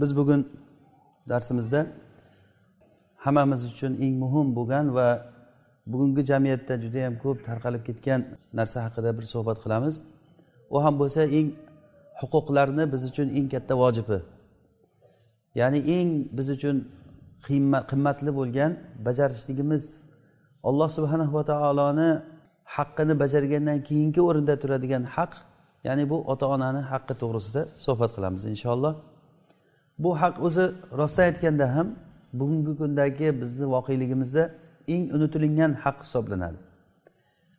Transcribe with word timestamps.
biz 0.00 0.10
bugun 0.18 0.40
darsimizda 1.28 1.80
hammamiz 3.24 3.62
uchun 3.72 3.92
eng 4.04 4.14
muhim 4.22 4.48
bo'lgan 4.58 4.86
va 4.96 5.08
bugungi 5.92 6.22
jamiyatda 6.30 6.74
judayam 6.84 7.14
ko'p 7.24 7.38
tarqalib 7.48 7.82
ketgan 7.88 8.20
narsa 8.58 8.78
haqida 8.86 9.10
bir 9.18 9.24
suhbat 9.32 9.58
qilamiz. 9.64 9.94
U 10.74 10.76
ham 10.84 10.94
bo'lsa 11.02 11.20
eng 11.38 11.48
huquqlarni 12.20 12.84
biz 12.92 13.02
uchun 13.10 13.28
eng 13.38 13.46
katta 13.54 13.74
vojibi. 13.82 14.18
Ya'ni 15.60 15.80
eng 15.96 16.10
biz 16.36 16.48
uchun 16.56 16.76
qimmatli 17.90 18.30
bo'lgan 18.38 18.70
bajarishligimiz 19.06 19.84
alloh 20.68 20.88
subhanahu 20.96 21.32
va 21.38 21.44
taoloni 21.52 22.10
haqqini 22.76 23.14
bajargandan 23.22 23.78
keyingi 23.88 24.20
o'rinda 24.28 24.54
turadigan 24.62 25.04
haq 25.14 25.32
ya'ni 25.86 26.04
bu 26.10 26.16
ota 26.32 26.46
onani 26.54 26.80
haqqi 26.92 27.14
to'g'risida 27.22 27.62
suhbat 27.84 28.10
qilamiz 28.16 28.42
inshaalloh. 28.52 28.94
Bu 29.98 30.20
haq 30.22 30.42
o'zi 30.46 30.64
rostdan 30.98 31.24
aytganda 31.24 31.66
ham 31.76 31.88
bugungi 32.32 32.72
kundagi 32.80 33.40
bizni 33.40 33.66
voqeligimizda 33.74 34.50
eng 34.88 35.04
unutilingan 35.16 35.72
haq 35.84 35.96
hisoblanadi. 36.04 36.58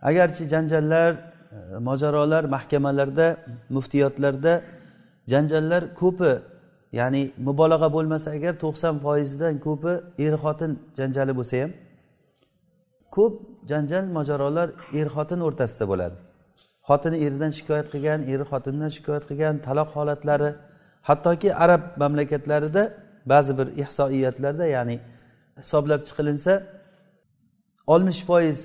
Agarchi 0.02 0.44
janjallar 0.54 1.12
e, 1.14 1.78
mojarolar 1.80 2.44
mahkamalarda 2.56 3.28
muftiyotlarda 3.70 4.54
janjallar 5.32 5.84
ko'pi 6.02 6.32
ya'ni 7.00 7.22
mubolag'a 7.48 7.90
bo'lmasa 7.96 8.28
agar 8.38 8.54
to'qson 8.64 8.96
foizidan 9.06 9.54
ko'pi 9.68 9.94
er 10.26 10.34
xotin 10.44 10.72
janjali 11.00 11.34
bo'lsa 11.40 11.56
ham 11.62 11.72
ko'p 13.16 13.34
janjal 13.72 14.06
mojarolar 14.18 14.68
er 15.00 15.08
xotin 15.16 15.40
o'rtasida 15.48 15.86
bo'ladi. 15.92 16.16
Xotini 16.88 17.18
eridan 17.26 17.52
shikoyat 17.58 17.88
qilgan 17.94 18.20
eri 18.34 18.46
xotindan 18.52 18.92
shikoyat 18.98 19.24
qilgan 19.30 19.56
taloq 19.68 19.90
holatlari 19.98 20.50
hattoki 21.10 21.50
arab 21.64 21.84
mamlakatlarida 22.02 22.84
ba'zi 23.32 23.52
bir 23.60 23.68
ihsoiyatlarda 23.82 24.66
ya'ni 24.76 24.98
hisoblab 25.62 26.02
chiqilinsa 26.08 26.54
oltmish 27.94 28.22
foiz 28.30 28.60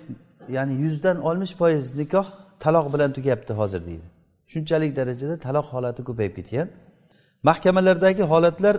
ya'ni 0.56 0.74
yuzdan 0.84 1.16
oltmish 1.28 1.55
foiz 1.61 1.84
nikoh 2.00 2.27
taloq 2.64 2.86
bilan 2.94 3.11
tugayapti 3.16 3.52
hozir 3.61 3.83
deydi. 3.88 4.06
Shunchalik 4.52 4.92
darajada 4.98 5.36
taloq 5.46 5.66
holati 5.74 6.02
ko'payib 6.08 6.34
ketgan. 6.38 6.68
Mahkamalardagi 7.48 8.22
holatlar 8.33 8.77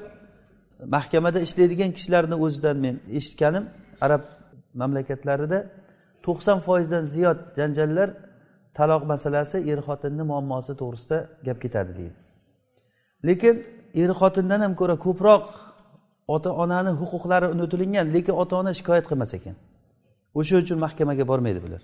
mahkamada 0.96 1.40
ishlaydigan 1.48 1.92
kishilarni 1.98 2.36
o'zidan 2.46 2.78
men 2.86 2.96
eshitganim 3.20 3.66
arab 4.06 4.24
mamlakatlarida 4.82 5.60
to'qson 6.26 6.60
foizdan 6.68 7.04
ziyod 7.14 7.40
janjallar 7.58 8.10
taloq 8.78 9.04
masalasi 9.14 9.58
er 9.72 9.80
xotinni 9.88 10.24
muammosi 10.32 10.74
to'g'risida 10.82 11.18
gap 11.48 11.58
ketadi 11.64 11.92
deydi. 12.00 12.18
Lekin 13.28 13.56
er 14.02 14.10
xotindan 14.20 14.60
ham 14.66 14.74
ko'ra 14.80 14.96
ko'proq 15.06 15.46
ota 16.36 16.50
onani 16.64 16.92
huquqlari 17.02 17.48
unutilingan 17.56 18.08
lekin 18.16 18.36
ota 18.42 18.54
ona 18.62 18.72
shikoyat 18.80 19.06
qilmas 19.12 19.32
ekan. 19.38 19.56
O'sha 20.40 20.56
uchun 20.64 20.78
mahkamaga 20.86 21.24
bormaydi 21.32 21.60
bular. 21.66 21.82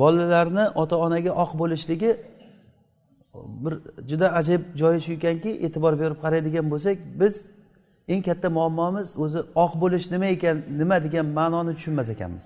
Bolalarni 0.00 0.64
ota 0.82 0.96
onaga 1.06 1.32
oq 1.42 1.50
bo'lishligi 1.60 2.10
bir 3.64 3.74
juda 4.10 4.26
ajib 4.40 4.62
joyi 4.80 5.00
shu 5.04 5.12
ekanki 5.18 5.50
e'tibor 5.66 5.94
berib 6.00 6.18
qaraydigan 6.24 6.66
bo'lsak 6.72 6.96
biz 7.20 7.34
eng 8.12 8.22
katta 8.28 8.48
muammomiz 8.58 9.08
o'zi 9.24 9.40
oq 9.64 9.72
bo'lish 9.82 10.06
nima 10.14 10.28
ekan 10.36 10.56
nima 10.80 10.96
degan 11.06 11.26
ma'noni 11.38 11.72
tushunmas 11.78 12.08
ekanmiz. 12.14 12.44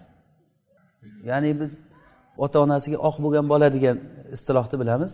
Ya'ni 1.31 1.50
biz 1.60 1.72
ota 2.44 2.56
onasiga 2.65 2.98
oq 3.09 3.16
bo'lgan 3.25 3.47
bola 3.53 3.69
degan 3.76 3.97
istilohni 4.36 4.76
bilamiz. 4.82 5.12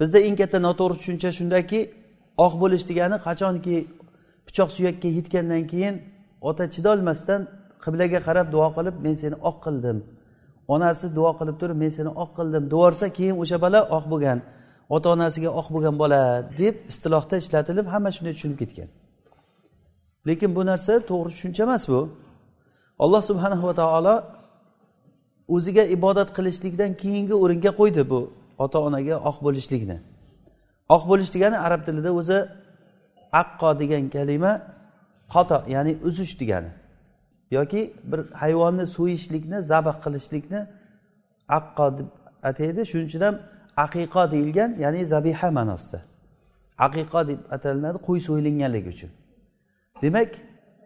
Bizda 0.00 0.18
eng 0.26 0.36
katta 0.40 0.58
noto'g'ri 0.66 0.96
tushuncha 1.00 1.30
shundaki 1.38 1.80
oq 2.44 2.52
bo'lish 2.62 2.84
degani 2.90 3.16
qachonki 3.26 3.76
pichoq 4.46 4.68
suyakka 4.76 5.08
yetgandan 5.18 5.62
keyin 5.72 5.94
ota 6.48 6.64
chidolmasdan 6.74 7.40
qiblaga 7.84 8.18
qarab 8.26 8.46
duo 8.54 8.68
qilib 8.76 8.96
men 9.04 9.14
seni 9.22 9.36
oq 9.48 9.56
qildim. 9.66 9.98
Onasi 10.74 11.06
duo 11.18 11.30
qilib 11.38 11.56
turib 11.60 11.78
men 11.82 11.90
seni 11.98 12.10
oq 12.22 12.30
qildim. 12.38 12.62
Deyorsa 12.72 13.06
keyin 13.16 13.36
o'sha 13.42 13.56
bola 13.64 13.80
oq 13.96 14.04
bo'lgan 14.12 14.38
ota 14.94 15.06
onasiga 15.14 15.50
oq 15.60 15.68
bo'lgan 15.74 15.96
bola 16.02 16.20
deb 16.60 16.74
istilohda 16.90 17.36
ishlatilib 17.42 17.86
hamma 17.92 18.10
shunday 18.16 18.32
tushunib 18.36 18.58
ketgan. 18.62 18.88
Lekin 20.28 20.50
bu 20.56 20.62
narsa 20.70 20.92
to'g'ri 21.10 21.30
tushuncha 21.34 21.62
emas 21.68 21.82
bu. 21.92 22.00
Alloh 23.04 23.22
subhanahu 23.30 23.64
va 23.68 23.74
taolo 23.82 24.14
o'ziga 25.54 25.84
ibodat 25.96 26.28
qilishlikdan 26.36 26.90
keyingi 27.02 27.34
o'ringa 27.42 27.70
qo'ydi 27.80 28.02
bu. 28.12 28.20
Ota 28.64 28.78
onaga 28.86 29.16
oq 29.30 29.36
bo'lishlikni. 29.46 29.96
Oq 30.94 31.02
bo'lish 31.10 31.30
degani 31.34 31.56
arab 31.66 31.80
tilida 31.86 32.10
o'zi 32.20 32.38
aqqo 33.42 33.70
degan 33.80 34.04
kalima 34.14 34.52
qato 35.34 35.58
ya'ni 35.74 35.92
uzish 36.08 36.34
degani. 36.40 36.70
Yoki 37.56 37.80
bir 38.10 38.20
hayvonni 38.42 38.86
so'yishlikni 38.96 39.58
zabh 39.70 39.96
qilishlikni 40.04 40.60
aqqo 41.58 41.86
deb 41.98 42.08
ataydi. 42.48 42.80
Shuning 42.90 43.08
uchun 43.10 43.22
ham 43.26 43.36
aqiqo 43.84 44.22
deyilgan 44.34 44.70
ya'ni 44.84 45.00
zabiha 45.12 45.48
ma'nosida. 45.58 45.98
Aqiqo 46.86 47.20
deb 47.30 47.40
atalinadi 47.54 47.98
qo'y 48.06 48.20
so'yilganligi 48.28 48.88
uchun. 48.94 49.10
Demak 50.02 50.30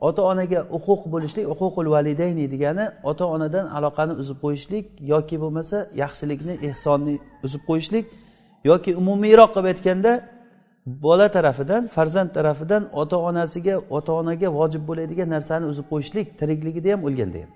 ota 0.06 0.22
onaga 0.30 0.60
huquq 0.74 1.02
bo'lishlik 1.14 1.44
huququl 1.50 1.86
validayni 1.94 2.44
degani 2.54 2.84
ota 3.10 3.24
onadan 3.34 3.66
aloqani 3.76 4.14
uzib 4.22 4.38
qo'yishlik 4.44 4.84
yoki 5.12 5.36
bo'lmasa 5.42 5.76
yaxshilikni 6.02 6.54
ehsonni 6.68 7.14
uzib 7.46 7.62
qo'yishlik 7.68 8.04
yoki 8.70 8.90
umumiyroq 9.00 9.50
qilib 9.54 9.68
aytganda 9.72 10.12
bola 11.06 11.26
tarafidan 11.36 11.82
farzand 11.96 12.30
tarafidan 12.36 12.82
ota 13.00 13.16
onasiga 13.28 13.74
ota 13.96 14.12
onaga 14.20 14.48
vojib 14.58 14.82
bo'ladigan 14.88 15.28
narsani 15.36 15.64
uzib 15.72 15.86
qo'yishlik 15.92 16.26
tirikligida 16.40 16.88
ham 16.94 17.00
o'lganda 17.08 17.38
ham 17.44 17.50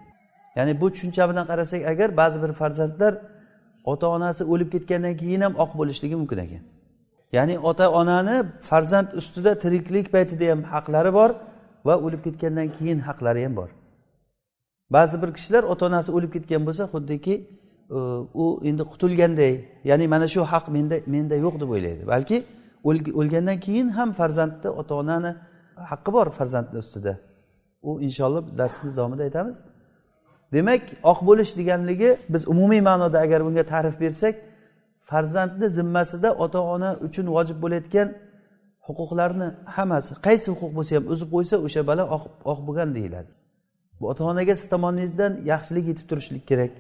ya'ni 0.57 0.73
bu 0.81 0.87
tushuncha 0.93 1.25
bilan 1.31 1.45
qarasak 1.51 1.81
agar 1.93 2.09
ba'zi 2.21 2.39
bir 2.43 2.53
farzandlar 2.61 3.13
ota 3.93 4.07
onasi 4.09 4.43
o'lib 4.45 4.69
ketgandan 4.75 5.17
keyin 5.17 5.41
ham 5.41 5.55
oq 5.65 5.71
bo'lishligi 5.81 6.17
mumkin 6.23 6.39
ekan. 6.47 6.63
Ya'ni 7.33 7.59
ota 7.59 7.87
onani 8.01 8.37
farzand 8.61 9.09
ustida 9.21 9.53
tiriklik 9.63 10.07
paytida 10.15 10.45
ham 10.53 10.61
haqlari 10.73 11.13
bor 11.19 11.31
va 11.89 11.95
o'lib 12.05 12.21
ketgandan 12.27 12.69
keyin 12.77 12.99
haqlari 13.09 13.41
ham 13.47 13.55
bor. 13.61 13.71
Ba'zi 14.97 15.17
bir 15.23 15.31
kishilar 15.37 15.63
ota 15.73 15.83
onasi 15.91 16.11
o'lib 16.17 16.31
ketgan 16.37 16.63
bo'lsa 16.69 16.85
xuddiki 16.95 17.35
u 18.43 18.45
endi 18.69 18.83
qutulganday 18.93 19.53
ya'ni 19.91 20.07
mana 20.15 20.27
shu 20.35 20.41
haq 20.53 20.67
menda 20.77 20.97
menda 21.15 21.37
yo'q 21.45 21.55
deb 21.63 21.71
o'ylaydi. 21.75 22.03
Balki 22.13 22.37
o'lgandan 23.21 23.59
keyin 23.67 23.89
ham 23.97 24.11
farzandni 24.21 24.69
ota 24.81 24.95
onani 25.03 25.31
haqqi 25.91 26.11
bor 26.17 26.27
farzandni 26.39 26.79
ustida. 26.85 27.15
U 27.89 27.91
inshaalloh 28.07 28.43
darsimiz 28.61 28.95
davomida 28.99 29.23
aytamiz. 29.29 29.59
Demak 30.53 30.83
oq 31.13 31.19
bo'lish 31.29 31.51
deganligi 31.59 32.11
biz 32.33 32.43
umumiy 32.53 32.81
ma'noda 32.89 33.19
agar 33.27 33.41
bunga 33.47 33.65
ta'rif 33.73 33.97
bersak 34.05 34.35
farzandni 35.11 35.69
zimmasida 35.79 36.29
ota 36.45 36.61
ona 36.75 36.91
uchun 37.07 37.27
vojib 37.37 37.59
bo'layotgan 37.65 38.09
huquqlarni 38.89 39.49
hammasi 39.77 40.13
qaysi 40.27 40.47
huquq 40.53 40.73
bo'lsa 40.79 40.93
ham 40.97 41.05
uzib 41.15 41.29
qo'ysa 41.35 41.57
o'sha 41.67 41.83
bola 41.91 42.05
oq 42.53 42.59
bo'lgan 42.67 42.91
deyiladi. 42.97 43.31
Bu 44.01 44.05
ota 44.11 44.23
onaga 44.25 44.55
siz 44.57 44.69
tomoningizdan 44.75 45.33
yaxshilik 45.53 45.85
yetib 45.91 46.07
turishlik 46.11 46.45
kerak. 46.51 46.73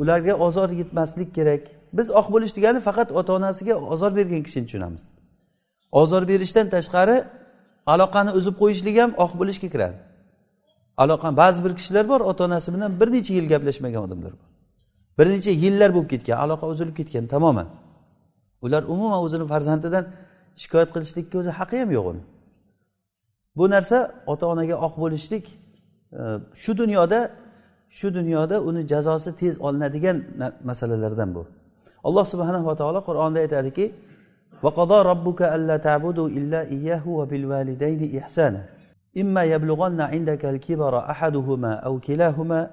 Ularga 0.00 0.34
ozor 0.46 0.68
yetmaslik 0.80 1.30
kerak. 1.34 1.62
Biz 1.92 2.06
oq 2.20 2.26
bo'lish 2.34 2.52
degani 2.56 2.80
faqat 2.88 3.08
ota 3.12 3.32
onasiga 3.38 3.74
ozor 3.74 4.12
bergan 4.18 4.42
kishini 4.46 4.64
tushunamiz. 4.66 5.02
Ozor 5.92 6.22
berishdan 6.30 6.66
tashqari 6.74 7.16
aloqani 7.86 8.30
uzib 8.38 8.54
qo'yishlik 8.62 8.96
ham 9.02 9.10
oq 9.24 9.32
bo'lishga 9.40 9.68
kiradi. 9.74 9.98
Aloqa 11.02 11.28
ba'zi 11.36 11.64
bir 11.64 11.72
kishilar 11.78 12.04
bor 12.12 12.20
ota 12.30 12.44
onasi 12.44 12.68
bilan 12.74 12.90
bir 13.00 13.08
necha 13.12 13.32
yil 13.38 13.46
gaplashmagan 13.52 14.02
odamlar 14.06 14.32
bor. 14.38 14.48
Bir 15.18 15.26
necha 15.34 15.52
yillar 15.64 15.90
bo'lib 15.94 16.08
ketgan 16.12 16.38
aloqa 16.44 16.66
uzilib 16.72 16.94
ketgan 17.00 17.26
tamoman. 17.34 17.68
Ular 18.64 18.82
umuman 18.82 19.20
o'zini 19.24 19.46
farzandidan 19.52 20.04
shikoyat 20.61 20.89
qilishlikka 20.95 21.35
o'zi 21.41 21.51
haqqi 21.59 21.77
ham 21.81 21.89
yo'q 21.97 22.05
uni 22.11 22.21
bu 23.57 23.65
narsa 23.75 23.97
ota 24.31 24.45
onaga 24.53 24.75
oq 24.87 24.93
bo'lishlik 25.03 25.45
e, 26.19 26.21
shu 26.63 26.71
dunyoda 26.81 27.19
shu 27.97 28.07
dunyoda 28.17 28.55
uni 28.69 28.81
jazosi 28.91 29.29
tez 29.39 29.53
olinadigan 29.67 30.17
masalalardan 30.69 31.29
bu 31.35 31.43
alloh 32.07 32.25
subhanahu 32.33 32.65
va 32.69 32.75
taolo 32.79 32.99
qur'onda 33.09 33.39
aytadiki 33.45 33.85
وقضى 34.63 35.01
ربك 35.01 35.41
ألا 35.41 35.77
تعبدوا 35.77 36.27
إلا 36.29 36.61
إياه 36.61 37.07
وبالوالدين 37.07 38.17
إحسانا 38.17 38.65
إما 39.17 39.43
يبلغن 39.43 40.01
عندك 40.01 40.45
الكبر 40.45 40.93
أحدهما 40.99 41.73
أو 41.73 41.99
كلاهما 41.99 42.69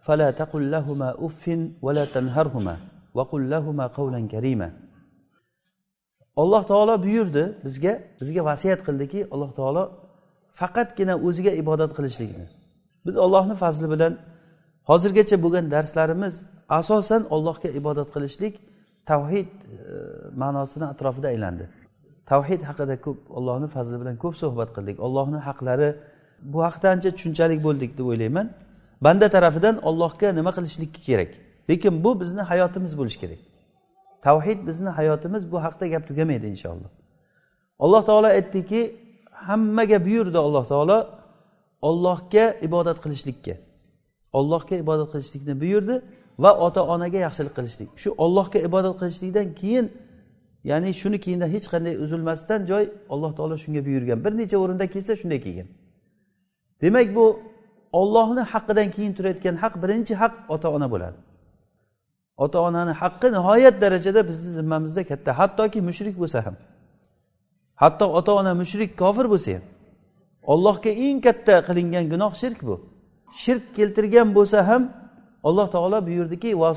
فلا 0.00 0.30
تقل 0.30 0.70
لهما 0.70 1.14
أف 1.18 1.58
ولا 1.82 2.04
تنهرهما 2.04 2.76
وقل 3.14 3.50
لهما 3.50 3.86
قولا 3.86 4.28
كريما 4.28 4.72
Alloh 6.41 6.63
taolo 6.71 6.95
buyurdi 7.05 7.43
bizga 7.65 7.93
bizga 8.21 8.41
vasiyat 8.49 8.81
qildiki 8.87 9.19
alloh 9.33 9.51
taolo 9.59 9.83
faqatgina 10.59 11.15
o'ziga 11.27 11.51
ibodat 11.61 11.91
qilishlikni 11.97 12.45
biz 13.05 13.15
ollohni 13.25 13.55
fazli 13.63 13.87
bilan 13.93 14.13
hozirgacha 14.89 15.35
bo'lgan 15.43 15.65
darslarimiz 15.75 16.33
asosan 16.79 17.21
allohga 17.35 17.69
ibodat 17.79 18.09
qilishlik 18.15 18.53
tavhid 19.11 19.47
e, 19.47 19.75
ma'nosini 20.41 20.85
atrofida 20.93 21.27
aylandi. 21.33 21.65
Tavhid 22.31 22.61
haqida 22.69 22.95
ko'p 23.05 23.19
ollohni 23.37 23.67
fazli 23.75 23.95
bilan 24.01 24.15
ko'p 24.23 24.35
suhbat 24.41 24.69
qildik. 24.75 24.97
Ollohni 25.05 25.39
haqlari 25.47 25.89
bu 26.53 26.59
haqda 26.67 26.87
ancha 26.93 27.09
tushunchalik 27.15 27.59
bo'ldik 27.67 27.91
deb 27.97 28.05
o'ylayman. 28.11 28.47
Banda 29.05 29.27
tarafidan 29.35 29.75
ollohga 29.89 30.27
nima 30.39 30.51
qilishlik 30.57 30.91
kerak? 31.07 31.31
Lekin 31.69 31.93
bu 32.03 32.11
bizni 32.21 32.41
hayotimiz 32.51 32.93
bo'lishi 32.99 33.19
kerak. 33.23 33.39
Tavhid 34.25 34.59
bizni 34.67 34.89
hayotimiz 34.89 35.51
bu 35.51 35.57
haqda 35.65 35.87
gap 35.87 36.07
tugamaydi 36.07 36.47
inshaalloh. 36.53 36.91
Alloh 37.79 38.01
taolo 38.05 38.27
aytdiki 38.27 38.81
hammaga 39.31 40.05
buyurdi 40.05 40.37
alloh 40.37 40.65
taolo 40.65 40.97
ollohga 41.81 42.45
ibodat 42.67 42.97
qilishlikka. 43.03 43.55
Ollohga 44.39 44.75
ibodat 44.83 45.09
qilishlikni 45.13 45.53
buyurdi 45.61 45.95
va 46.43 46.51
ota 46.65 46.81
onaga 46.93 47.17
yaxshilik 47.27 47.53
qilishlik. 47.57 47.89
Shu 48.01 48.09
ollohga 48.25 48.59
ibodat 48.67 48.95
qilishlikdan 49.01 49.47
keyin 49.61 49.85
ya'ni 50.69 50.89
shuni 51.01 51.17
keyindan 51.25 51.49
hech 51.55 51.67
qanday 51.73 51.93
uzilmasdan 52.03 52.59
joy 52.71 52.83
alloh 53.13 53.31
taolo 53.37 53.55
shunga 53.63 53.81
buyurgan. 53.87 54.17
Bir 54.25 54.33
necha 54.41 54.57
o'rinda 54.63 54.85
kelsa 54.93 55.13
shunday 55.21 55.39
kelgan. 55.45 55.67
Demak 56.81 57.07
bu 57.15 57.25
ollohni 57.91 58.43
haqqidan 58.53 58.87
keyin 58.95 59.13
turayotgan 59.17 59.55
haq 59.63 59.73
birinchi 59.83 60.13
haq 60.21 60.33
ota 60.49 60.67
ona 60.75 60.87
bo'ladi. 60.93 61.17
Ota 62.37 62.61
onani 62.61 62.91
haqqi 62.91 63.27
nihoyat 63.35 63.81
darajada 63.81 64.27
bizni 64.29 64.51
zimmamizda 64.57 65.03
katta. 65.03 65.31
Hattoki 65.39 65.81
mushrik 65.81 66.15
bo'lsa 66.21 66.45
ham. 66.45 66.55
Hatto 67.75 68.05
ota 68.17 68.31
ona 68.39 68.53
mushrik 68.61 68.91
kofir 69.01 69.25
bo'lsa 69.33 69.51
ham. 69.55 69.63
Ollohga 70.53 70.89
eng 70.89 71.19
katta 71.27 71.55
qilingan 71.67 72.05
gunoh 72.13 72.33
shirk 72.41 72.59
bu. 72.67 72.75
Shirk 73.43 73.63
keltirgan 73.77 74.27
bo'lsa 74.37 74.59
ham 74.69 74.83
alloh 75.47 75.67
taolo 75.75 75.99
buyurdiki 76.07 76.59
va 76.61 76.73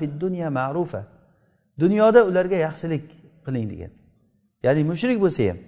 fid 0.00 0.12
dunya 0.20 0.48
ma'rufa. 0.50 1.02
Dunyoda 1.82 2.20
ularga 2.28 2.56
yaxshilik 2.66 3.04
qiling 3.46 3.66
degan. 3.72 3.92
Ya'ni 4.64 4.82
mushrik 4.90 5.18
bo'lsa 5.24 5.42
ham 5.48 5.58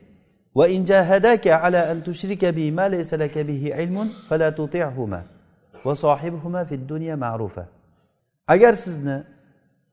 va 0.59 0.65
in 0.69 0.85
jahadaka 0.91 1.51
ala 1.65 1.81
an 1.93 1.99
tushrika 2.07 2.57
bi 2.57 2.71
ma 2.79 2.87
laysa 2.95 3.19
laka 3.19 3.41
bihi 3.49 3.69
ilmun 3.83 4.09
fala 4.29 4.49
tuti'huma. 4.59 5.21
Va 5.85 5.95
sohibhuma 5.95 6.65
fid 6.65 6.83
dunya 6.89 7.17
ma'rufa. 7.17 7.76
Agar 8.55 8.75
sizni 8.85 9.17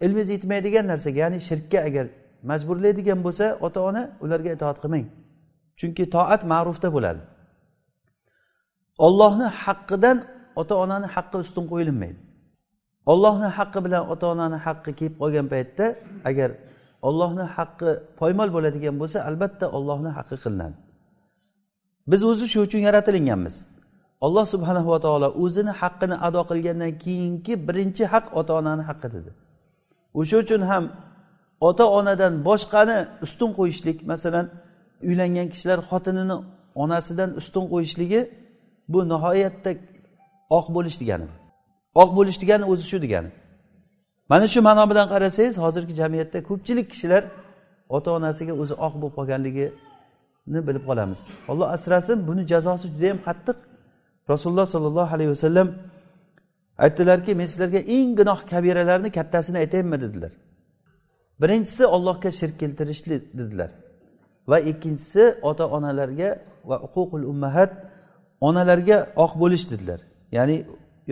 ilmingiz 0.06 0.30
yetmaydigan 0.36 0.86
narsaga 0.92 1.20
ya'ni 1.24 1.40
shirkka 1.50 1.80
agar 1.90 2.06
majburlaydigan 2.50 3.20
bo'lsa 3.26 3.46
ota 3.66 3.80
ona 3.90 4.02
ularga 4.24 4.50
itoat 4.58 4.78
qilmang. 4.84 5.06
Chunki 5.80 6.04
toat 6.16 6.42
ma'rufda 6.54 6.90
bo'ladi. 6.96 7.22
Ollohni 9.06 9.48
haqqidan 9.64 10.18
ota 10.62 10.74
onani 10.84 11.08
haqqi 11.16 11.38
ustun 11.44 11.66
qo'yilmaydi 11.72 12.20
ollohni 13.06 13.46
haqqi 13.58 13.80
bilan 13.86 14.04
ota 14.14 14.26
onani 14.34 14.58
haqqi 14.66 14.92
kelib 15.00 15.16
qolgan 15.22 15.48
paytda 15.54 15.86
agar 16.30 16.50
ollohni 17.08 17.46
haqqi 17.58 17.90
poymol 18.20 18.50
bo'ladigan 18.56 18.96
bo'lsa 19.02 19.18
albatta 19.30 19.66
ollohni 19.78 20.12
haqqi 20.18 20.36
qilinadi. 20.44 20.76
Biz 22.12 22.22
o'zi 22.32 22.46
shu 22.54 22.60
uchun 22.68 22.82
yaratilinganmiz. 22.88 23.56
Alloh 24.26 24.46
subhanahu 24.54 24.88
va 24.94 25.00
taolo 25.06 25.28
o'zini 25.44 25.72
haqqini 25.82 26.16
ado 26.28 26.42
qilgandan 26.50 26.92
keyingi 27.04 27.54
birinchi 27.68 28.04
haq 28.14 28.26
ota 28.40 28.52
onani 28.60 28.84
haqqi 28.90 29.08
dedi. 29.16 29.32
O'sha 30.20 30.36
uchun 30.44 30.62
ham 30.72 30.84
ota 31.68 31.86
onadan 31.98 32.34
boshqani 32.48 32.98
ustun 33.26 33.50
qo'yishlik 33.58 33.98
masalan 34.12 34.46
uylangan 35.08 35.48
kishilar 35.54 35.80
xotinini 35.90 36.36
onasidan 36.84 37.30
ustun 37.40 37.66
qo'yishligi 37.74 38.22
bu 38.92 39.00
nihoyatda 39.12 39.72
oq 40.58 40.66
bo'lish 40.76 40.98
degani. 41.02 41.28
Oq 42.02 42.10
bo'lish 42.18 42.38
degani 42.42 42.66
o'zi 42.72 42.84
shu 42.92 42.98
degani. 43.06 43.30
Mana 44.32 44.46
shu 44.54 44.60
ma'no 44.68 44.84
bilan 44.92 45.08
qarasangiz 45.14 45.56
hozirgi 45.64 45.94
jamiyatda 46.02 46.40
ko'pchilik 46.50 46.88
kishilar 46.94 47.24
ota 47.96 48.10
onasiga 48.18 48.54
o'zi 48.62 48.76
oq 48.86 48.94
bo'lib 49.02 49.16
qolganligini 49.18 50.60
bilib 50.68 50.84
qolamiz. 50.90 51.22
Olloh 51.52 51.68
asrasin 51.76 52.18
buni 52.28 52.44
jazosi 52.52 52.86
juda 52.94 53.06
yam 53.12 53.20
qattiq. 53.28 53.58
Rasululloh 54.32 54.66
sollallohu 54.66 55.16
alayhi 55.16 55.32
vasallam 55.36 55.68
aytdilarki 56.78 57.32
men 57.36 57.48
sizlarga 57.52 57.80
eng 57.96 58.10
gunoh 58.20 58.40
kabiralarni 58.52 59.10
kattasini 59.18 59.58
aytayinmi? 59.64 59.98
dedilar. 60.02 60.32
Birinchisi 61.42 61.84
ollohga 61.96 62.32
shirk 62.40 62.56
keltirishlik 62.62 63.22
dedilar 63.38 63.72
va 64.48 64.58
ikkinchisi 64.60 65.24
ota 65.42 65.66
onalarga 65.68 66.30
va 66.70 66.78
uququl 66.88 67.24
ummahat 67.32 67.72
onalarga 68.48 68.98
oq 69.16 69.34
bo'lish 69.42 69.66
dedilar. 69.72 70.00
Ya'ni 70.32 70.58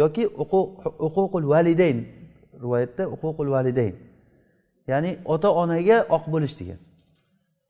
yoki 0.01 0.23
uququl 1.07 1.45
validayn 1.53 1.97
rivoyatda 2.63 3.03
uququl 3.15 3.49
validayn. 3.55 3.95
Ya'ni 4.91 5.11
ota 5.33 5.49
onaga 5.63 5.97
oq 6.15 6.25
bo'lish 6.33 6.55
degan. 6.59 6.79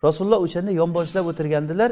Rasululloh 0.05 0.39
o'shanda 0.45 0.71
yonboshlab 0.81 1.25
o'tirgandilar 1.31 1.91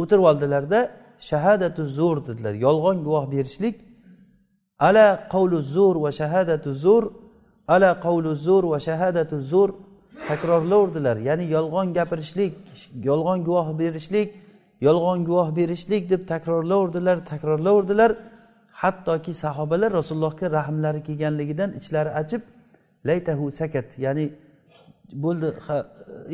o'tirib 0.00 0.24
oldilarda 0.30 0.80
shahadatu 1.20 1.82
zo'r 1.98 2.26
dedilar. 2.26 2.54
Yolg'on 2.66 2.98
guvoh 3.06 3.24
berishlik. 3.34 3.76
Ala 4.78 5.28
qavlu 5.32 5.58
zo'r 5.74 5.96
va 6.04 6.10
shahadatu 6.20 6.74
zo'r 6.84 7.04
ala 7.68 8.00
qavlu 8.04 8.36
zo'r 8.46 8.64
va 8.72 8.78
shahadatu 8.86 9.40
zo'r 9.52 9.70
takrorlaverdilar 10.28 11.16
ya'ni 11.28 11.44
yolg'on 11.56 11.88
gapirishlik 11.98 12.52
yolg'on 13.08 13.40
guvoh 13.48 13.68
berishlik 13.78 14.28
yolg'on 14.86 15.20
guvoh 15.28 15.48
berishlik 15.58 16.10
deb 16.12 16.22
takrorlaverdilar 16.32 17.16
takrorlaverdilar 17.30 18.10
hattoki 18.82 19.32
sahobalar 19.44 19.90
rasulullohga 20.00 20.46
rahmlari 20.58 21.00
kelganligidan 21.08 21.70
ichlari 21.80 22.10
achib 22.20 22.42
laytahu 23.08 23.44
sakat 23.60 23.88
ya'ni 24.04 24.24
bo'ldi 25.24 25.48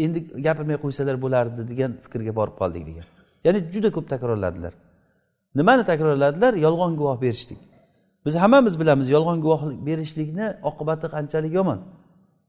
endi 0.04 0.18
gapirmay 0.46 0.78
qo'ysalar 0.84 1.16
bo'lardi 1.24 1.62
degan 1.70 1.90
fikrga 2.04 2.32
borib 2.38 2.56
qoldik 2.60 2.84
degan. 2.90 3.06
Ya'ni 3.44 3.60
juda 3.72 3.90
ko'p 3.96 4.06
takrorladilar. 4.12 4.72
Nimani 5.58 5.84
takrorladilar? 5.90 6.52
Yolg'on 6.66 6.92
guvoh 7.00 7.16
berishlik. 7.24 7.58
Biz 8.24 8.34
hammamiz 8.42 8.80
bilamiz 8.80 9.08
yolg'on 9.16 9.38
guvoh 9.44 9.62
berishlikni 9.86 10.46
oqibati 10.70 11.06
qanchalik 11.14 11.52
yomon. 11.58 11.80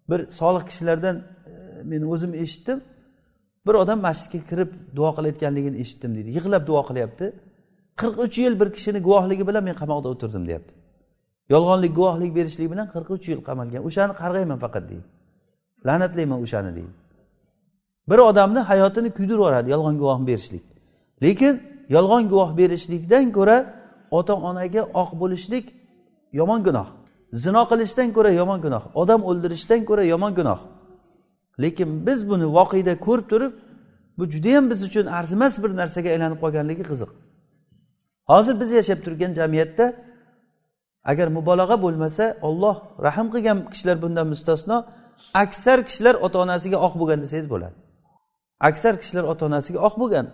Bir 0.10 0.20
solih 0.40 0.64
kishilardan 0.70 1.16
e, 1.18 1.24
men 1.92 2.02
o'zim 2.14 2.34
eshitdim 2.44 2.80
bir 3.68 3.74
odam 3.84 4.00
masjidga 4.08 4.40
kirib 4.50 4.70
duo 4.98 5.10
qilayotganligini 5.18 5.78
eshitdim 5.84 6.12
deydi. 6.16 6.30
Yig'lab 6.38 6.64
duo 6.70 6.82
qilyapti. 6.90 7.26
qirq 8.02 8.18
uch 8.26 8.38
yil 8.44 8.60
bir 8.60 8.70
kishini 8.76 9.00
guvohligi 9.08 9.48
bilan 9.50 9.64
men 9.68 9.76
qamoqda 9.82 10.08
o'tirdim 10.14 10.44
deyapti. 10.50 10.74
Yolg'onlik 11.54 11.92
guvohlik 12.00 12.32
berishlik 12.38 12.68
bilan 12.74 12.88
qirq 12.94 13.10
uch 13.16 13.26
yil 13.32 13.42
qamalgan. 13.48 13.82
O'shani 13.88 14.14
qarg'ayman 14.22 14.60
faqat 14.64 14.84
deydi. 14.90 15.06
La'natlayman 15.88 16.40
o'shani 16.46 16.72
deydi. 16.78 16.94
Bir 18.10 18.20
odamni 18.30 18.62
hayotini 18.72 19.10
kuydirib 19.18 19.40
yuboradi 19.40 19.70
yolg'on 19.76 19.96
guvoh 20.02 20.20
berishlik. 20.30 20.64
Lekin 21.26 21.54
yolg'on 21.96 22.24
guvoh 22.32 22.52
berishlikdan 22.60 23.26
ko'ra 23.38 23.58
ota 24.18 24.34
onaga 24.50 24.82
oq 25.02 25.10
bo'lishlik 25.22 25.66
yomon 26.40 26.60
gunoh. 26.68 26.88
Zino 27.44 27.62
qilishdan 27.72 28.10
ko'ra 28.16 28.32
yomon 28.42 28.60
gunoh. 28.66 28.84
Odam 29.02 29.22
o'ldirishdan 29.30 29.82
ko'ra 29.90 30.04
yomon 30.14 30.32
gunoh. 30.40 30.60
Lekin 31.64 31.90
biz 32.08 32.20
buni 32.30 32.46
voqeda 32.58 32.94
ko'rib 33.06 33.28
turib 33.32 33.54
bu 34.18 34.24
judayam 34.34 34.66
biz 34.72 34.80
uchun 34.88 35.06
arzimas 35.18 35.54
bir 35.64 35.72
narsaga 35.82 36.10
aylanib 36.16 36.40
qolganligi 36.44 36.84
qiziq. 36.92 37.10
Hozir 38.32 38.56
biz 38.62 38.70
yashab 38.80 39.00
turgan 39.06 39.32
jamiyatda 39.40 39.86
agar 41.12 41.28
mubolag'a 41.38 41.78
bo'lmasa 41.86 42.26
olloh 42.48 42.76
rahm 43.08 43.28
qilgan 43.34 43.58
kishilar 43.74 43.98
bundan 44.04 44.28
mustasno 44.34 44.78
aksar 45.44 45.80
kishilar 45.88 46.16
ota 46.26 46.38
onasiga 46.46 46.78
oq 46.88 46.94
bo'lgan 47.00 47.20
desangiz 47.24 47.48
bo'ladi. 47.54 47.76
Aksar 48.70 48.94
kishilar 49.02 49.24
ota 49.32 49.44
onasiga 49.50 49.80
oq 49.88 49.96
bo'lgan. 50.02 50.28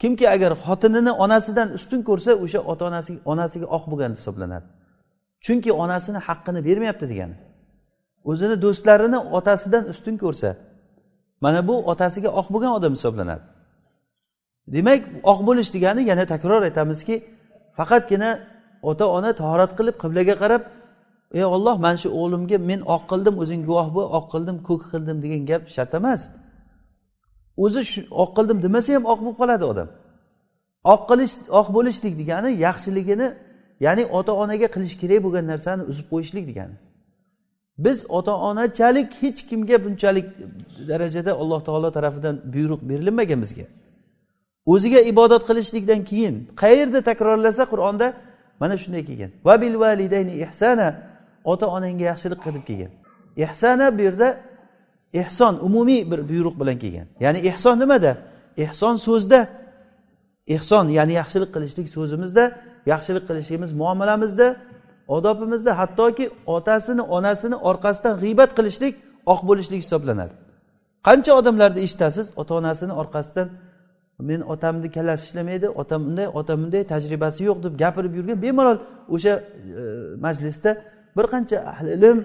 Kimki 0.00 0.26
agar 0.34 0.52
xotinini 0.64 1.12
onasidan 1.24 1.68
ustun 1.78 2.00
ko'rsa 2.08 2.32
o'sha 2.44 2.60
ota 2.72 2.84
onasiga 2.90 3.20
onasiga 3.32 3.66
oq 3.76 3.84
bo'lgan 3.90 4.12
hisoblanadi. 4.18 4.66
Chunki 5.44 5.70
onasini 5.84 6.20
haqqini 6.26 6.60
bermayapti 6.68 7.06
degani. 7.12 7.36
O'zini 8.30 8.56
do'stlarini 8.64 9.18
otasidan 9.38 9.84
ustun 9.92 10.16
ko'rsa 10.22 10.50
mana 11.44 11.60
bu 11.68 11.74
otasiga 11.92 12.30
oq 12.40 12.46
bo'lgan 12.54 12.72
odam 12.78 12.92
hisoblanadi. 12.98 13.44
Demak 14.74 15.00
oq 15.32 15.38
bo'lish 15.48 15.70
degani 15.74 16.02
yana 16.10 16.24
takror 16.32 16.62
aytamizki 16.68 17.14
faqatgina 17.78 18.30
ota 18.90 19.04
ona 19.16 19.30
tahorat 19.40 19.72
qilib 19.78 19.96
qiblaga 20.02 20.34
qarab 20.42 20.62
ey 21.38 21.44
olloh 21.54 21.76
mana 21.84 21.96
shu 22.02 22.08
o'g'limga 22.20 22.58
men 22.70 22.80
oq 22.94 23.02
qildim 23.12 23.34
o'zing 23.42 23.62
guvoh 23.68 23.88
bo'l 23.96 24.08
oq 24.18 24.26
qildim 24.32 24.56
ko'k 24.68 24.82
qildim 24.92 25.16
degan 25.24 25.42
gap 25.50 25.62
shart 25.74 25.92
emas. 26.00 26.20
O'zi 27.56 27.84
shu 27.84 28.00
oq 28.22 28.30
qildim 28.36 28.62
demasa 28.62 28.94
ham 28.94 29.04
oq 29.12 29.20
bo'lib 29.24 29.36
qoladi 29.42 29.64
odam. 29.72 29.88
Oq 30.84 31.02
qilish 31.10 31.34
oq 31.60 31.68
bo'lishlik 31.76 32.14
degani 32.20 32.50
yaxshiligini 32.66 33.28
ya'ni 33.80 34.04
ota 34.18 34.32
onaga 34.42 34.68
qilish 34.74 34.94
kerak 35.02 35.20
bo'lgan 35.24 35.46
narsani 35.52 35.82
uzib 35.90 36.06
qo'yishlik 36.12 36.44
degani. 36.50 36.76
Biz 37.78 37.98
ota 38.08 38.34
onachalik 38.36 39.22
hech 39.22 39.40
kimga 39.48 39.84
bunchalik 39.84 40.26
darajada 40.88 41.32
alloh 41.42 41.60
taolo 41.68 41.90
tarafidan 41.96 42.36
buyruq 42.54 42.80
berilmagan 42.90 43.40
bizga. 43.44 43.66
O'ziga 44.66 45.00
ibodat 45.12 45.42
qilishlikdan 45.48 46.00
keyin 46.10 46.34
qayerda 46.62 47.00
takrorlasa 47.08 47.64
qur'onda 47.72 48.06
mana 48.60 48.76
shunday 48.82 49.02
kelgan. 49.08 49.30
Va 49.46 49.54
bil 49.62 49.74
validayni 49.80 50.34
ihsana 50.44 50.88
ota 51.44 51.66
onangga 51.76 52.04
yaxshilik 52.10 52.40
qilib 52.46 52.64
kelgan. 52.68 52.92
Ihsana 53.44 53.98
bu 53.98 54.02
yerda 54.02 54.28
ehson 55.14 55.58
umumiy 55.62 56.10
bir 56.10 56.28
buyruq 56.28 56.60
bilan 56.60 56.78
kelgan. 56.78 57.06
Ya'ni 57.20 57.38
ehson 57.38 57.78
nimada? 57.78 58.16
Ehson 58.56 58.96
so'zda. 58.96 59.48
Ehson 60.46 60.88
ya'ni 60.88 61.12
yaxshilik 61.12 61.50
qilishlik 61.54 61.88
so'zimizda 61.88 62.44
yaxshilik 62.86 63.24
qilishimiz 63.28 63.70
muomalamizda 63.72 64.56
odobimizda 65.08 65.78
hattoki 65.78 66.30
otasini 66.46 67.02
onasini 67.16 67.56
orqasidan 67.70 68.14
g'iybat 68.22 68.50
qilishlik 68.58 68.94
oq 69.32 69.40
bo'lishlik 69.48 69.80
hisoblanadi. 69.84 70.34
Qancha 71.06 71.32
odamlarni 71.40 71.80
eshitasiz? 71.86 72.26
Ota 72.36 72.54
onasini 72.54 72.92
orqasidan 72.92 73.48
men 74.18 74.40
otamni 74.40 74.90
kallasi 74.90 75.22
ishlamaydi 75.26 75.68
otam 75.68 76.02
unday 76.10 76.28
otam 76.40 76.58
bunday 76.64 76.82
tajribasi 76.92 77.44
yo'q 77.48 77.58
deb 77.64 77.74
gapirib 77.82 78.14
yurgan 78.18 78.42
bemalol 78.42 78.78
o'sha 79.14 79.32
e, 79.32 79.42
majlisda 80.26 80.70
bir 81.16 81.26
qancha 81.32 81.56
ahli 81.72 81.88
ilm 81.96 82.18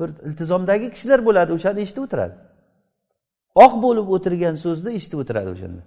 bir 0.00 0.10
iltizomdagi 0.28 0.86
kishilar 0.94 1.20
bo'ladi 1.28 1.50
o'shani 1.56 1.80
eshitib 1.84 2.02
o'tiradi. 2.06 2.34
Oq 3.64 3.72
bo'lib 3.84 4.06
o'tirgan 4.16 4.54
so'zni 4.64 4.90
eshitib 4.98 5.18
o'tiradi 5.22 5.48
o'shanda. 5.54 5.82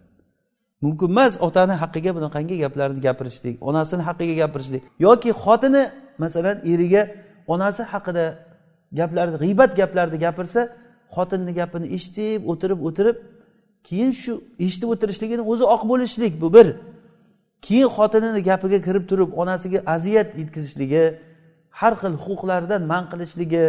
Mumkin 0.84 1.08
emas 1.14 1.34
otani 1.48 1.76
haqqiga 1.84 2.12
bunaqangi 2.18 2.56
gaplarni 2.64 3.02
gapirishlik 3.08 3.56
onasini 3.70 4.04
haqqiga 4.10 4.36
gapirishlik 4.42 4.82
yoki 5.06 5.32
xotini 5.44 5.84
masalan 6.24 6.58
eriga 6.72 7.04
onasi 7.54 7.84
haqida 7.94 8.26
gaplarni 9.00 9.38
g'iybat 9.44 9.72
gaplarni 9.82 10.18
gapirsa 10.26 10.62
xotinni 11.16 11.54
gapini 11.60 11.88
eshitib 11.96 12.42
o'tirib 12.52 12.80
o'tirib 12.88 13.18
keyin 13.88 14.12
shu 14.22 14.34
eshitib 14.66 14.90
o'tirishligini 14.94 15.44
o'zi 15.52 15.64
oq 15.76 15.82
bo'lishlik 15.92 16.34
bu 16.42 16.48
bir. 16.56 16.68
Keyin 17.66 17.90
xotinini 17.98 18.42
gapiga 18.50 18.80
kirib 18.88 19.06
turib 19.10 19.30
onasiga 19.42 19.80
aziyat 19.96 20.30
yetkazishligi 20.42 21.04
har 21.80 21.94
xil 22.02 22.14
huquqlaridan 22.26 22.82
man 22.92 23.04
qilishligi 23.12 23.64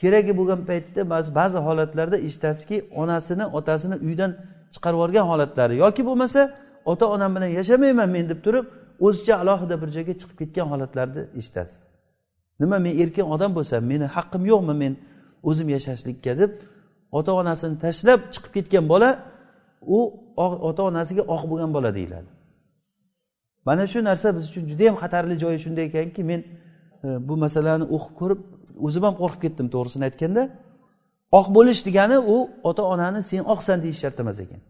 keragi 0.00 0.32
bo'lgan 0.38 0.60
paytda 0.70 1.00
ba'zi 1.38 1.58
holatlarda 1.66 2.16
eshitasizki 2.26 2.76
onasini 3.00 3.44
otasini 3.58 3.96
uydan 4.06 4.32
chiqarib 4.74 4.96
yuborgan 4.98 5.26
holatlari. 5.32 5.74
Yoki 5.84 6.02
bo'lmasa 6.08 6.40
ota 6.84 7.06
onam 7.14 7.30
bilan 7.36 7.50
yashamayman 7.58 8.08
men 8.16 8.24
deb 8.28 8.40
turib 8.44 8.64
o'zicha 9.06 9.34
alohida 9.42 9.74
bir 9.82 9.88
joyga 9.96 10.14
chiqib 10.20 10.36
ketgan 10.40 10.66
holatlarni 10.72 11.22
eshitasiz. 11.40 11.78
Nima 12.60 12.78
men 12.84 12.94
erkin 13.02 13.26
odam 13.34 13.50
bo'lsam 13.58 13.82
meni 13.92 14.06
haqqim 14.16 14.42
yo'qmi 14.52 14.74
men 14.82 14.92
o'zim 15.48 15.68
yashashlikka 15.76 16.32
deb 16.42 16.52
ota 17.18 17.32
onasini 17.40 17.76
tashlab 17.84 18.20
chiqib 18.34 18.52
ketgan 18.56 18.84
bola 18.92 19.10
u 19.96 19.98
ota 20.68 20.82
onasiga 20.90 21.22
oq 21.34 21.42
bo'lgan 21.50 21.70
bola 21.76 21.90
deyiladi. 21.98 22.30
Mana 23.64 23.86
shu 23.92 23.98
narsa 24.04 24.36
biz 24.36 24.44
uchun 24.50 24.64
juda 24.70 24.82
yam 24.88 24.96
xatarli 25.02 25.34
joyi 25.42 25.58
shunday 25.64 25.84
ekanki 25.90 26.22
men 26.30 26.40
e, 27.04 27.08
bu 27.28 27.34
masalani 27.44 27.84
o'qib 27.96 28.14
ko'rib 28.20 28.40
o'zim 28.86 29.02
ham 29.06 29.14
qo'rqib 29.22 29.40
ketdim 29.44 29.66
to'g'risini 29.74 30.04
aytganda. 30.08 30.42
Oq 31.38 31.46
bo'lish 31.56 31.80
degani 31.88 32.18
u 32.34 32.36
ota 32.68 32.82
onani 32.92 33.20
sen 33.30 33.42
oqsan 33.54 33.78
deyish 33.84 34.00
shart 34.02 34.16
emas 34.22 34.38
ekan. 34.44 34.60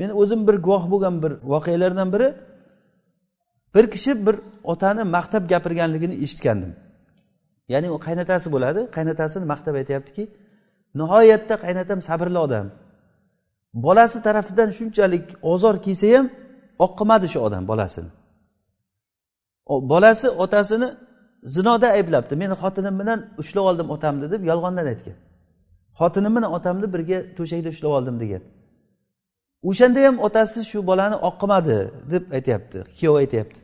Men 0.00 0.10
o'zim 0.20 0.40
bir 0.48 0.56
guvoh 0.66 0.84
bo'lgan 0.92 1.14
bir 1.22 1.32
voqealardan 1.52 2.08
biri 2.14 2.28
bir 3.74 3.84
kishi 3.94 4.12
bir 4.26 4.36
otani 4.72 5.02
maqtab 5.16 5.42
gapirganligini 5.52 6.16
eshitgandim. 6.24 6.72
Ya'ni 7.72 7.88
u 7.96 7.98
qaynotasi 8.06 8.48
bo'ladi 8.54 8.80
qaynotasini 8.96 9.44
maqtab 9.52 9.74
aytyaptiki 9.80 10.24
nihoyatda 11.00 11.54
qaynotam 11.64 11.98
sabrli 12.08 12.38
odam. 12.46 12.66
Bolasi 13.84 14.18
tarafidan 14.26 14.70
shunchalik 14.78 15.26
ozor 15.52 15.74
kelsa 15.86 16.06
ham 16.14 16.26
oqqimadi 16.86 17.26
shu 17.32 17.38
odam 17.46 17.62
bolasini. 17.70 18.10
Bolasi 19.92 20.28
otasini 20.44 20.88
zinoda 21.54 21.88
ayblabdi. 21.98 22.34
Meni 22.42 22.54
xotinim 22.62 22.94
bilan 23.00 23.18
ushlab 23.42 23.64
oldim 23.70 23.88
otamni 23.96 24.26
deb 24.34 24.42
yolg'ondan 24.50 24.86
aytgan. 24.92 25.16
Xotinim 26.00 26.32
bilan 26.36 26.50
otamni 26.58 26.86
birga 26.94 27.18
to'shakda 27.36 27.68
ushlab 27.74 27.92
oldim 27.98 28.16
degan. 28.22 28.42
O'shanda 29.68 30.00
ham 30.06 30.16
otasi 30.26 30.58
shu 30.70 30.78
bolani 30.90 31.16
oqimadi 31.28 31.76
deb 32.12 32.24
aytyapti 32.36 32.78
kuyov 32.98 33.16
aytyapti. 33.22 33.58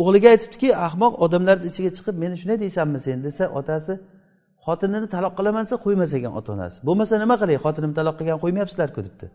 O'g'liga 0.00 0.28
aytibdiki 0.34 0.68
ahmoq 0.86 1.12
odamlarni 1.24 1.66
ichiga 1.70 1.90
chiqib 1.96 2.16
meni 2.22 2.34
shunday 2.40 2.58
deysanmi 2.64 2.98
sen? 3.06 3.18
desa 3.26 3.44
otasi 3.60 3.92
xotinini 4.66 5.08
taloq 5.14 5.32
qilaman 5.38 5.62
desa 5.66 5.76
qo'ymas 5.84 6.10
ekan 6.18 6.32
ota 6.38 6.50
onasi 6.56 6.76
bo'lmasa 6.88 7.14
nima 7.22 7.36
qilay 7.42 7.56
xotinimni 7.64 7.96
taloq 8.00 8.14
qilgan 8.20 8.38
qo'ymayapsizlarku? 8.44 9.00
debdi. 9.06 9.26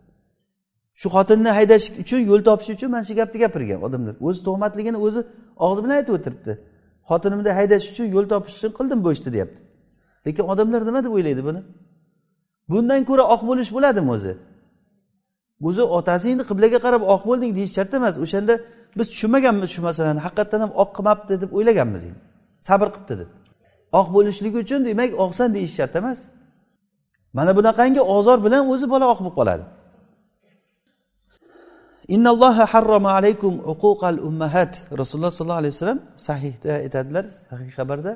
Shu 1.00 1.08
xotinni 1.16 1.52
haydash 1.58 1.86
uchun 2.04 2.22
yo'l 2.30 2.42
topish 2.50 2.70
uchun 2.76 2.90
mana 2.94 3.04
shu 3.10 3.14
gapni 3.20 3.38
gapirgan 3.44 3.80
odamlar. 3.88 4.14
O'zi 4.28 4.40
tuhmatligini 4.48 4.98
o'zi 5.08 5.22
og'zi 5.66 5.80
bilan 5.84 5.96
aytib 6.00 6.14
o'tiribdi. 6.18 6.54
Xotinimni 7.10 7.52
haydash 7.60 7.86
uchun 7.92 8.08
yo'l 8.16 8.26
topish 8.34 8.56
uchun 8.60 8.72
qildim 8.78 9.00
bu 9.06 9.10
ishni 9.16 9.30
deyapti. 9.36 9.60
Lekin 10.26 10.44
odamlar 10.52 10.82
nima 10.90 11.00
deb 11.06 11.14
o'ylaydi 11.18 11.42
buni? 11.48 11.62
Bundan 12.72 13.02
ko'ra 13.10 13.24
oq 13.34 13.42
bo'lish 13.50 13.70
bo'ladimi 13.76 14.10
o'zi? 14.16 14.34
O'zi 15.68 15.84
otasingni 15.98 16.44
qiblaga 16.50 16.80
qarab 16.86 17.04
oq 17.14 17.22
bo'lding 17.30 17.52
deyish 17.58 17.74
shart 17.78 17.92
emas. 18.00 18.16
O'shanda 18.24 18.54
biz 18.98 19.08
tushunmaganmiz 19.12 19.70
shu 19.76 19.82
masalani. 19.90 20.20
Haqiqatdan 20.26 20.60
ham 20.64 20.72
oq 20.82 20.90
qilmabdi 20.98 21.34
deb 21.44 21.52
o'ylaganmiz 21.58 22.02
endi. 22.08 22.20
Sabr 22.68 22.88
qilibdi 22.94 23.16
deb. 23.22 23.30
Oq 24.00 24.08
bo'lishligi 24.16 24.58
uchun 24.66 24.80
demak 24.90 25.12
oqsan 25.26 25.48
deyish 25.56 25.74
shart 25.80 25.94
emas. 26.02 26.20
Mana 27.38 27.52
bunaqangi 27.58 28.02
ozor 28.16 28.38
bilan 28.46 28.62
o'zi 28.74 28.86
bola 28.94 29.06
oq 29.14 29.20
bo'lib 29.24 29.36
qoladi. 29.40 29.64
Innalloha 32.08 32.66
harrama 32.74 33.10
alaykum 33.18 33.54
uquqal 33.74 34.20
ummahat. 34.20 34.74
Rasululloh 35.02 35.32
sollallohu 35.32 35.62
alayhi 35.64 35.74
vasallam 35.76 36.02
sahihda 36.28 36.72
aytadilar 36.84 37.26
sahih 37.50 37.70
xabarda 37.78 38.12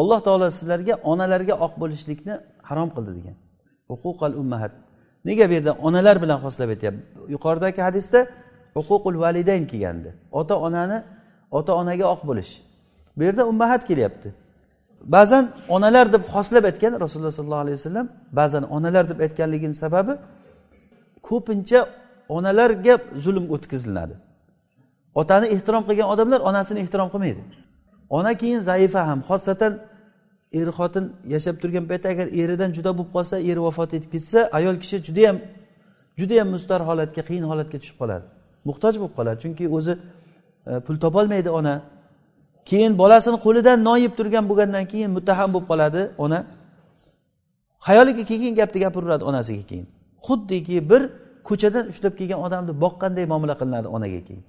alloh 0.00 0.18
taolo 0.26 0.46
sizlarga 0.58 0.94
onalarga 1.10 1.54
oq 1.66 1.72
bo'lishlikni 1.82 2.34
harom 2.68 2.88
qildi 2.96 3.12
degan. 3.18 3.36
Uquqal 3.94 4.34
ummahat. 4.42 4.72
Nega 5.28 5.44
bu 5.50 5.52
yerda 5.56 5.72
onalar 5.86 6.16
bilan 6.22 6.38
xoslab 6.44 6.68
aytyapti? 6.74 7.02
Yuqoridagi 7.34 7.80
hadisda 7.86 8.20
uququl 8.80 9.16
validayn 9.24 9.64
kelgandi. 9.70 10.10
Ota 10.40 10.54
onani 10.66 10.98
ota 11.58 11.72
onaga 11.80 12.06
oq 12.14 12.22
bo'lish. 12.28 12.52
Bu 13.16 13.22
yerda 13.28 13.42
ummahat 13.52 13.82
kelyapti. 13.90 14.28
Ba'zan 15.14 15.44
onalar 15.68 16.06
deb 16.14 16.22
xoslab 16.34 16.64
aytgan 16.70 16.92
rasululloh 17.04 17.34
sollallohu 17.38 17.64
alayhi 17.64 17.78
vasallam 17.80 18.06
ba'zan 18.38 18.64
onalar 18.76 19.04
deb 19.10 19.18
aytganligini 19.26 19.74
sababi 19.84 20.12
ko'pincha 21.28 21.80
onalarga 22.36 22.94
zulm 23.24 23.44
o'tkaziladi. 23.54 24.14
Otani 25.20 25.46
ehtirom 25.54 25.82
qilgan 25.88 26.08
odamlar 26.14 26.40
onasini 26.50 26.78
ehtirom 26.84 27.08
qilmaydi. 27.12 27.42
Ona 28.16 28.32
keyin 28.40 28.60
zaifa 28.70 29.00
ham 29.08 29.20
xosatan 29.28 29.72
er 30.52 30.68
xotin 30.78 31.04
yashab 31.34 31.56
turgan 31.62 31.84
paytda 31.90 32.08
agar 32.14 32.26
eridan 32.42 32.70
judo 32.76 32.90
bo'lib 32.98 33.10
qolsa 33.16 33.36
eri 33.50 33.60
vafot 33.66 33.90
etib 33.96 34.10
ketsa 34.14 34.38
ayol 34.58 34.76
kishi 34.82 34.96
judayam 35.06 35.36
judayam 36.20 36.48
mustar 36.54 36.80
holatga 36.88 37.22
qiyin 37.28 37.44
holatga 37.50 37.76
tushib 37.82 37.96
qoladi. 38.02 38.24
Muhtoj 38.68 38.94
bo'lib 39.00 39.14
qoladi 39.18 39.38
chunki 39.42 39.64
o'zi 39.76 39.92
e, 40.70 40.72
pul 40.86 40.96
topolmaydi 41.04 41.50
ona. 41.58 41.74
Keyin 42.70 42.92
bolasini 43.02 43.38
qo'lidan 43.46 43.78
non 43.88 43.98
yeb 44.04 44.12
turgan 44.18 44.44
bo'lgandan 44.50 44.84
keyin 44.92 45.10
muttaham 45.16 45.48
bo'lib 45.54 45.66
qoladi 45.72 46.02
ona. 46.24 46.38
Xayoliga 47.86 48.22
kelgan 48.30 48.54
gapni 48.60 48.78
gapiraveradi 48.84 49.24
onasiga 49.30 49.64
keyin. 49.70 49.86
Xuddiki 50.26 50.76
bir 50.90 51.02
ko'chadan 51.48 51.84
ushlab 51.92 52.14
kelgan 52.18 52.40
odamni 52.46 52.72
boqqanday 52.84 53.24
muomala 53.32 53.54
qilinadi 53.60 53.88
onaga 53.96 54.20
keyin. 54.28 54.44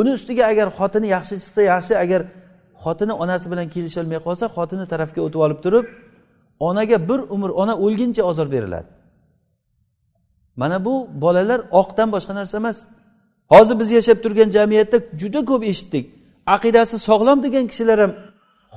Uni 0.00 0.10
ustiga 0.18 0.44
agar 0.52 0.66
xotini 0.78 1.06
yaxshi 1.16 1.34
chiqsa 1.42 1.62
yaxshi 1.72 1.94
agar 2.04 2.20
xotini 2.84 3.14
onasi 3.22 3.46
bilan 3.52 3.66
kelisholmay 3.74 4.20
qolsa 4.26 4.44
xotini 4.56 4.84
tarafga 4.92 5.20
o'tib 5.26 5.40
olib 5.46 5.60
turib 5.64 5.86
onaga 6.68 6.96
bir 7.08 7.20
umr 7.34 7.50
ona 7.62 7.74
o'lguncha 7.84 8.22
ozor 8.30 8.48
beriladi. 8.54 8.88
Mana 10.60 10.84
bu 10.86 10.94
bolalar 11.24 11.60
oqdan 11.80 12.08
boshqa 12.14 12.32
narsa 12.38 12.56
emas. 12.62 12.78
Hozir 13.52 13.76
biz 13.80 13.88
yashab 13.98 14.18
turgan 14.24 14.48
jamiyatda 14.56 14.98
juda 15.20 15.40
ko'p 15.50 15.62
eshitdik. 15.72 16.04
Aqidasi 16.54 16.96
sog'lom 17.08 17.38
degan 17.46 17.64
kishilar 17.70 17.98
ham 18.04 18.12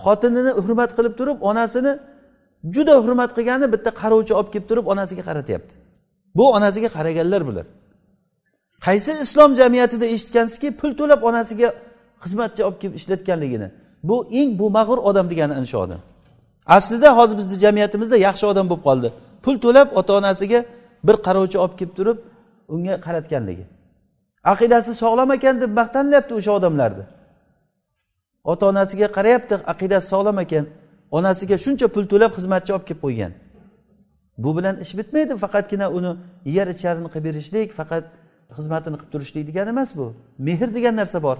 xotinini 0.03 0.51
hurmat 0.65 0.91
qilib 0.97 1.13
turib 1.19 1.37
onasini 1.49 1.93
juda 2.75 2.95
hurmat 3.03 3.31
qilgani 3.37 3.67
bitta 3.73 3.89
qarovchi 4.01 4.33
olib 4.39 4.49
kelib 4.53 4.67
turib 4.69 4.85
onasiga 4.93 5.23
qaratyapti. 5.29 5.73
Bu 6.35 6.51
onasiga 6.57 6.89
qaraganlar 6.97 7.47
bular. 7.47 7.65
Qaysi 8.85 9.11
islom 9.25 9.55
jamiyatida 9.55 10.05
eshitgansizki 10.05 10.67
pul 10.79 10.91
to'lab 10.99 11.21
onasiga 11.29 11.73
xizmatchi 12.23 12.61
olib 12.67 12.77
kelib 12.81 12.95
ishlatganligini. 12.99 13.67
Bu 14.03 14.27
eng 14.39 14.51
bo'lmag'ur 14.59 14.99
odam 15.09 15.25
degani 15.31 15.53
ana 15.53 15.65
shu 15.71 15.77
odam. 15.85 16.01
Aslida 16.77 17.17
hozir 17.17 17.37
bizni 17.37 17.55
jamiyatimizda 17.65 18.17
yaxshi 18.27 18.45
odam 18.51 18.65
bo'lib 18.69 18.83
qoldi. 18.87 19.09
Pul 19.43 19.55
to'lab 19.65 19.87
ota 19.99 20.11
onasiga 20.19 20.59
bir 21.07 21.15
qarovchi 21.27 21.57
olib 21.63 21.75
kelib 21.79 21.93
turib 21.97 22.17
unga 22.73 22.95
qaratganligi. 23.05 23.65
Aqidasi 24.53 24.91
sog'lom 25.01 25.29
ekan 25.37 25.55
deb 25.61 25.71
maqtanilyapti 25.79 26.33
o'sha 26.39 26.51
odamlarni. 26.59 27.03
Ota 28.51 28.63
onasiga 28.71 29.07
qarayapti 29.17 29.55
aqidasi 29.73 30.07
sog'lom 30.13 30.37
ekan. 30.45 30.65
Onasiga 31.17 31.55
shuncha 31.65 31.87
pul 31.95 32.05
to'lab 32.11 32.31
xizmatchi 32.37 32.71
olib 32.75 32.85
kelib 32.89 33.01
qo'ygan. 33.05 33.31
Bu 34.37 34.57
bilan 34.57 34.75
ish 34.83 34.97
bitmaydi. 34.97 35.37
Faqatgina 35.37 35.87
uni 35.97 36.11
yer 36.45 36.67
icharini 36.75 37.09
qilib 37.13 37.25
berishlik 37.27 37.69
faqat 37.79 38.05
xizmatini 38.57 38.97
qilib 38.99 39.11
turishlik 39.13 39.43
degani 39.49 39.69
emas 39.75 39.89
bu. 39.97 40.13
Mehr 40.37 40.69
degan 40.77 40.95
narsa 40.95 41.23
bor. 41.27 41.37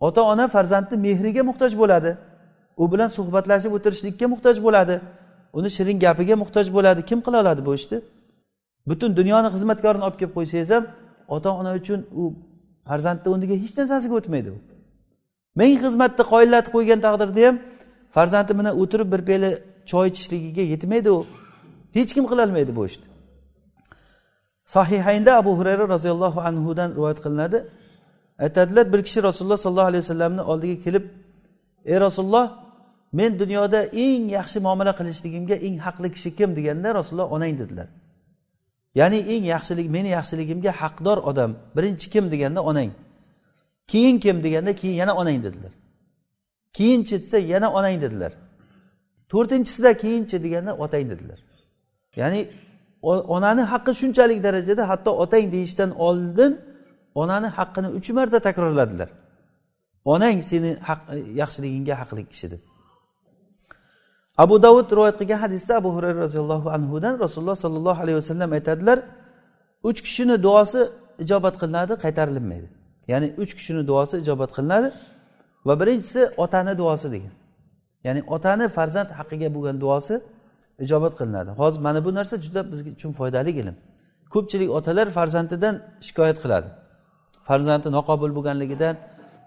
Ota 0.00 0.22
ona 0.32 0.48
farzandni 0.48 0.96
mehriga 1.06 1.42
muhtoj 1.50 1.72
bo'ladi. 1.82 2.10
U 2.82 2.84
bilan 2.92 3.08
suhbatlashib 3.16 3.72
o'tirishlikka 3.76 4.26
muhtoj 4.34 4.56
bo'ladi. 4.66 4.96
Uni 5.58 5.70
shirin 5.76 5.98
gapiga 6.04 6.36
muhtoj 6.42 6.66
bo'ladi. 6.76 7.00
Kim 7.10 7.20
qila 7.26 7.36
oladi 7.42 7.66
bu 7.66 7.74
ishni? 7.78 7.98
Butun 8.88 9.10
dunyoni 9.16 9.48
xizmatkorini 9.54 10.04
olib 10.06 10.18
kelib 10.20 10.34
qo'ysangiz 10.38 10.70
ham 10.74 10.84
ota 11.34 11.50
ona 11.60 11.72
uchun 11.80 12.00
u 12.20 12.24
farzandni 12.88 13.28
o'rniga 13.32 13.56
hech 13.62 13.74
narsasiga 13.78 14.14
o'tmaydi 14.20 14.48
u. 14.54 14.58
Ming 15.60 15.74
xizmatni 15.84 16.24
qoyillatib 16.32 16.72
qo'ygan 16.76 17.00
taqdirda 17.06 17.40
ham 17.46 17.56
farzandi 18.16 18.52
bilan 18.58 18.74
o'tirib 18.82 19.08
bir 19.14 19.22
peli 19.30 19.50
choy 19.90 20.06
ichishligiga 20.12 20.64
yetmaydi 20.72 21.10
u. 21.18 21.20
hech 21.94 22.10
kim 22.16 22.24
qilolmaydi 22.30 22.72
bu 22.76 22.82
ishni. 22.86 23.06
Sohihaynda 24.74 25.36
abu 25.40 25.58
hurayra 25.58 25.84
roziyallohu 25.94 26.40
anhudan 26.48 26.90
rivoyat 26.96 27.18
qilinadi. 27.24 27.58
Aytadilar 28.38 28.92
bir 28.92 29.00
kishi 29.06 29.22
rasululloh 29.22 29.56
sollallohu 29.56 29.90
alayhi 29.90 30.02
vasallamni 30.04 30.42
oldiga 30.42 30.76
kelib 30.84 31.04
ey 31.84 32.00
rasululloh 32.06 32.46
men 33.12 33.38
dunyoda 33.38 33.80
eng 33.84 34.24
yaxshi 34.38 34.58
muomala 34.66 34.92
qilishligimga 34.98 35.56
eng 35.66 35.76
haqli 35.86 36.08
kishi 36.14 36.30
kim? 36.38 36.50
deganda 36.56 36.88
rasululloh 36.98 37.28
onang 37.36 37.58
dedilar. 37.60 37.88
Ya'ni 38.94 39.18
eng 39.34 39.44
yaxshilik 39.54 39.88
meni 39.96 40.08
yaxshiligimga 40.18 40.72
haqdor 40.80 41.18
odam 41.30 41.50
birinchi 41.76 42.06
kim? 42.10 42.24
deganda 42.32 42.60
onang. 42.70 42.90
Keyin 43.90 44.16
kim? 44.24 44.36
deganda 44.42 44.72
keyin 44.80 44.96
yana 45.02 45.14
onang 45.20 45.38
dedilar. 45.46 45.72
Keyinchi 46.76 47.16
desa 47.22 47.38
yana 47.38 47.68
onang 47.78 47.96
dedilar. 48.04 48.32
To'rtinchisida 49.30 49.90
keyinchi 50.02 50.36
deganda 50.44 50.72
otang 50.84 51.06
dedilar. 51.12 51.38
Ya'ni 52.20 52.40
onani 53.36 53.62
haqqi 53.72 53.92
shunchalik 54.00 54.38
darajada 54.46 54.82
hatto 54.90 55.10
otang 55.24 55.46
deyishdan 55.54 55.90
oldin 56.06 56.52
onani 57.20 57.48
haqqini 57.58 57.88
uch 57.98 58.08
marta 58.16 58.38
takrorladilar. 58.48 59.08
Onang 60.12 60.38
seni 60.50 60.70
yaxshiligingga 61.40 61.94
haqli 62.00 62.22
kishi 62.32 62.46
deb 62.52 62.62
abu 64.42 64.54
davud 64.62 64.86
rivoyat 64.96 65.16
qilgan 65.20 65.38
hadisda 65.44 65.72
abu 65.80 65.90
hurayra 65.96 66.18
roziyallohu 66.26 66.68
anhudan 66.76 67.14
rasululloh 67.24 67.56
sollallohu 67.64 68.00
alayhi 68.04 68.18
vasallam 68.20 68.50
aytadilar 68.58 68.98
uch 69.88 70.00
kishini 70.06 70.36
duosi 70.46 70.80
ijobat 71.24 71.54
qilinadi 71.62 71.92
qaytarilmaydi. 72.04 72.68
Ya'ni 73.12 73.28
uch 73.42 73.52
kishini 73.58 73.82
duosi 73.90 74.14
ijobat 74.22 74.50
qilinadi 74.56 74.88
va 75.66 75.74
birinchisi 75.80 76.22
otani 76.44 76.72
duosi 76.80 77.06
degan. 77.14 77.34
Ya'ni 78.06 78.20
otani 78.34 78.66
farzand 78.76 79.10
haqqiga 79.18 79.48
bo'lgan 79.56 79.76
duosi 79.84 80.14
ijobat 80.80 81.12
qilinadi. 81.18 81.50
Hozir 81.50 81.80
mana 81.80 82.04
bu 82.04 82.14
narsa 82.14 82.36
juda 82.36 82.72
biz 82.72 82.80
uchun 82.86 83.12
foydali 83.12 83.50
ilm. 83.50 83.76
Ko'pchilik 84.34 84.70
otalar 84.70 85.06
farzandidan 85.10 85.74
shikoyat 86.06 86.38
qiladi. 86.44 86.68
Farzandi 87.48 87.88
noqobil 87.96 88.30
bo'lganligidan 88.36 88.94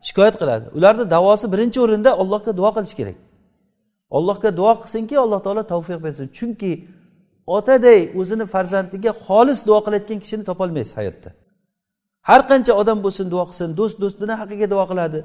shikoyat 0.08 0.36
qiladi. 0.42 0.66
Ularni 0.78 1.06
davosi 1.16 1.46
birinchi 1.54 1.80
o'rinda 1.86 2.12
allohga 2.22 2.52
duo 2.60 2.70
qilish 2.76 2.96
kerak. 3.00 3.18
Allohga 4.18 4.50
duo 4.60 4.74
qilsinki 4.82 5.16
alloh 5.24 5.40
taolo 5.46 5.64
tavfiq 5.74 6.00
bersin. 6.06 6.26
Chunki 6.38 6.72
otaday 7.58 8.00
o'zini 8.20 8.46
farzandiga 8.54 9.12
xolis 9.26 9.60
duo 9.68 9.80
qilayotgan 9.86 10.20
kishini 10.24 10.44
topolmaysiz 10.50 10.94
hayotda. 11.00 11.30
Har 12.30 12.42
qancha 12.50 12.74
odam 12.82 12.98
bo'lsin 13.06 13.26
duo 13.34 13.44
qilsin 13.50 13.70
do'st 13.80 13.98
do'stini 14.02 14.34
haqqiga 14.42 14.68
duo 14.74 14.84
qiladi. 14.92 15.20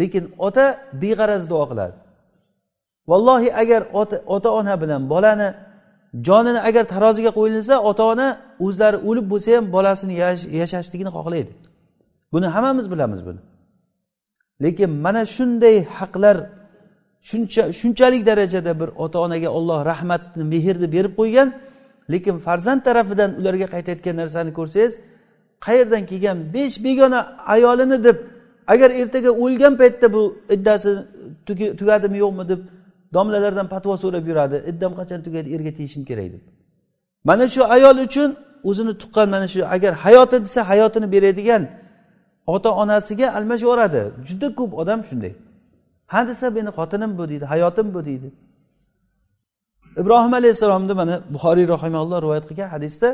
Lekin 0.00 0.24
ota 0.46 0.64
beg'araz 1.02 1.42
duo 1.52 1.64
qiladi. 1.70 1.94
Vallohi 3.10 3.50
agar 3.62 3.82
ota 4.34 4.50
ona 4.60 4.74
bilan 4.82 5.02
bolani 5.12 5.48
jonini 6.26 6.60
agar 6.68 6.84
taroziga 6.94 7.30
qo'yilsa 7.38 7.74
ota 7.90 8.04
ona 8.12 8.28
o'zlari 8.66 8.98
o'lib 9.08 9.26
bo'lsa 9.32 9.48
ham 9.56 9.64
bolasini 9.76 10.14
yashashligini 10.60 11.10
xohlaydi. 11.16 11.52
Buni 12.32 12.46
hammamiz 12.54 12.86
bilamiz 12.92 13.20
buni. 13.26 13.40
Lekin 14.64 14.90
mana 15.04 15.22
shunday 15.36 15.76
haqlar 15.98 16.36
shuncha 17.28 17.62
shunchalik 17.80 18.26
darajada 18.26 18.80
bir 18.80 18.90
ota 19.04 19.18
onaga 19.26 19.48
olloh 19.58 19.78
rahmatni 19.90 20.44
mehrni 20.54 20.92
berib 20.94 21.14
qo'ygan 21.20 21.48
lekin 22.12 22.36
farzand 22.46 22.80
tarafidan 22.86 23.30
ularga 23.40 23.66
qaytayotgan 23.74 24.16
narsani 24.20 24.52
ko'rsangiz 24.58 24.92
qayerdan 25.66 26.02
kelgan 26.10 26.38
besh 26.54 26.76
begona 26.86 27.20
ayolini 27.54 27.98
deb 28.06 28.16
agar 28.72 28.90
ertaga 29.00 29.30
o'lgan 29.44 29.74
paytda 29.80 30.06
bu 30.16 30.22
iddasi 30.54 30.90
tugadimi 31.78 32.18
yo'qmi 32.24 32.44
deb 32.52 32.60
domlalardan 33.14 33.66
patvo 33.74 33.94
so'rab 34.02 34.24
yuradi. 34.30 34.56
Iddam 34.70 34.92
qachon 34.98 35.20
tugaydi? 35.26 35.48
Erga 35.56 35.72
tegishim 35.78 36.02
kerak 36.10 36.28
deb. 36.34 36.42
Mana 37.28 37.44
shu 37.54 37.62
ayol 37.76 37.96
uchun 38.06 38.30
o'zini 38.68 38.92
tuqqan 39.02 39.28
mana 39.34 39.46
shu 39.52 39.60
agar 39.74 39.92
hayoti 40.04 40.36
desa 40.44 40.60
hayotini 40.70 41.06
beradigan 41.14 41.62
ota 42.54 42.70
onasiga 42.82 43.26
almashib 43.38 43.66
yuboradi. 43.66 44.02
Juda 44.28 44.48
ko'p 44.58 44.72
odam 44.82 45.00
shunday. 45.08 45.32
Ha 46.12 46.20
desa 46.28 46.46
meni 46.56 46.70
xotinim 46.78 47.10
bu 47.18 47.24
deydi 47.30 47.44
hayotim 47.52 47.86
bu 47.94 48.00
deydi. 48.08 48.28
Ibrohim 50.02 50.32
alayhissalomni 50.40 50.94
mana 51.00 51.14
buxoriy 51.34 51.66
rahimalloh 51.74 52.18
rivoyat 52.24 52.44
qilgan 52.50 52.68
hadisda 52.74 53.08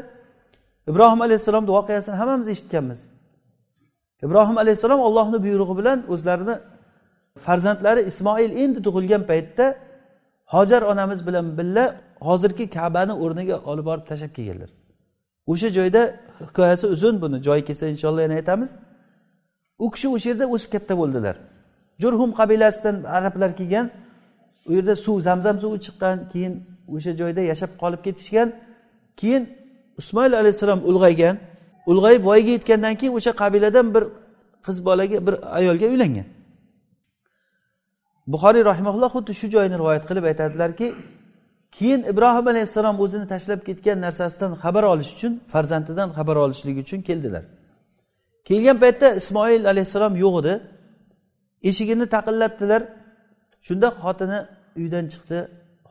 ibrohim 0.90 1.20
alayhissalomni 1.26 1.70
voqeasini 1.78 2.14
hammamiz 2.20 2.48
eshitganmiz. 2.54 3.00
Ibrohim 4.26 4.56
alayhissalom 4.62 5.00
ollohni 5.08 5.38
buyrug'i 5.44 5.74
bilan 5.80 5.98
o'zlarini 6.12 6.56
farzandlari 7.46 8.02
ismoil 8.10 8.50
endi 8.62 8.78
tug'ilgan 8.86 9.22
paytda 9.30 9.66
hojar 10.54 10.82
onamiz 10.82 11.20
bilan 11.26 11.46
birga 11.58 11.84
hozirgi 12.28 12.70
kabani 12.76 13.14
o'rniga 13.24 13.56
olib 13.70 13.84
borib 13.90 14.04
tashlab 14.10 14.32
kelganlar. 14.36 14.70
O'sha 15.52 15.68
joyda 15.78 16.02
hikoyasi 16.40 16.86
uzun 16.94 17.14
buni 17.22 17.36
joyi 17.46 17.62
kelsa 17.68 17.84
inshaalloh 17.94 18.22
yana 18.26 18.34
aytamiz. 18.40 18.70
U 19.84 19.86
kishi 19.94 20.08
o'sha 20.14 20.28
yerda 20.30 20.46
o'sib 20.54 20.70
katta 20.74 20.94
bo'ldilar. 21.00 21.36
Jurhum 22.02 22.30
qabilasidan 22.40 22.96
arablar 23.16 23.50
kelgan 23.58 23.86
u 24.68 24.70
yerda 24.76 24.94
suv 25.04 25.16
zamzam 25.28 25.56
suvi 25.62 25.78
chiqqan 25.86 26.16
keyin 26.32 26.52
o'sha 26.94 27.12
joyda 27.20 27.42
yashab 27.50 27.70
qolib 27.82 28.00
ketishgan 28.06 28.48
keyin 29.20 29.42
ismoil 30.00 30.32
alayhissalom 30.40 30.80
ulg'aygan. 30.90 31.36
Ulg'ayib 31.90 32.22
voyaga 32.28 32.50
yetgandan 32.56 32.94
keyin 33.00 33.14
o'sha 33.18 33.32
qabiladan 33.42 33.86
bir 33.94 34.04
qiz 34.66 34.76
bolaga 34.88 35.18
bir 35.26 35.34
ayolga 35.58 35.86
uylangan. 35.94 36.26
Buxoriy 38.32 38.64
rahimaulloh 38.70 39.10
xuddi 39.16 39.32
shu 39.40 39.46
joyini 39.54 39.76
rivoyat 39.82 40.04
qilib 40.08 40.24
aytadilarki 40.30 40.86
keyin 41.76 42.00
ibrohim 42.12 42.46
alayhissalom 42.52 42.96
o'zini 43.04 43.26
tashlab 43.32 43.60
ketgan 43.68 43.98
narsasidan 44.06 44.52
xabar 44.62 44.84
olish 44.92 45.10
uchun 45.16 45.32
farzandidan 45.52 46.08
xabar 46.18 46.36
olishligi 46.44 46.80
uchun 46.86 47.00
keldilar. 47.08 47.44
Kelgan 48.48 48.76
paytda 48.84 49.08
ismoil 49.20 49.62
alayhissalom 49.72 50.14
yo'q 50.24 50.34
edi. 50.42 50.54
Eshigini 51.70 52.06
taqillatdilar. 52.14 52.82
Shunda 53.66 53.88
xotini 54.02 54.38
uydan 54.80 55.04
chiqdi. 55.12 55.38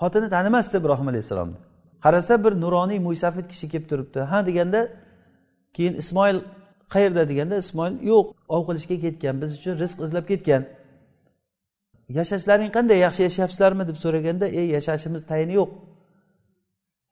Xotini 0.02 0.28
tanimasdi 0.36 0.76
ibrohim 0.82 1.08
alayhissalomni. 1.12 1.58
Qarasa 2.06 2.34
bir 2.44 2.54
nuroniy 2.64 3.00
mo'ysafid 3.08 3.46
kishi 3.52 3.66
kelib 3.74 3.88
turibdi. 3.92 4.20
Ha 4.32 4.38
deganda 4.48 4.82
keyin 5.76 5.94
ismoil 6.02 6.38
qayerda 6.94 7.24
deganda 7.32 7.56
ismoil 7.64 7.94
yo'q 8.12 8.26
ov 8.56 8.62
qilishga 8.68 8.98
ketgan 9.06 9.36
biz 9.42 9.52
uchun 9.58 9.74
rizq 9.84 9.98
izlab 10.06 10.26
ketgan. 10.32 10.62
Yashashlaring 12.10 12.72
qanday 12.78 13.00
yaxshi 13.06 13.22
yashayapsizlarmi 13.28 13.88
deb 13.88 13.98
so'raganda 14.04 14.48
ey 14.48 14.68
yashashimiz 14.78 15.22
tayini 15.32 15.54
yo'q. 15.60 15.72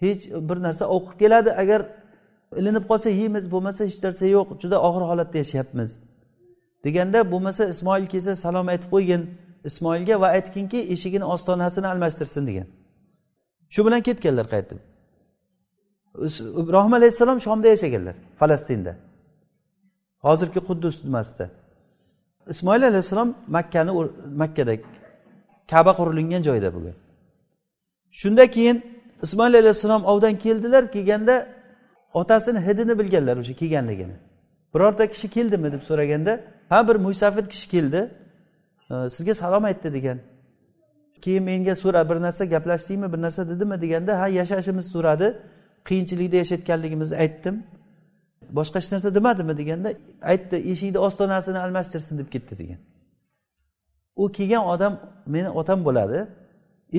Hech 0.03 0.21
bir 0.49 0.57
narsa 0.65 0.85
o'qib 0.95 1.15
keladi. 1.21 1.51
Agar 1.63 1.81
ilinib 2.59 2.85
qolsa 2.91 3.09
yeymiz 3.09 3.45
bo'lmasa 3.53 3.81
hech 3.87 3.99
narsa 4.05 4.25
yo'q. 4.35 4.47
Juda 4.61 4.77
og'ir 4.87 5.03
holatda 5.09 5.37
yashayapmiz. 5.43 5.91
Deganda 6.85 7.19
bo'lmasa 7.31 7.63
ismoil 7.73 8.05
kelsa 8.13 8.35
salom 8.35 8.67
aytib 8.73 8.89
qo'ygin. 8.95 9.21
Ismoilga 9.69 10.15
va 10.21 10.27
aytginki 10.37 10.79
eshigini 10.93 11.25
ostonasini 11.33 11.87
almashtirsin 11.93 12.47
degan. 12.49 12.67
Shu 13.73 13.85
bilan 13.85 14.01
ketganlar 14.07 14.47
qaytib. 14.55 14.79
Ibrohim 16.61 16.93
alayhissalom 16.99 17.39
shomda 17.45 17.67
yashaganlar 17.73 18.15
falastinda. 18.39 18.93
Hozirgi 20.25 20.59
quddus 20.69 20.95
nimasida. 21.07 21.45
Ismoil 22.53 22.83
alayhissalom 22.89 23.29
makkani 23.47 23.91
makkada 24.41 24.73
kaba 25.71 25.91
qurilingan 25.99 26.41
joyda 26.47 26.69
bo'lgan 26.75 26.95
shunda 28.21 28.43
keyin 28.55 28.77
ismoil 29.25 29.53
alayhissalom 29.61 30.03
ovdan 30.11 30.35
keldilar 30.43 30.83
kelganda 30.95 31.35
otasini 32.15 32.59
hidini 32.67 32.99
bilganlar 32.99 33.37
o'sha 33.37 33.53
kelganligini. 33.53 34.15
Birorta 34.73 35.07
kishi 35.13 35.27
keldimi 35.35 35.71
deb 35.71 35.81
so'raganda 35.89 36.33
ha 36.69 36.87
bir 36.87 36.95
musafid 36.95 37.45
kishi 37.53 37.67
keldi. 37.69 38.01
Sizga 39.15 39.33
salom 39.41 39.63
aytdi 39.69 39.93
degan. 39.93 40.19
Keyin 41.21 41.43
menga 41.43 41.75
so'ra 41.75 42.09
bir 42.09 42.17
narsa 42.25 42.45
gaplashdingmi 42.45 43.13
bir 43.13 43.21
narsa 43.25 43.41
dedimi 43.49 43.81
deganda 43.81 44.11
ha 44.21 44.27
yashashimizni 44.27 44.91
so'radi. 44.95 45.27
Qiyinchilikda 45.87 46.35
yashayotganligimizni 46.41 47.15
aytdim. 47.23 47.55
Boshqa 48.57 48.79
hech 48.79 48.91
narsa 48.91 49.15
demadimi 49.15 49.57
deganda 49.57 49.89
aytdi 50.21 50.55
eshikni 50.71 50.99
ostonasini 51.07 51.59
almashtirsin 51.65 52.17
deb 52.19 52.29
ketdi 52.33 52.57
degan. 52.61 52.79
U 54.15 54.31
kelgan 54.37 54.63
odam 54.73 54.93
meni 55.25 55.49
otam 55.49 55.79
bo'ladi 55.87 56.19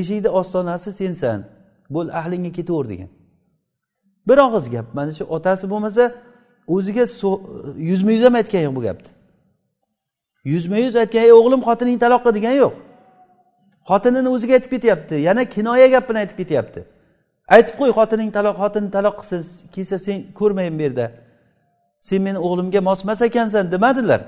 eshikni 0.01 0.29
ostonasi 0.41 0.93
sensan 0.93 1.39
bo'l 1.95 2.09
ahlingga 2.21 2.53
ketaver 2.59 2.87
degan. 2.93 3.11
Bir 4.29 4.39
og'iz 4.47 4.67
gap 4.71 4.87
mana 4.95 5.13
shu 5.19 5.25
otasi 5.37 5.71
bo'lmasa 5.73 6.05
o'ziga 6.67 7.05
yuzma 7.91 8.11
yuz 8.17 8.25
ham 8.27 8.35
aytgan 8.41 8.63
yo'q 8.67 8.75
bu 8.79 8.83
gapni. 8.89 9.11
Yuzma 10.53 10.77
yuz 10.85 10.97
aytgan 11.03 11.23
ey 11.29 11.33
o'g'lim 11.39 11.61
xotining 11.69 11.99
taloq 12.05 12.21
qil 12.25 12.35
degani 12.39 12.59
yo'q. 12.65 12.75
Xotinini 13.91 14.29
o'ziga 14.35 14.53
aytib 14.59 14.71
ketyapti 14.75 15.15
yana 15.29 15.43
kinoya 15.55 15.87
gapini 15.95 16.19
aytib 16.23 16.37
ketyapti. 16.43 16.81
Aytib 17.57 17.75
qo'y 17.81 17.93
xotining 17.99 18.31
taloq 18.37 18.57
xotining 18.63 18.91
taloq 18.97 19.15
qilsin 19.21 19.43
kelsa 19.75 19.97
sen 20.07 20.19
ko'rmayin 20.39 20.75
bu 20.79 20.83
yerda. 20.87 21.07
Sen 22.09 22.21
meni 22.27 22.39
o'g'limga 22.47 22.81
mos 22.89 23.01
emas 23.05 23.21
ekansan 23.29 23.65
demadilar. 23.75 24.21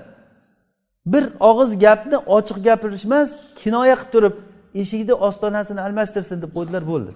Bir 1.13 1.25
og'iz 1.51 1.71
gapni 1.85 2.17
ochiq 2.37 2.59
gapirishmas 2.69 3.29
kinoya 3.61 3.97
qilib 3.97 4.11
turib 4.13 4.35
eshikni 4.83 5.15
ostonasini 5.27 5.81
almashtirsin 5.87 6.39
deb 6.43 6.51
qo'ydilar 6.57 6.83
bo'ldi. 6.93 7.13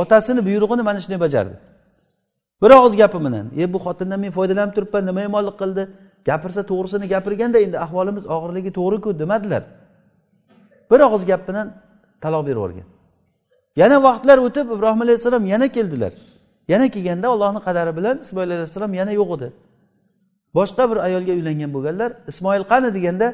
Otasini 0.00 0.40
buyrug'ini 0.48 0.82
mana 0.88 0.98
shunday 1.02 1.20
bajardi. 1.26 1.56
Bir 2.62 2.70
og'iz 2.78 2.94
gapi 3.02 3.18
bilan 3.26 3.46
e 3.60 3.72
bu 3.72 3.78
xotindan 3.84 4.20
men 4.24 4.32
foydalanib 4.38 4.72
turibman 4.76 5.02
nima 5.08 5.20
yomonlik 5.26 5.56
qildi? 5.62 5.82
Gapirsa 6.28 6.60
to'g'risini 6.70 7.06
gapirganda 7.14 7.58
endi 7.64 7.76
ahvolimiz 7.84 8.24
og'irligi 8.34 8.70
to'g'riku 8.78 9.08
demadilar. 9.22 9.62
Bir 10.90 11.00
og'iz 11.06 11.22
gap 11.30 11.42
bilan 11.48 11.66
taloq 12.22 12.42
berib 12.46 12.58
yuborgan 12.60 12.88
yana 13.80 13.96
vaqtlar 14.08 14.38
o'tib 14.46 14.66
ibrohim 14.74 15.00
alayhissalom 15.04 15.44
yana 15.52 15.68
keldilar. 15.76 16.12
Yana 16.72 16.86
kelganda 16.94 17.26
allohni 17.34 17.60
qadari 17.66 17.92
bilan 17.98 18.16
ismoil 18.24 18.50
alayhissalom 18.56 18.92
yana 19.00 19.12
yo'q 19.20 19.30
edi. 19.36 19.48
Boshqa 20.56 20.84
bir 20.90 20.98
ayolga 21.06 21.32
uylangan 21.38 21.70
bo'lganlar 21.76 22.10
ismoil 22.30 22.64
qani? 22.72 22.88
deganda 22.96 23.26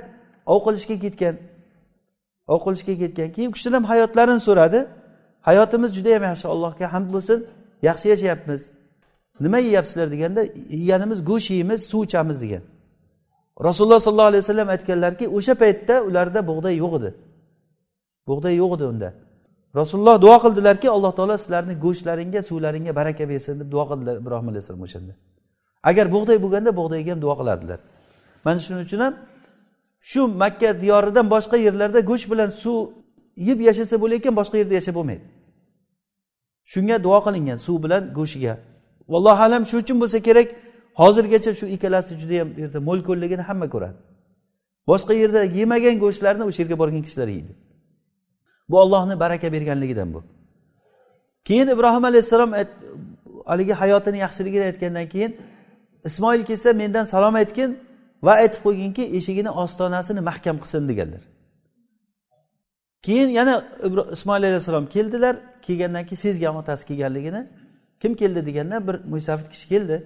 ov 0.53 0.59
qilishga 0.66 0.96
ketgan. 1.05 1.35
Ov 2.53 2.59
qilishga 2.64 2.94
ketgan. 3.03 3.29
Keyin 3.35 3.49
u 3.51 3.55
kishidan 3.57 3.75
ham 3.79 3.85
hayotlarini 3.92 4.42
so'radi. 4.49 4.81
Hayotimiz 5.49 5.90
juda 5.96 6.11
yam 6.16 6.25
yaxshi 6.31 6.46
allohga 6.55 6.87
hamd 6.94 7.09
bo'lsin. 7.14 7.38
Yaxshi 7.88 8.07
yashayapmiz. 8.12 8.62
Nima 9.44 9.59
yeyapsizlar? 9.68 10.07
deganda 10.14 10.42
yeganimiz 10.83 11.18
go'sht 11.31 11.51
yeymiz 11.57 11.81
suv 11.90 12.03
ichamiz. 12.09 12.38
degan. 12.44 12.64
Rasululloh 13.66 14.01
sollallohu 14.07 14.31
alayhi 14.33 14.42
vasallam 14.44 14.68
aytganlarki 14.75 15.25
o'sha 15.37 15.55
paytda 15.62 15.94
ularda 16.09 16.40
bug'doy 16.51 16.75
yo'q 16.83 16.92
edi. 16.99 17.11
Bug'doy 18.29 18.55
yo'q 18.62 18.72
edi 18.77 18.85
unda. 18.92 19.09
Rasululloh 19.81 20.17
duo 20.25 20.37
qildilarki 20.45 20.89
alloh 20.97 21.12
taolo 21.19 21.37
sizlarni 21.43 21.75
go'shtlaringga 21.85 22.41
suvlaringga 22.49 22.93
baraka 23.01 23.25
bersin 23.33 23.55
deb 23.61 23.69
duo 23.75 23.85
qildilar 23.91 24.17
ibrohim 24.23 24.49
alayhissalom 24.53 24.83
o'shanda. 24.87 25.12
Agar 25.91 26.07
bug'doy 26.15 26.39
bo'lganda 26.45 26.71
bug'doyga 26.81 27.11
ham 27.15 27.21
duo 27.25 27.35
qilardilar. 27.41 27.79
Mana 28.45 28.59
shuning 28.65 28.83
uchun 28.87 29.01
ham 29.05 29.15
shu 30.11 30.21
makka 30.43 30.71
diyoridan 30.83 31.27
boshqa 31.35 31.57
yerlarda 31.67 32.01
go'sht 32.11 32.27
bilan 32.33 32.51
suv 32.62 32.79
yeb 33.49 33.59
yashasa 33.69 33.95
bo'layotgan 34.03 34.35
boshqa 34.41 34.57
yerda 34.61 34.75
yashab 34.81 34.95
bo'lmaydi. 34.99 35.25
Shunga 36.73 36.97
duo 37.07 37.19
qilingan 37.27 37.59
suv 37.67 37.77
bilan 37.85 38.03
go'shtiga. 38.19 38.55
Vallohu 39.12 39.41
alam 39.47 39.62
shu 39.71 39.77
uchun 39.83 39.97
bo'lsa 40.03 40.19
kerak 40.29 40.49
hozirgacha 41.01 41.51
shu 41.59 41.67
ikkalasi 41.75 42.12
judayam 42.21 42.49
bu 42.55 42.59
yerda 42.65 42.79
mo'l 42.89 43.01
ko'lligini 43.09 43.43
hamma 43.49 43.67
ko'radi. 43.75 43.97
Boshqa 44.91 45.12
yerda 45.23 45.41
yemagan 45.59 45.97
go'shtlarni 46.05 46.45
o'sha 46.49 46.61
yerga 46.62 46.77
borgan 46.83 47.03
kishilar 47.07 47.29
yeydi. 47.37 47.53
Bu 48.69 48.81
ollohni 48.81 49.21
baraka 49.21 49.53
berganligidan 49.53 50.15
bu. 50.15 50.25
Keyin 51.45 51.69
ibrohim 51.69 52.05
alayhissalom 52.05 52.55
haligi 53.47 53.73
hayotini 53.73 54.19
yaxshiligini 54.19 54.65
aytgandan 54.65 55.09
keyin 55.09 55.37
ismoil 56.05 56.43
kelsa 56.43 56.73
mendan 56.73 57.05
salom 57.05 57.35
aytgin 57.35 57.79
va 58.23 58.33
aytib 58.33 58.61
qo'yginki 58.67 59.03
eshigini 59.19 59.51
ostonasini 59.51 60.21
mahkam 60.21 60.57
qilsin 60.63 60.89
deganlar. 60.89 61.23
Keyin 63.03 63.29
yana 63.29 63.55
ismoil 64.13 64.43
alayhissalom 64.43 64.87
keldilar 64.87 65.37
kelgandan 65.63 66.07
keyin 66.07 66.21
sezgan 66.27 66.57
otasi 66.57 66.87
kelganligini 66.87 67.43
kim 68.01 68.15
keldi 68.15 68.47
deganda 68.47 68.77
bir 68.89 68.97
mo'ysafid 69.11 69.49
kishi 69.53 69.69
keldi. 69.69 69.97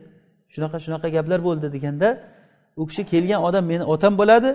Shunaqa 0.55 0.79
shunaqa 0.85 1.09
gaplar 1.17 1.41
bo'ldi 1.49 1.73
deganda 1.73 2.09
u 2.77 2.87
kishi 2.87 3.03
kelgan 3.13 3.41
odam 3.49 3.65
meni 3.73 3.85
otam 3.95 4.19
bo'ladi 4.21 4.51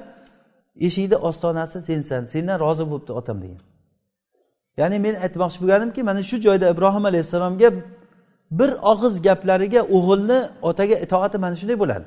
eshikni 0.87 1.17
ostonasi 1.29 1.81
sensan 1.81 2.21
sendan 2.33 2.57
rozi 2.59 2.83
bo'libdi 2.91 3.11
otam 3.21 3.37
degan. 3.43 3.61
Ya'ni 4.77 4.97
men 5.05 5.15
aytmoqchi 5.25 5.57
bo'lganimki 5.61 6.01
mana 6.09 6.21
shu 6.29 6.37
joyda 6.45 6.65
ibrohim 6.73 7.05
alayhissalomga 7.09 7.69
bir 8.59 8.69
og'iz 8.91 9.15
gaplariga 9.27 9.81
o'g'ilni 9.97 10.39
otaga 10.69 10.95
itoati 11.05 11.37
mana 11.37 11.55
shunday 11.59 11.77
bo'ladi. 11.83 12.05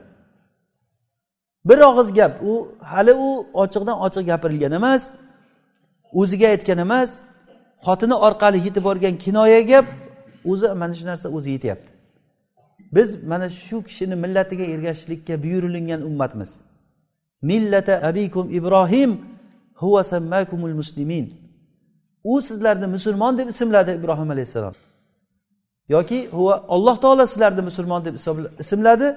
Bir 1.68 1.78
og'iz 1.90 2.08
gap 2.18 2.32
u 2.50 2.52
hali 2.92 3.12
u 3.26 3.28
ochiqdan 3.62 3.96
ochiq 4.06 4.24
gapirilgan 4.30 4.72
emas 4.80 5.02
o'ziga 6.20 6.46
aytgan 6.54 6.78
emas 6.86 7.10
xotini 7.86 8.16
orqali 8.26 8.58
yetib 8.66 8.84
borgan 8.88 9.14
kinoya 9.24 9.60
gap 9.72 9.86
o'zi 10.50 10.66
mana 10.80 10.94
shu 10.98 11.04
narsa 11.10 11.26
o'zi 11.36 11.50
yetyapti. 11.56 11.90
Biz 12.96 13.08
mana 13.30 13.48
shu 13.48 13.76
kishini 13.88 14.16
millatiga 14.24 14.64
ergashishlikka 14.74 15.34
buyurilingan 15.42 16.00
ummatmiz. 16.08 16.50
Millata 17.42 17.94
abikum 18.08 18.46
ibrohim 18.58 19.10
huva 19.74 20.02
sammakumul 20.04 20.74
muslimin. 20.80 21.47
U 22.32 22.34
sizlarni 22.48 22.86
musulmon 22.96 23.32
deb 23.38 23.48
ismladi 23.54 23.90
ibrohim 24.00 24.28
alayhissalom. 24.34 24.74
Yoki 25.94 26.18
huva 26.38 26.54
alloh 26.74 26.96
taolo 27.04 27.24
sizlarni 27.32 27.62
musulmon 27.68 28.00
deb 28.06 28.14
ismladi 28.64 29.08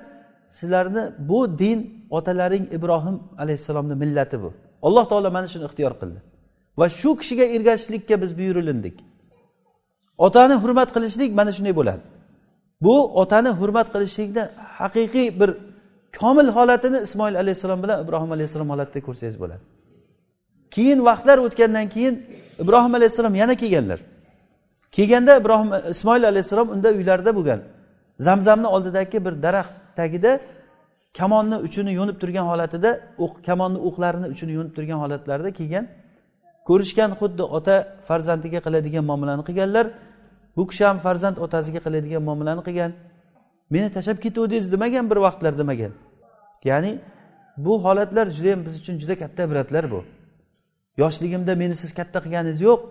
sizlarni 0.58 1.04
bu 1.30 1.40
din 1.62 1.80
otalaring 2.18 2.66
ibrohim 2.78 3.16
alayhissalomni 3.44 3.96
millati 4.04 4.38
bu. 4.44 4.50
Alloh 4.88 5.06
taolo 5.12 5.30
mana 5.36 5.48
shuni 5.54 5.66
ixtiyor 5.70 5.94
qildi. 6.02 6.20
Va 6.80 6.86
shu 7.00 7.10
kishiga 7.20 7.46
ergashishlikka 7.56 8.16
biz 8.22 8.32
buyurilindik 8.40 8.96
otani 10.28 10.56
hurmat 10.64 10.90
qilishlik 10.96 11.32
mana 11.40 11.52
shunday 11.58 11.74
bo'ladi. 11.80 12.04
Bu 12.86 12.96
otani 13.22 13.52
hurmat 13.60 13.88
qilishlikni 13.94 14.44
haqiqiy 14.80 15.28
bir 15.40 15.50
komil 16.20 16.48
holatini 16.58 17.00
ismoil 17.08 17.36
alayhissalom 17.44 17.80
bilan 17.84 17.98
ibrohim 18.04 18.32
alayhissalom 18.36 18.70
holatida 18.74 19.00
ko'rsangiz 19.08 19.38
bo'ladi. 19.44 19.64
Keyin 20.76 21.00
vaqtlar 21.10 21.38
o'tgandan 21.46 21.88
keyin 21.96 22.16
ibrohim 22.64 22.94
alayhissalom 22.96 23.36
yana 23.42 23.56
kelganlar. 23.62 24.00
Kelganda 24.92 25.32
ibrohim 25.42 25.70
ismoil 25.94 26.24
alayhissalom 26.24 26.68
unda 26.70 26.90
uylarida 26.90 27.32
bo'lgan. 27.38 27.60
Zamzamni 28.20 28.68
oldidagi 28.76 29.26
bir 29.26 29.34
daraxt 29.46 29.74
tagida 29.96 30.32
kamonni 31.18 31.58
uchini 31.68 31.92
yo'nib 32.00 32.18
turgan 32.22 32.46
holatida 32.52 32.90
o'q 33.24 33.34
kamonni 33.48 33.80
o'qlarini 33.88 34.28
uchini 34.34 34.52
yo'nib 34.58 34.74
turgan 34.78 35.00
holatlarida 35.04 35.52
kelgan. 35.60 35.86
Ko'rishgan 36.68 37.12
xuddi 37.20 37.44
ota 37.58 37.76
farzandiga 38.08 38.60
qiladigan 38.66 39.04
muomalani 39.10 39.44
qilganlar. 39.50 39.86
Bu 40.58 40.64
kishi 40.70 40.84
ham 40.90 40.98
farzand 41.06 41.38
otasiga 41.46 41.80
qiladigan 41.86 42.24
muomalani 42.28 42.62
qilgan. 42.68 42.92
Meni 43.74 43.88
tashlab 43.96 44.18
ketuvdingiz 44.26 44.66
demagan 44.74 45.06
bir 45.12 45.18
vaqtlar 45.26 45.54
demagan. 45.62 45.92
Ya'ni 46.70 46.92
bu 47.66 47.74
holatlar 47.86 48.26
judayam 48.36 48.66
biz 48.66 48.74
uchun 48.82 48.96
juda 49.02 49.16
katta 49.22 49.42
ibratlar 49.48 49.86
bu. 49.92 50.00
Yoshligimda 50.98 51.56
meni 51.56 51.76
siz 51.76 51.94
katta 51.94 52.20
qilganingiz 52.24 52.62
yo'q. 52.62 52.82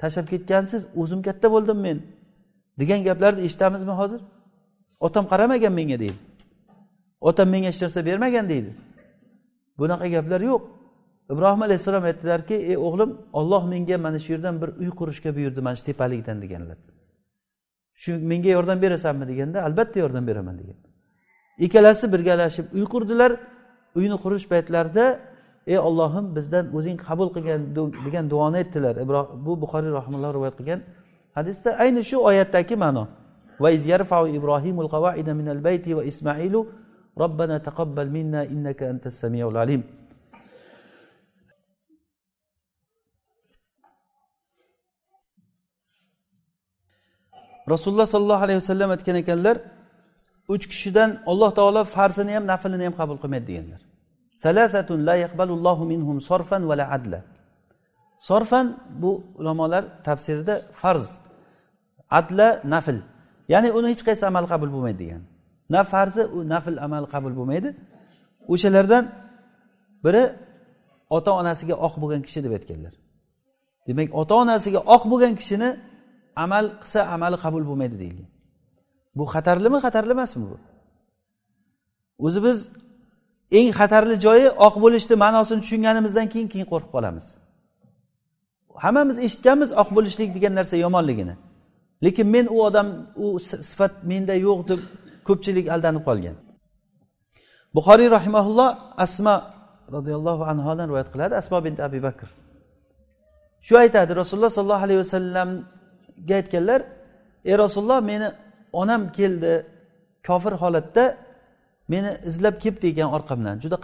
Tashlab 0.00 0.26
ketgansiz 0.32 0.82
o'zim 0.96 1.22
katta 1.22 1.50
bo'ldim 1.54 1.78
men. 1.86 1.98
Degan 2.80 3.04
gaplarni 3.04 3.40
eshitamizmi 3.48 3.94
hozir? 4.00 4.20
Otam 5.00 5.24
qaramagan 5.32 5.72
menga 5.72 5.98
deydi. 6.00 6.18
Otam 7.20 7.48
menga 7.48 7.68
hech 7.72 7.82
narsa 7.82 8.06
bermagan 8.06 8.48
deydi. 8.48 8.70
Bunaqa 9.78 10.06
gaplar 10.16 10.40
yo'q. 10.40 10.62
Ibrohim 11.32 11.62
alayhissalom 11.62 12.04
aytdilarki 12.04 12.54
ey 12.54 12.76
o'g'lim 12.76 13.10
olloh 13.32 13.62
menga 13.72 13.96
mana 13.98 14.18
shu 14.18 14.32
yerdan 14.32 14.60
bir 14.62 14.68
uy 14.82 14.90
qurishga 15.00 15.30
buyurdi 15.36 15.60
mana 15.60 15.76
shu 15.76 15.84
tepalikdan 15.84 16.42
deganlar. 16.42 16.78
Shu 18.02 18.12
menga 18.30 18.50
yordam 18.56 18.78
berasanmi? 18.82 19.24
deganda 19.28 19.58
albatta 19.66 19.98
yordam 19.98 20.26
beraman 20.26 20.58
degan. 20.58 20.78
Ikkalasi 21.58 22.12
birgalashib 22.12 22.66
uy 22.76 22.84
qurdilar. 22.94 23.32
Uyni 23.98 24.16
qurish 24.24 24.46
paytlarida 24.52 25.04
ey 25.72 25.78
ollohim 25.88 26.26
bizdan 26.36 26.64
o'zing 26.76 26.96
qabul 27.06 27.28
qilgan 27.36 27.60
degan 28.06 28.24
duoni 28.32 28.56
aytdilar. 28.62 28.94
Bu 29.46 29.52
buxoriy 29.62 29.92
rahimulloh 29.98 30.30
rivoyat 30.36 30.56
qilgan 30.60 30.80
hadisda 31.36 31.70
ayni 31.82 32.00
shu 32.10 32.16
oyatdagi 32.30 32.76
ma'no. 32.84 33.04
Ibrohimul 34.38 34.90
minal 35.40 35.60
bayti 35.66 35.90
va 35.98 36.02
ismailu 36.10 36.60
robbana 37.22 37.56
taqabbal 37.68 38.08
minna 38.16 38.40
innaka 38.54 38.84
antas 38.92 39.14
samiul 39.22 39.56
alim. 39.64 39.82
Rasululloh 47.74 48.06
sollallohu 48.14 48.42
alayhi 48.46 48.58
vasallam 48.62 48.90
aytgan 48.94 49.16
ekanlar 49.22 49.56
uch 50.54 50.64
kishidan 50.70 51.10
alloh 51.26 51.50
taolo 51.58 51.82
farzini 51.96 52.32
ham 52.36 52.44
naflini 52.52 52.84
ham 52.88 52.94
qabul 53.00 53.18
qilmaydi 53.22 53.46
deganlar. 53.50 53.80
Sorfan 56.28 56.62
va 56.70 56.74
adla. 56.96 57.20
Sorfan 58.28 58.66
bu 59.02 59.10
ulamolar 59.40 59.84
tafsirida 60.06 60.54
farz. 60.80 61.06
Adla 62.18 62.48
nafl 62.74 62.98
ya'ni 63.52 63.68
uni 63.78 63.86
hech 63.92 64.02
qaysi 64.08 64.24
amal 64.30 64.44
qabul 64.52 64.70
bo'lmaydi 64.74 64.98
degan. 65.04 65.22
Na 65.74 65.80
farzi 65.92 66.22
u 66.36 66.38
nafl 66.52 66.76
amal 66.86 67.04
qabul 67.14 67.32
bo'lmaydi. 67.38 67.70
O'shalardan 68.52 69.04
biri 70.04 70.22
ota 71.16 71.30
onasiga 71.40 71.74
oq 71.86 71.94
bo'lgan 72.02 72.22
kishi 72.26 72.40
deb 72.44 72.52
aytganlar. 72.58 72.94
Demak 73.86 74.08
ota 74.20 74.34
onasiga 74.42 74.80
oq 74.94 75.02
bo'lgan 75.12 75.34
kishini 75.40 75.70
amal 76.44 76.64
qilsa 76.82 77.00
amali 77.14 77.36
qabul 77.44 77.62
bo'lmaydi 77.68 77.96
deyilgan. 78.02 78.28
Bu 79.18 79.24
xatarlimi 79.32 79.78
xatarli 79.84 80.12
emasmi 80.16 80.44
bu? 80.50 80.56
O'zi 82.26 82.40
biz 82.46 82.58
eng 83.50 83.70
xatarli 83.78 84.16
joyi 84.26 84.48
oq 84.66 84.74
bo'lishni 84.84 85.14
ma'nosini 85.24 85.60
tushunganimizdan 85.64 86.26
keyin 86.32 86.48
keyin 86.52 86.66
qo'rqib 86.72 86.90
qolamiz. 86.96 87.24
Hammamiz 88.84 89.16
eshitganmiz 89.26 89.70
oq 89.82 89.88
bo'lishlik 89.96 90.30
degan 90.36 90.52
narsa 90.58 90.76
yomonligini. 90.84 91.34
Lekin 92.04 92.26
men 92.34 92.46
u 92.56 92.56
odam 92.68 92.88
u 93.24 93.26
sifat 93.70 93.94
menda 94.10 94.34
yo'q 94.46 94.60
deb 94.70 94.80
ko'pchilik 95.28 95.66
aldanib 95.74 96.02
qolgan. 96.08 96.36
Buxoriy 97.76 98.08
rahimaulloh 98.16 98.70
asma 99.04 99.34
roziyallohu 99.96 100.42
anhudan 100.52 100.86
rivoyat 100.90 101.08
qiladi. 101.14 101.34
Asmo 101.42 101.58
bin 101.66 101.74
abi 101.86 101.98
bakr. 102.06 102.28
Shu 103.66 103.74
aytadi 103.82 104.12
rasululloh 104.20 104.52
sollallohu 104.58 104.84
alayhi 104.86 105.00
vasallamga 105.04 106.34
aytganlar 106.40 106.80
ey 107.50 107.54
rasululloh 107.64 108.00
meni 108.10 108.28
onam 108.80 109.02
keldi 109.18 109.52
kofir 110.28 110.54
holatda 110.62 111.04
meni 111.92 112.10
izlab 112.30 112.56
kelibdi 112.62 112.86
ekan 112.92 113.08
orqamdan 113.16 113.56
juda 113.64 113.76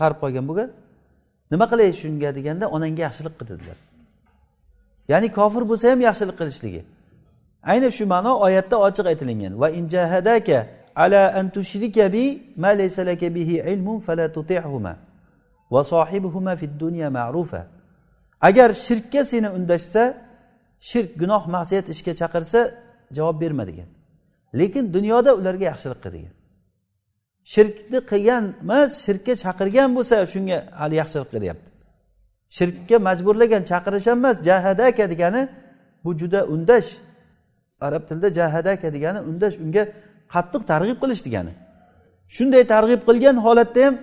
qarib 0.00 0.18
qolgan 0.22 0.44
bo'lgan 0.50 0.70
nima 1.52 1.66
qilay 1.72 1.90
shunga 2.02 2.30
deganda 2.38 2.64
onangga 2.76 3.02
yaxshilik 3.06 3.34
qil 3.38 3.46
dedilar. 3.52 3.78
Ya'ni 5.12 5.28
kofir 5.38 5.62
bo'lsa 5.70 5.84
ham 5.92 6.00
yaxshilik 6.08 6.36
qilishligi. 6.40 6.82
Ayni 7.72 7.88
shu 7.96 8.04
ma'no 8.14 8.32
oyatda 8.46 8.76
ochiq 8.86 9.06
aytilingan. 9.12 9.52
Va 9.62 9.68
injahadaka 9.78 10.58
ala 11.04 11.22
an 11.38 11.46
tushrika 11.54 12.04
bi 12.14 12.24
ma 12.62 12.70
laysa 12.80 13.02
laka 13.10 13.28
bihi 13.36 13.56
ilmun 13.72 13.98
fala 14.06 14.24
tuti'huma 14.36 14.92
va 15.74 15.80
sohibuhuma 15.92 16.52
fid 16.60 16.72
dunya 16.84 17.08
ma'rufa. 17.18 17.62
Agar 18.48 18.70
shirkka 18.86 19.20
seni 19.30 19.48
undashsa 19.56 20.02
shirk 20.90 21.10
gunoh 21.20 21.42
ma'siyat 21.54 21.86
ishga 21.94 22.12
chaqirsa 22.20 22.60
javob 23.16 23.36
berma 23.42 23.64
degan. 23.70 23.88
Lekin 24.60 24.84
dunyoda 24.96 25.30
ularga 25.40 25.64
yaxshilik 25.72 26.00
qil 26.04 26.12
degan. 26.16 26.34
Shirkni 27.52 27.98
qilgan 28.10 28.44
emas 28.62 28.90
shirkka 29.04 29.32
chaqirgan 29.44 29.88
bo'lsa 29.96 30.16
shunga 30.34 30.58
hali 30.80 30.94
yaxshilik 31.02 31.28
qilyapti. 31.34 31.68
Shirkka 32.58 32.96
majburlagan 33.08 33.62
chaqirish 33.70 34.06
ham 34.10 34.18
emas 34.22 34.36
jahadaka 34.48 35.04
degani 35.12 35.42
bu 36.04 36.10
juda 36.20 36.40
undash 36.54 36.88
arab 37.86 38.02
tilida 38.08 38.28
jahadaka 38.38 38.88
degani 38.96 39.20
undash 39.30 39.54
unga 39.64 39.82
qattiq 40.34 40.62
targ'ib 40.70 40.98
qilish 41.02 41.22
degani. 41.26 41.52
Shunday 42.36 42.62
targ'ib 42.74 43.00
qilgan 43.08 43.36
holatda 43.46 43.80
ham 43.86 43.94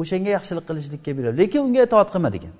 o'shanga 0.00 0.30
yaxshilik 0.36 0.64
qilishlikka 0.70 1.10
beradi 1.18 1.36
lekin 1.42 1.60
unga 1.66 1.80
itoat 1.88 2.08
qilma 2.14 2.30
degan. 2.36 2.54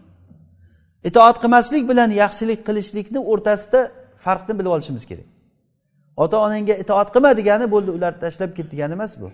Itoat 1.09 1.37
qilmaslik 1.42 1.85
bilan 1.90 2.11
yaxshilik 2.22 2.61
qilishlikni 2.68 3.20
o'rtasida 3.33 3.81
farqni 4.24 4.52
bilib 4.59 4.70
olishimiz 4.76 5.04
kerak. 5.11 5.28
Ota 6.22 6.37
onangga 6.46 6.74
itoat 6.83 7.09
qilma 7.14 7.31
degani 7.40 7.66
bo'ldi 7.74 7.90
ular 7.96 8.12
tashlab 8.22 8.50
ket 8.57 8.66
degani 8.72 8.94
emas 8.98 9.12
bu. 9.22 9.28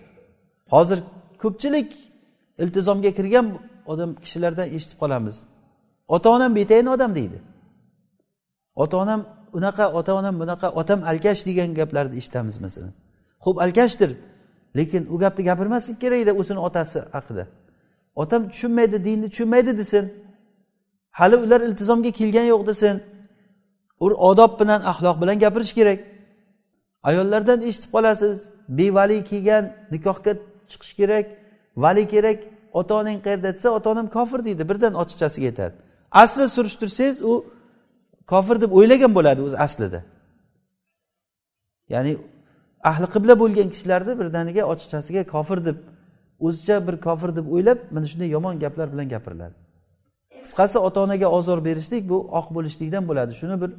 Hozir 0.73 0.99
ko'pchilik 1.41 1.89
iltizomga 2.63 3.11
kirgan 3.17 3.47
odam 3.91 4.09
kishilardan 4.23 4.67
eshitib 4.75 4.97
qolamiz. 5.03 5.35
Ota 6.15 6.29
onam 6.29 6.51
betayin 6.55 6.87
odam 6.95 7.11
deydi. 7.15 7.37
Ota 8.75 8.97
onam 9.03 9.21
unaqa 9.57 9.85
ota 9.99 10.11
onam 10.19 10.35
bunaqa 10.41 10.67
otam 10.81 10.99
alkash 11.11 11.41
degan 11.47 11.69
gaplarni 11.79 12.15
eshitamiz 12.21 12.55
masalan. 12.65 12.93
Ho'p 13.45 13.57
alkashdir 13.65 14.11
lekin 14.77 15.03
u 15.13 15.15
gapni 15.23 15.43
gapirmaslik 15.49 15.97
kerakda 16.03 16.31
o'zini 16.39 16.59
otasi 16.67 16.99
haqida. 17.15 17.43
Otam 18.21 18.41
tushunmaydi 18.51 18.97
dinni 19.07 19.27
tushunmaydi 19.33 19.71
desin. 19.81 20.05
Hali 21.19 21.35
ular 21.45 21.61
iltizomga 21.67 22.11
kelgani 22.19 22.49
yo'q 22.53 22.63
desin. 22.71 22.95
Odob 24.29 24.51
bilan 24.59 24.81
axloq 24.91 25.15
bilan 25.21 25.37
gapirish 25.43 25.73
kerak. 25.79 25.99
Ayollardan 27.09 27.59
eshitib 27.67 27.89
qolasiz. 27.95 28.37
Bevali 28.77 29.17
kelgan 29.29 29.63
nikohga 29.93 30.33
chiqish 30.71 30.93
kerak 30.99 31.25
vali 31.83 32.03
kerak 32.13 32.39
ota 32.79 32.93
onang 33.01 33.19
qayerda 33.25 33.49
desa 33.55 33.69
ota 33.77 33.87
onam 33.93 34.07
kofir 34.17 34.39
deydi 34.47 34.63
birdan 34.69 34.93
ochiqchasiga 35.01 35.47
aytadi. 35.51 35.75
Asli 36.21 36.45
surishtirsangiz 36.55 37.17
u 37.31 37.33
kofir 38.31 38.55
deb 38.63 38.71
o'ylagan 38.77 39.11
bo'ladi 39.17 39.41
o'zi 39.47 39.57
aslida. 39.65 39.99
Ya'ni 41.93 42.11
ahli 42.89 43.07
qibla 43.15 43.33
bo'lgan 43.41 43.67
kishilarni 43.73 44.13
birdaniga 44.21 44.63
ochiqchasiga 44.71 45.21
kofir 45.33 45.59
deb 45.67 45.77
o'zicha 46.47 46.75
bir 46.87 46.95
kofir 47.07 47.29
deb 47.37 47.45
o'ylab 47.55 47.79
mana 47.95 48.07
shunday 48.11 48.29
yomon 48.35 48.55
gaplar 48.63 48.87
bilan 48.93 49.07
gapiriladi. 49.13 49.55
Qisqasi 50.45 50.77
ota 50.87 50.99
onaga 51.05 51.27
ozor 51.37 51.59
berishlik 51.67 52.03
bu 52.11 52.17
oq 52.39 52.47
bo'lishlikdan 52.55 53.03
bo'ladi. 53.09 53.33
Shuni 53.41 53.55
bir 53.63 53.71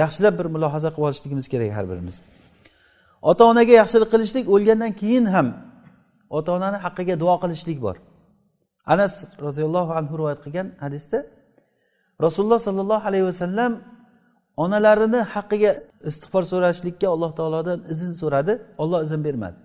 yaxshilab 0.00 0.34
bir 0.40 0.46
mulohaza 0.54 0.90
qilib 0.94 1.06
olishligimiz 1.08 1.46
kerak 1.52 1.70
har 1.76 1.86
birimiz. 1.90 2.16
Ota 3.30 3.42
onaga 3.52 3.72
yaxshilik 3.80 4.08
qilishlik 4.14 4.44
o'lgandan 4.54 4.92
keyin 5.02 5.26
ham 5.34 5.46
ota 6.36 6.50
onani 6.56 6.78
haqqiga 6.84 7.14
duo 7.22 7.34
qilishlik 7.42 7.78
bor. 7.86 7.96
Anas 8.92 9.14
roziyallohu 9.46 9.92
anhu 9.98 10.12
rivoyat 10.20 10.40
qilgan 10.44 10.66
hadisda 10.84 11.18
rasululloh 12.24 12.60
sollallohu 12.68 13.04
alayhi 13.10 13.26
vasallam 13.30 13.72
onalarini 14.64 15.20
haqqiga 15.34 15.70
istig'for 16.10 16.42
so'rashlikka 16.52 17.06
alloh 17.14 17.30
taolodan 17.38 17.78
izn 17.92 18.10
so'radi. 18.20 18.52
Olloh 18.82 19.00
izn 19.06 19.20
bermadi. 19.26 19.58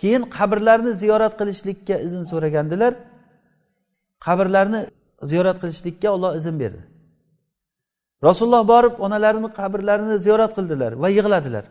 Keyin 0.00 0.22
qabrlarni 0.36 0.92
ziyorat 1.02 1.34
qilishlikka 1.40 1.96
izn 2.06 2.22
so'ragandilar. 2.30 2.92
Qabrlarni 4.26 4.80
ziyorat 5.30 5.56
qilishlikka 5.62 6.08
olloh 6.16 6.32
izn 6.40 6.54
berdi. 6.62 6.82
Rasululloh 8.28 8.62
borib 8.72 8.94
onalarini 9.06 9.48
qabrlarini 9.58 10.16
ziyorat 10.24 10.52
qildilar 10.56 10.92
va 11.02 11.08
yig'ladilar. 11.18 11.64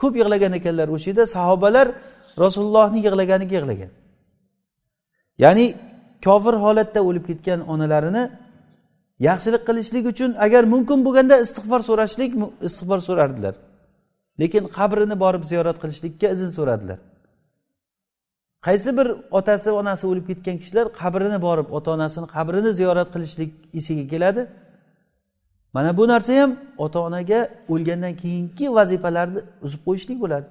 Ko'p 0.00 0.14
yig'lagan 0.20 0.52
ekanlar 0.58 0.88
o'sha 0.94 1.08
yerda 1.10 1.24
sahobalar 1.36 1.86
rasulullohni 2.42 2.98
yig'laganiga 3.06 3.54
yig'lagan. 3.58 3.90
Ya'ni 5.44 5.66
kofir 6.24 6.54
holatda 6.64 7.00
o'lib 7.08 7.24
ketgan 7.30 7.60
onalarini 7.72 8.24
yaxshilik 9.28 9.62
qilishlik 9.68 10.04
uchun 10.12 10.30
agar 10.46 10.62
mumkin 10.74 10.98
bo'lganda 11.06 11.34
istig'for 11.44 11.80
so'rashlik 11.88 12.30
istig'for 12.68 13.00
so'rardilar. 13.08 13.54
Lekin 14.40 14.64
qabrini 14.78 15.16
borib 15.24 15.44
ziyorat 15.50 15.76
qilishlikka 15.82 16.26
izn 16.34 16.50
so'radilar. 16.58 16.98
Qaysi 18.66 18.90
bir 18.98 19.08
otasi 19.38 19.70
onasi 19.80 20.04
o'lib 20.10 20.26
ketgan 20.30 20.56
kishilar 20.62 20.86
qabrini 21.00 21.38
borib 21.46 21.68
ota 21.76 21.88
onasini 21.96 22.26
qabrini 22.36 22.70
ziyorat 22.78 23.08
qilishlik 23.14 23.50
esiga 23.78 24.04
keladi. 24.12 24.42
Mana 25.74 25.90
bu 25.98 26.04
narsa 26.12 26.32
ham 26.40 26.50
ota 26.84 26.98
onaga 27.08 27.40
o'lgandan 27.72 28.14
keyingi 28.22 28.66
vazifalarni 28.76 29.40
uzib 29.66 29.80
qo'yishlik 29.86 30.18
bo'ladi. 30.24 30.46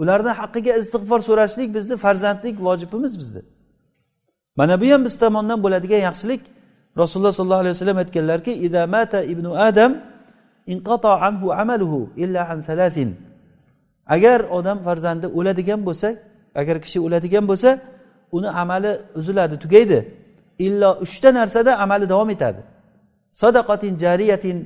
Ularni 0.00 0.32
haqqiga 0.40 0.72
istig'for 0.82 1.20
so'rashlik 1.28 1.68
bizni 1.76 1.96
farzandlik 2.04 2.56
vojibimiz 2.66 3.14
bizni 3.20 3.42
mana 4.58 4.80
bu 4.80 4.86
ham 4.92 5.04
biz 5.04 5.14
tomondan 5.22 5.58
bo'ladigan 5.64 6.00
yaxshilik. 6.08 6.42
Rasululloh 7.02 7.32
sollallohu 7.38 7.62
alayhi 7.64 7.74
vasallam 7.76 7.98
aytganlarki 8.02 8.52
mata 8.94 9.22
ibnu 9.32 9.50
adam 9.68 9.92
inqato 10.66 11.08
anhu 11.26 11.52
amaluhu 11.52 12.10
illa 12.16 12.40
an 12.52 12.58
thalathin. 12.68 13.10
Agar 14.14 14.40
odam 14.58 14.78
farzandi 14.86 15.26
o'ladigan 15.38 15.80
bo'lsa 15.88 16.08
agar 16.60 16.76
kishi 16.84 16.98
o'ladigan 17.06 17.44
bo'lsa 17.50 17.70
uni 18.36 18.48
amali 18.62 18.92
uziladi 19.18 19.58
tugaydi. 19.64 19.98
Illo 20.66 20.90
uchta 21.04 21.30
narsada 21.38 21.72
amali 21.84 22.08
davom 22.12 22.30
etadi. 22.30 22.60
Sadaqatin 23.42 23.92
jariyatin. 24.04 24.58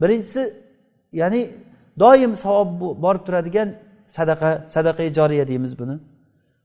Birinchisi 0.00 0.42
ya'ni 1.20 1.42
doim 2.02 2.32
savob 2.44 2.68
borib 3.04 3.22
turadigan 3.26 3.68
sadaqa 4.08 4.50
sadaqa 4.74 5.02
joriya 5.18 5.48
deymiz 5.48 5.78
buni. 5.78 5.96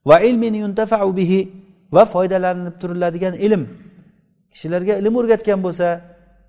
Va 0.05 0.17
ilmin 0.19 0.53
yuntafau 0.53 1.15
bihi 1.15 1.39
va 1.91 2.05
foydalanib 2.05 2.75
turiladigan 2.81 3.33
ilm. 3.33 3.63
Kishilarga 4.51 4.93
ilm 5.01 5.15
o'rgatgan 5.15 5.59
bo'lsa 5.65 5.87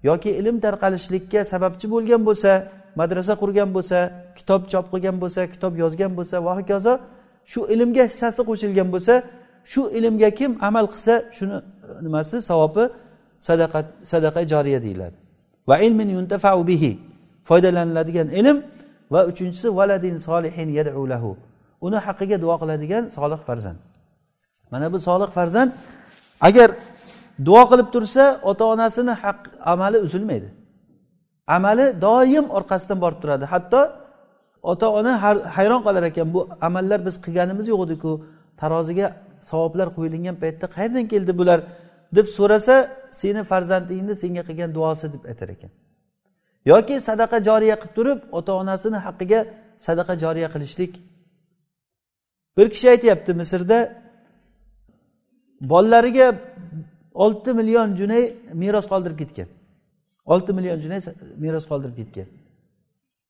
yoki 0.03 0.31
ilm 0.41 0.57
tarqalishlikka 0.65 1.41
sababchi 1.53 1.87
bo'lgan 1.95 2.23
bo'lsa 2.29 2.53
madrasa 3.01 3.35
qurgan 3.43 3.71
bo'lsa 3.77 3.99
kitob 4.39 4.63
chop 4.73 4.87
qilgan 4.93 5.17
bo'lsa 5.23 5.41
kitob 5.53 5.73
yozgan 5.83 6.13
bo'lsa 6.19 6.37
va 6.47 6.53
hokazo 6.59 6.95
shu 7.53 7.61
ilmga 7.75 8.05
hissasi 8.11 8.41
qo'shilgan 8.49 8.89
bo'lsa 8.95 9.15
shu 9.73 9.83
ilmga 9.99 10.31
kim 10.39 10.51
amal 10.69 10.87
qilsa 10.93 11.15
shuni 11.37 11.57
nimasi 12.07 12.37
savobi 12.51 12.85
sadaqa 13.49 13.81
sadaqa 14.13 14.41
joriya 14.53 14.81
deyiladi. 14.87 15.17
Va 15.69 15.77
ilmin 15.87 16.09
yuntafau 16.17 16.61
bihi 16.71 16.93
foydalaniladigan 17.49 18.29
ilm 18.41 18.57
va 19.13 19.21
uchinchisi 19.31 19.69
valadin 19.79 20.17
solihin 20.29 20.69
yadu 20.79 21.03
lahu. 21.13 21.31
Uni 21.87 21.99
haqqiga 22.07 22.37
duo 22.45 22.55
qiladigan 22.63 23.05
solih 23.17 23.41
farzand. 23.49 23.79
Mana 24.73 24.87
bu 24.93 24.99
solih 25.09 25.31
farzand 25.37 25.71
agar 26.49 26.71
duo 27.47 27.63
qilib 27.71 27.89
tursa 27.95 28.25
ota 28.51 28.65
onasini 28.75 29.15
haq 29.23 29.39
amali 29.73 29.99
uzilmaydi. 30.07 30.49
Amali 31.57 31.87
doim 32.07 32.47
orqasidan 32.59 32.99
borib 33.05 33.19
turadi. 33.23 33.45
Hatto 33.53 33.81
ota 34.71 34.87
ona 34.99 35.13
hayron 35.57 35.83
qolar 35.87 36.03
ekan 36.11 36.29
bu 36.35 36.41
amallar 36.67 36.99
biz 37.07 37.15
qilganimiz 37.25 37.67
yo'q 37.73 37.81
ediku 37.87 38.13
taroziga 38.61 39.07
savoblar 39.51 39.89
qo'yilgan 39.97 40.37
paytda 40.43 40.67
qayerdan 40.75 41.05
keldi 41.13 41.33
bular 41.41 41.59
deb 42.17 42.27
so'rasa 42.39 42.77
seni 43.21 43.43
farzandingni 43.51 44.15
senga 44.23 44.43
qilgan 44.49 44.71
duosi 44.77 45.07
deb 45.15 45.23
aytar 45.31 45.49
ekan. 45.57 45.71
Yoki 46.71 47.01
sadaqa 47.09 47.39
joriya 47.49 47.77
qilib 47.83 47.95
turib 47.97 48.21
ota 48.39 48.53
onasini 48.63 48.99
haqqiga 49.07 49.41
sadaqa 49.87 50.15
joriya 50.23 50.49
qilishlik. 50.55 50.93
Bir 52.57 52.67
kishi 52.75 52.87
aytyapti 52.95 53.33
misrda 53.41 53.79
bolalariga 55.61 56.29
olti 57.25 57.51
million 57.59 57.97
junay 58.01 58.25
meros 58.63 58.87
qoldirib 58.93 59.19
ketgan. 59.23 59.49
Olti 60.33 60.53
million 60.53 60.79
junay 60.85 61.01
meros 61.45 61.67
qoldirib 61.71 61.97
ketgan. 62.01 62.29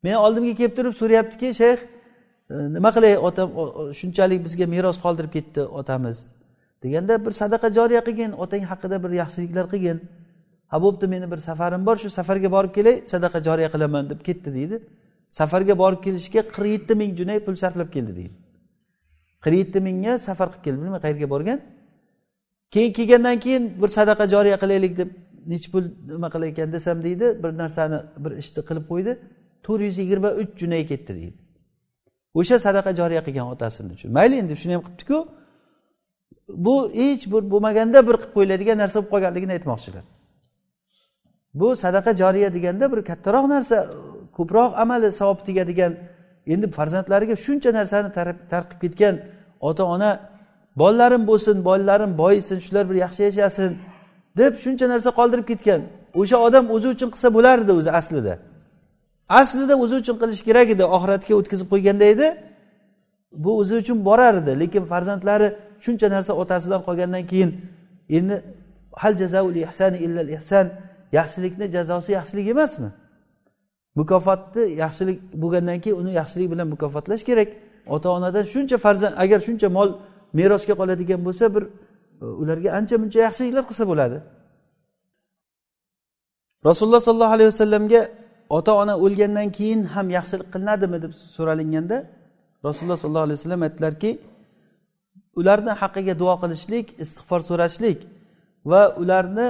Men 0.02 0.14
oldimga 0.24 0.54
kelib 0.58 0.74
turib 0.78 0.94
so'rayaptiki 1.00 1.48
shayx 1.60 1.80
e, 1.82 2.54
nima 2.76 2.90
qilay 2.96 3.14
otam 3.28 3.48
shunchalik 3.98 4.40
bizga 4.46 4.66
meros 4.74 4.98
qoldirib 5.04 5.32
ketdi 5.36 5.62
otamiz? 5.80 6.18
Deganda 6.82 7.14
bir 7.24 7.32
sadaqa 7.40 7.68
joriya 7.78 8.02
qilgin 8.08 8.32
otang 8.44 8.64
haqida 8.70 8.96
bir 9.04 9.10
yaxshiliklar 9.22 9.66
qilgin. 9.72 9.98
Ha 10.72 10.76
bo'pti 10.84 11.06
meni 11.14 11.26
bir 11.32 11.40
safarim 11.48 11.82
bor 11.88 11.96
shu 12.02 12.08
safarga 12.18 12.48
borib 12.56 12.72
kelay 12.78 12.96
sadaqa 13.12 13.38
joriya 13.46 13.68
qilaman 13.74 14.04
deb 14.12 14.20
ketdi 14.28 14.50
deydi. 14.58 14.76
Safarga 15.40 15.74
borib 15.82 16.00
kelishga 16.06 16.40
qirq 16.54 16.68
yetti 16.74 16.94
ming 17.00 17.10
junay 17.20 17.38
pul 17.46 17.56
sarflab 17.62 17.90
keldi 17.96 18.12
deydi. 18.20 18.34
Qirq 19.44 19.56
yetti 19.62 19.78
mingga 19.88 20.12
safar 20.28 20.48
qilib 20.52 20.64
keldi 20.66 20.78
bilmay 20.82 21.00
qayerga 21.04 21.28
borgan. 21.34 21.58
Keyin 22.74 22.92
kelgandan 22.98 23.36
keyin 23.44 23.64
bir 23.82 23.90
sadaqa 23.98 24.24
joriya 24.34 24.56
qilaylik 24.62 24.92
deb 25.00 25.10
nechi 25.52 25.68
pul 25.72 25.84
nima 26.10 26.28
qilar 26.34 26.48
ekan 26.52 26.68
desam 26.76 26.98
deydi 27.06 27.26
bir 27.42 27.50
narsani 27.62 27.98
bir 28.24 28.32
ishni 28.42 28.60
qilib 28.68 28.86
qo'ydi. 28.92 29.12
to'rt 29.66 29.82
yuz 29.88 29.98
yigirma 30.02 30.30
uch 30.40 30.50
junay 30.60 30.82
ketdi 30.86 31.12
deydi. 31.20 31.38
O'sha 32.34 32.56
sadaqa 32.66 32.90
joriya 33.00 33.22
qilgan 33.26 33.46
otasini 33.54 33.92
uchun. 33.96 34.10
Mayli 34.18 34.34
endi 34.42 34.54
shuni 34.62 34.72
ham 34.76 34.82
qilibdiku. 34.86 35.18
Bu 36.66 36.74
hech 37.00 37.24
bir 37.32 37.42
bo'lmaganda 37.52 37.98
bir 38.08 38.16
qilib 38.20 38.32
qo'yiladigan 38.36 38.76
narsa 38.82 38.96
bo'lib 38.98 39.10
qolganligini 39.14 39.52
aytmoqchilar. 39.58 40.04
Bu 41.54 41.76
sadaqa 41.76 42.12
joriya 42.20 42.54
deganda 42.54 42.92
bir 42.92 43.00
kattaroq 43.10 43.46
narsa 43.54 43.76
ko'proq 44.36 44.70
amali 44.82 45.12
savob 45.20 45.38
tegadigan 45.48 45.92
endi 46.46 46.66
farzandlariga 46.76 47.36
shuncha 47.44 47.70
narsani 47.78 48.08
tarqib 48.52 48.78
ketgan 48.82 49.14
ota 49.68 49.84
ona 49.94 50.10
bolalarim 50.76 51.26
bo'lsin 51.30 51.64
bolalarim 51.64 52.18
boyisin 52.18 52.58
shular 52.58 52.84
bir 52.90 52.94
yaxshi 53.04 53.22
yashasin 53.28 53.72
deb 54.36 54.52
shuncha 54.64 54.86
narsa 54.88 55.10
qoldirib 55.18 55.46
ketgan. 55.50 55.80
O'sha 56.20 56.36
odam 56.46 56.64
o'zi 56.74 56.88
uchun 56.94 57.08
qilsa 57.14 57.28
bo'lardi 57.36 57.72
o'zi 57.78 57.90
aslida. 58.00 58.34
Aslida 59.40 59.74
o'zi 59.84 59.94
uchun 60.02 60.16
qilish 60.22 60.42
kerak 60.48 60.68
edi 60.74 60.84
oxiratga 60.96 61.32
o'tkazib 61.40 61.68
qo'yganda 61.72 62.04
edi. 62.14 62.26
Bu 63.44 63.50
o'zi 63.60 63.74
uchun 63.82 63.98
borardi 64.08 64.52
lekin 64.62 64.84
farzandlari 64.92 65.48
shuncha 65.84 66.06
narsa 66.14 66.32
otasidan 66.42 66.80
qolgandan 66.86 67.24
keyin 67.30 67.50
endi 68.18 68.36
hal 69.02 69.14
jazaul 69.22 69.56
ihsani 69.64 69.98
illal 70.06 70.28
ihsan 70.36 70.66
yaxshilikni 71.18 71.66
jazosi 71.76 72.10
yaxshilik 72.18 72.46
emasmi? 72.54 72.90
Mukofotni 73.98 74.64
yaxshilik 74.84 75.18
bo'lgandan 75.42 75.78
keyin 75.84 75.96
uni 76.02 76.12
yaxshilik 76.20 76.48
bilan 76.52 76.68
mukofotlash 76.74 77.24
kerak. 77.28 77.48
Ota 77.94 78.08
onadan 78.16 78.44
shuncha 78.52 78.76
farzand 78.84 79.14
agar 79.24 79.40
shuncha 79.46 79.68
mol 79.76 79.88
merosga 80.38 80.74
qoladigan 80.80 81.20
bo'lsa 81.26 81.44
bir 81.54 81.64
e, 82.22 82.24
ularga 82.42 82.70
ancha 82.78 82.96
muncha 83.02 83.18
yaxshiliklar 83.26 83.64
qilsa 83.70 83.84
bo'ladi. 83.90 84.18
Rasululloh 86.68 87.02
sollallohu 87.06 87.34
alayhi 87.36 87.50
vasallamga 87.52 88.00
ota 88.56 88.72
ona 88.82 88.94
o'lgandan 89.04 89.48
keyin 89.58 89.80
ham 89.94 90.06
yaxshilik 90.16 90.48
qilinadimi 90.54 90.98
deb 91.04 91.12
so'ralinganda 91.36 91.96
rasululloh 92.66 92.98
sollallohu 93.02 93.26
alayhi 93.28 93.38
vasallam 93.40 93.62
aytdilarki 93.66 94.10
ularni 95.40 95.72
haqqiga 95.82 96.14
duo 96.22 96.34
qilishlik 96.42 96.86
istig'for 97.04 97.40
so'rashlik 97.50 97.98
va 98.70 98.82
ularni 99.02 99.48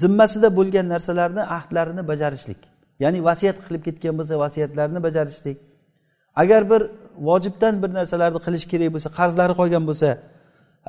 zimmasida 0.00 0.48
bo'lgan 0.58 0.86
narsalarni 0.94 1.42
ahdlarini 1.56 2.02
bajarishlik. 2.10 2.60
Ya'ni 3.02 3.18
vasiyat 3.28 3.56
qilib 3.66 3.82
ketgan 3.86 4.14
bo'lsa 4.18 4.34
vasiyatlarini 4.44 5.00
bajarishlik. 5.06 5.58
Agar 6.42 6.62
bir 6.70 6.82
vojibdan 7.28 7.74
bir 7.82 7.90
narsalarni 7.98 8.40
qilish 8.46 8.66
kerak 8.72 8.90
bo'lsa 8.94 9.08
qarzlari 9.18 9.54
qolgan 9.60 9.84
bo'lsa 9.90 10.08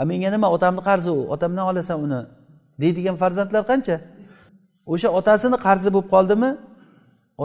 menga 0.10 0.30
nima 0.36 0.48
otamni 0.56 0.82
qarzi 0.90 1.10
u 1.20 1.22
otamdan 1.36 1.66
olasan 1.72 1.98
uni 2.06 2.22
deydigan 2.82 3.16
farzandlar 3.24 3.64
qancha? 3.72 3.96
O'sha 4.94 5.10
otasini 5.20 5.58
qarzi 5.66 5.90
bo'lib 5.96 6.10
qoldimi? 6.16 6.50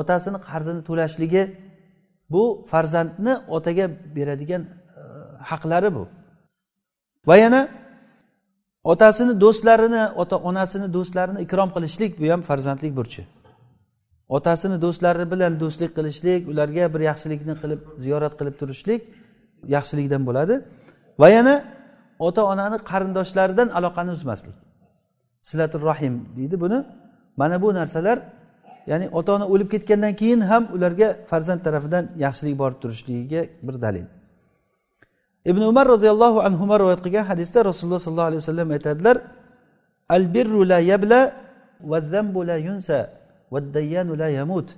Otasini 0.01 0.39
qarzini 0.49 0.81
to'lashligi 0.89 1.43
bu 2.33 2.43
farzandni 2.71 3.35
otaga 3.57 3.87
beradigan 4.17 4.63
e, 4.63 5.03
haqlari 5.51 5.91
bu. 5.97 6.05
Va 7.29 7.37
yana 7.45 7.61
otasini 8.93 9.33
do'stlarini 9.45 10.03
ota 10.23 10.37
onasini 10.49 10.89
do'stlarini 10.97 11.39
ikrom 11.47 11.69
qilishlik 11.77 12.13
bu 12.21 12.27
ham 12.33 12.43
farzandlik 12.49 12.93
burchi. 12.99 13.23
Otasini 14.37 14.77
do'stlari 14.85 15.25
bilan 15.33 15.53
do'stlik 15.63 15.93
qilishlik 15.99 16.41
ularga 16.53 16.85
bir 16.95 17.01
yaxshilikni 17.11 17.55
qilib 17.63 17.81
ziyorat 18.05 18.35
qilib 18.39 18.57
turishlik 18.61 19.01
yaxshilikdan 19.75 20.23
bo'ladi. 20.29 20.55
Va 21.21 21.29
yana 21.37 21.55
ota 22.27 22.43
onani 22.53 22.79
qarindoshlaridan 22.91 23.69
aloqani 23.79 24.11
uzmaslik. 24.19 24.57
Silatul 25.49 25.85
rahim 25.91 26.15
deydi 26.37 26.57
buni. 26.65 26.79
Mana 27.41 27.57
bu 27.63 27.69
narsalar 27.81 28.19
ya'ni 28.91 29.07
ota 29.19 29.31
ona 29.37 29.47
o'lib 29.53 29.69
ketgandan 29.75 30.15
keyin 30.21 30.41
ham 30.51 30.63
ularga 30.77 31.09
farzand 31.31 31.61
tarafidan 31.67 32.05
yaxshilik 32.25 32.55
borib 32.63 32.79
turishligiga 32.83 33.43
bir 33.67 33.77
dalil. 33.85 34.07
ibn 35.51 35.63
umar 35.71 35.87
roziyallohu 35.95 36.39
anhu 36.47 36.63
rivoyat 36.81 37.01
qilgan 37.05 37.25
hadisda 37.31 37.59
rasululloh 37.71 38.01
sollallohu 38.07 38.29
alayhi 38.31 38.43
vasallam 38.45 38.69
aytadilar 38.77 39.17
al 40.17 40.25
birru 40.35 40.61
la 40.73 40.79
yabla 40.91 41.21
va 41.91 41.99
zambu 42.13 42.41
la 42.51 42.57
yunsa 42.69 42.99
va 43.53 43.59
dayyanu 43.61 44.13
la 44.23 44.29
yamut. 44.39 44.69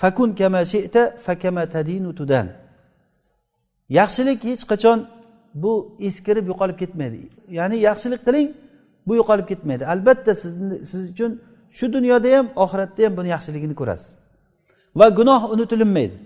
Fakun 0.00 0.30
kama 0.40 0.60
shi'ta 0.72 1.02
fa 1.24 1.34
kama 1.42 1.62
tadinu 1.74 2.10
tudan. 2.18 2.46
Yaxshilik 3.98 4.44
hech 4.44 4.64
qachon 4.70 4.98
bu 5.62 5.72
eskirib 6.08 6.44
yo'qolib 6.50 6.76
ketmaydi. 6.82 7.20
Ya'ni 7.58 7.76
yaxshilik 7.88 8.20
qiling 8.26 8.48
bu 9.06 9.12
yo'qolib 9.20 9.46
ketmaydi. 9.50 9.82
Albatta 9.94 10.32
sizni 10.42 10.76
siz 10.90 11.02
uchun 11.12 11.32
shu 11.76 11.86
dunyoda 11.96 12.28
ham 12.36 12.46
oxiratda 12.64 13.02
ham 13.06 13.12
buni 13.18 13.28
yaxshiligini 13.34 13.74
ko'rasiz. 13.80 14.10
Va 14.98 15.06
gunoh 15.18 15.42
unutilinmaydi. 15.54 16.16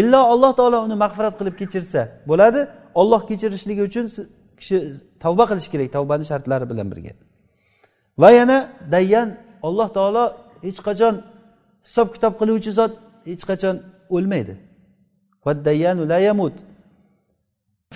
Illo 0.00 0.20
alloh 0.32 0.52
taolo 0.58 0.78
uni 0.86 0.96
mag'firat 1.04 1.34
qilib 1.38 1.54
kechirsa 1.60 2.00
bo'ladi 2.30 2.60
olloh 3.00 3.20
kechirishligi 3.30 3.82
uchun 3.88 4.06
kishi 4.58 4.76
tavba 5.24 5.44
qilish 5.50 5.68
kerak 5.72 5.88
tavbani 5.96 6.24
shartlari 6.30 6.66
bilan 6.70 6.86
birga. 6.92 7.12
Va 8.22 8.30
yana 8.38 8.58
dayyan 8.94 9.28
alloh 9.68 9.88
taolo 9.96 10.24
hech 10.66 10.80
qachon 10.88 11.14
hisob 11.86 12.08
kitob 12.14 12.32
qiluvchi 12.40 12.70
zot 12.78 12.92
hech 13.30 13.44
qachon 13.50 13.76
o'lmaydi. 14.16 14.54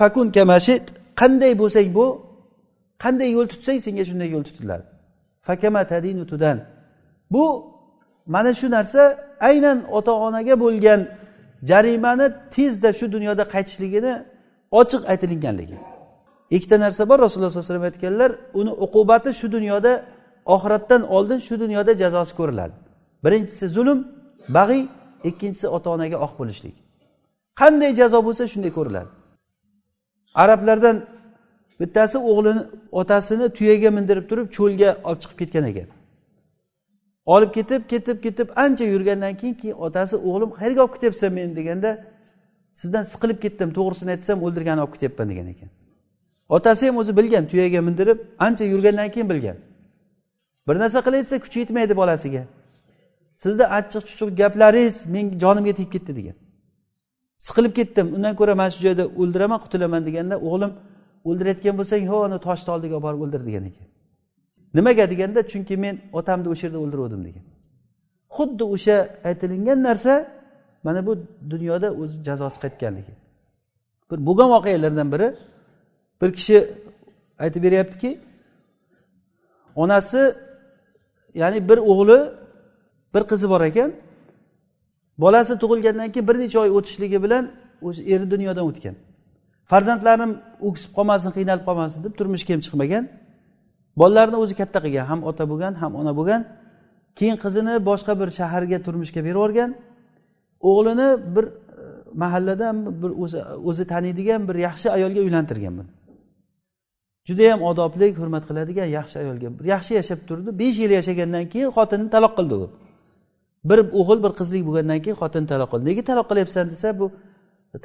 Fakun 0.00 0.26
kamashit 0.36 0.84
qanday 1.20 1.52
bo'lsang 1.62 1.88
bu 1.98 2.06
qanday 3.04 3.28
yo'l 3.36 3.46
tutsang 3.52 3.78
senga 3.86 4.04
shunday 4.08 4.28
yo'l 4.34 4.44
tutiladi 4.48 4.84
fakama 5.46 5.82
tadinu 5.92 6.24
tudan. 6.26 6.58
Bu 7.30 7.44
mana 8.26 8.54
shu 8.54 8.66
narsa 8.76 9.02
aynan 9.48 9.78
ota 9.96 10.12
onaga 10.26 10.54
bo'lgan 10.64 11.00
jarimani 11.70 12.26
tezda 12.54 12.90
shu 12.98 13.06
dunyoda 13.14 13.44
qaytishligini 13.54 14.12
ochiq 14.80 15.02
aytilinganligi. 15.12 15.78
Ikkita 16.56 16.76
narsa 16.84 17.02
bor 17.10 17.18
rasululloh 17.18 17.50
sallallohu 17.50 17.70
alayhi 17.70 17.74
vasallam 17.74 17.88
aytganlar 17.90 18.30
uni 18.60 18.72
uqubati 18.84 19.30
shu 19.40 19.46
dunyoda 19.56 19.92
oxiratdan 20.54 21.02
oldin 21.16 21.38
shu 21.46 21.54
dunyoda 21.62 21.92
jazosi 22.02 22.32
ko'riladi. 22.38 22.74
Birinchisi 23.24 23.66
zulm 23.76 23.98
bag'iy 24.56 24.82
ikkinchisi 25.28 25.66
ota 25.76 25.88
onaga 25.96 26.16
oq 26.26 26.32
bo'lishlik. 26.40 26.76
Qanday 27.60 27.90
jazo 28.00 28.18
bo'lsa 28.26 28.44
shunday 28.52 28.72
ko'riladi. 28.78 29.10
Arablardan 30.42 30.96
bittasi 31.80 32.18
o'g'lini 32.30 32.62
otasini 33.00 33.46
tuyaga 33.56 33.90
mindirib 33.96 34.26
turib 34.30 34.46
cho'lga 34.56 34.90
olib 35.08 35.20
chiqib 35.22 35.38
ketgan 35.42 35.64
ekan. 35.70 35.88
Olib 37.26 37.50
ketib 37.56 37.82
ketib 37.92 38.18
ketib 38.24 38.48
ancha 38.64 38.84
yurgandan 38.84 39.34
keyin 39.40 39.54
keyin 39.60 39.76
otasi 39.86 40.16
o'g'lim 40.28 40.50
qayerga 40.58 40.80
olib 40.84 40.94
ketyapsan 40.96 41.32
meni? 41.38 41.56
deganda 41.56 41.90
sizdan 42.80 43.04
siqilib 43.12 43.38
ketdim 43.44 43.70
to'g'risini 43.78 44.10
aytsam 44.16 44.38
o'ldirgani 44.46 44.80
olib 44.84 44.92
ketyapman 44.96 45.26
degan 45.32 45.46
ekan. 45.54 45.70
Otasi 46.56 46.82
ham 46.88 46.96
o'zi 47.02 47.12
bilgan 47.18 47.44
tuyaga 47.50 47.80
mindirib 47.88 48.18
ancha 48.46 48.64
yurgandan 48.64 49.08
keyin 49.14 49.28
bilgan. 49.32 49.56
Bir 50.68 50.76
narsa 50.82 50.98
qilayotsa 51.06 51.36
kuchi 51.44 51.58
yetmaydi 51.62 51.94
bolasiga. 52.00 52.42
Sizni 53.42 53.64
achchiq 53.78 54.02
chuchuq 54.08 54.30
gaplaringiz 54.40 54.96
menga 55.14 55.34
jonimga 55.42 55.72
tegib 55.78 55.92
ketdi 55.96 56.12
degan. 56.18 56.36
Siqilib 57.46 57.72
ketdim 57.78 58.06
undan 58.16 58.34
ko'ra 58.40 58.54
mana 58.60 58.70
shu 58.74 58.80
joyda 58.86 59.04
o'ldiraman 59.20 59.60
qutulaman 59.64 60.02
deganda 60.08 60.36
o'g'lim 60.48 60.72
o'ldirayotgan 61.28 61.74
bo'lsang 61.80 62.02
ho 62.10 62.16
ana 62.28 62.38
toshni 62.46 62.70
oldiga 62.74 62.94
olib 62.96 63.06
borib 63.06 63.20
o'ldir 63.24 63.42
degan 63.48 63.64
ekan. 63.70 63.86
Nimaga 64.74 65.10
deganda 65.10 65.40
chunki 65.50 65.76
men 65.84 65.94
otamni 66.12 66.48
o'sha 66.52 66.66
yerda 66.66 66.78
o'ldirgandim 66.84 67.22
degan. 67.28 67.44
Xuddi 68.36 68.64
o'sha 68.74 68.96
aytilingan 69.28 69.78
narsa 69.88 70.14
mana 70.86 71.06
bu 71.06 71.12
dunyoda 71.52 71.88
o'zi 72.00 72.16
jazosi 72.28 72.58
qaytganligi. 72.64 73.14
Bir 74.10 74.18
bo'lgan 74.26 74.48
voqealardan 74.54 75.08
biri 75.14 75.28
bir 76.20 76.30
kishi 76.38 76.58
aytib 77.44 77.62
beryaptiki 77.66 78.10
onasi 79.82 80.20
ya'ni 81.34 81.68
bir 81.68 81.78
o'g'li 81.92 82.18
bir 83.14 83.22
qizi 83.30 83.46
bor 83.52 83.62
ekan 83.70 83.90
bolasi 85.18 85.52
tug'ilgandan 85.62 86.08
keyin 86.12 86.28
bir 86.28 86.36
necha 86.42 86.58
oy 86.64 86.70
o'tishligi 86.78 87.18
bilan 87.24 87.44
o'sha 87.86 88.02
eri 88.12 88.26
dunyodan 88.30 88.64
o'tgan. 88.70 88.94
Farzandlarim 89.70 90.32
o'ksib 90.68 90.90
qolmasin 90.96 91.30
qiynalib 91.36 91.64
qolmasin 91.68 91.98
deb 92.06 92.14
turmushga 92.18 92.50
ham 92.54 92.60
chiqmagan. 92.66 93.04
Bolalarini 94.00 94.36
o'zi 94.42 94.54
katta 94.60 94.78
qilgan. 94.84 95.06
Ham 95.10 95.20
ota 95.30 95.44
bo'lgan 95.50 95.74
ham 95.82 95.92
ona 96.00 96.12
bo'lgan. 96.18 96.42
Keyin 97.18 97.36
qizini 97.44 97.74
boshqa 97.90 98.12
bir 98.20 98.28
shaharga 98.38 98.78
turmushga 98.86 99.20
berib 99.26 99.38
yuborgan 99.38 99.70
o'g'lini 100.70 101.08
bir 101.34 101.44
e, 101.44 101.52
mahalladan 102.22 102.76
bir 103.02 103.10
o'zi 103.68 103.84
taniydigan 103.92 104.40
bir 104.48 104.56
yaxshi 104.66 104.88
ayolga 104.96 105.20
uylantirgan 105.26 105.74
buni. 105.78 105.90
Judayam 107.28 107.60
odobli 107.70 108.06
hurmat 108.20 108.44
qiladigan 108.48 108.88
yaxshi 108.98 109.16
ayolga. 109.22 109.48
Yaxshi 109.74 109.92
yashab 110.00 110.20
turdi. 110.28 110.48
Besh 110.60 110.78
yil 110.82 110.92
yashagandan 110.98 111.44
keyin 111.52 111.70
xotinini 111.76 112.10
taloq 112.14 112.32
qildi 112.38 112.54
u. 112.64 112.66
Bir 113.70 113.78
o'g'il 114.00 114.18
bir 114.24 114.32
qizlik 114.38 114.62
bo'lgandan 114.68 114.98
keyin 115.04 115.18
xotinni 115.22 115.48
taloq 115.52 115.68
qildi. 115.72 115.84
Nega 115.90 116.02
taloq 116.10 116.26
qilyapsan 116.30 116.64
desa 116.72 116.88
bu 117.00 117.06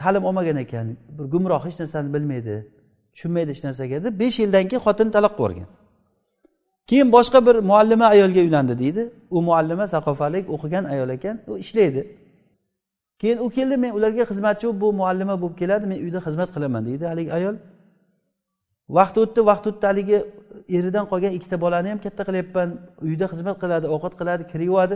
ta'lim 0.02 0.24
olmagan 0.30 0.58
ekan. 0.66 0.88
Bir 1.18 1.26
gumroh 1.34 1.62
hech 1.68 1.78
narsani 1.82 2.10
bilmaydi 2.16 2.56
tushunmaydi 3.14 3.50
hech 3.54 3.64
narsaga 3.68 3.98
deb 4.06 4.14
besh 4.24 4.38
yildan 4.44 4.66
keyin 4.70 4.84
xotinni 4.88 5.12
taloq 5.18 5.34
qilib 5.38 5.42
yuborgan. 5.42 5.81
Keyin 6.90 7.12
boshqa 7.16 7.40
bir 7.48 7.56
muallima 7.70 8.06
ayolga 8.06 8.42
uylandi 8.46 8.80
deydi. 8.84 9.04
U 9.36 9.42
muallima 9.48 9.86
saqofalik 9.94 10.46
o'qigan 10.56 10.84
ayol 10.94 11.10
ekan 11.18 11.36
u 11.48 11.58
ishlaydi. 11.64 12.02
Keyin 13.22 13.38
u 13.46 13.50
keldi 13.58 13.76
men 13.84 13.92
ularga 13.98 14.24
xizmatchi 14.32 14.68
bu 14.82 14.88
muallima 15.00 15.36
bo'lib 15.42 15.58
keladi 15.62 15.86
men 15.92 16.00
uyda 16.06 16.20
xizmat 16.26 16.50
qilaman 16.56 16.82
deydi 16.90 17.06
haligi 17.12 17.32
ayol. 17.40 17.56
Vaqt 18.98 19.16
o'tdi 19.24 19.40
vaqt 19.50 19.66
o'tdi 19.70 19.86
haligi 19.92 20.18
eridan 20.78 21.06
qolgan 21.12 21.34
ikkita 21.38 21.58
bolani 21.64 21.88
ham 21.92 22.00
katta 22.06 22.24
qilyapman 22.28 22.70
uyda 23.08 23.26
xizmat 23.34 23.58
qiladi 23.64 23.86
ovqat 23.96 24.14
qiladi 24.20 24.44
kir 24.52 24.62
yuvadi 24.70 24.96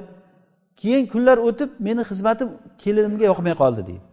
keyin 0.82 1.06
kunlar 1.14 1.38
o'tib 1.48 1.70
meni 1.88 2.04
xizmatim 2.10 2.50
kelinimga 2.84 3.26
yoqmay 3.32 3.56
qoldi 3.62 3.82
deydi. 3.90 4.04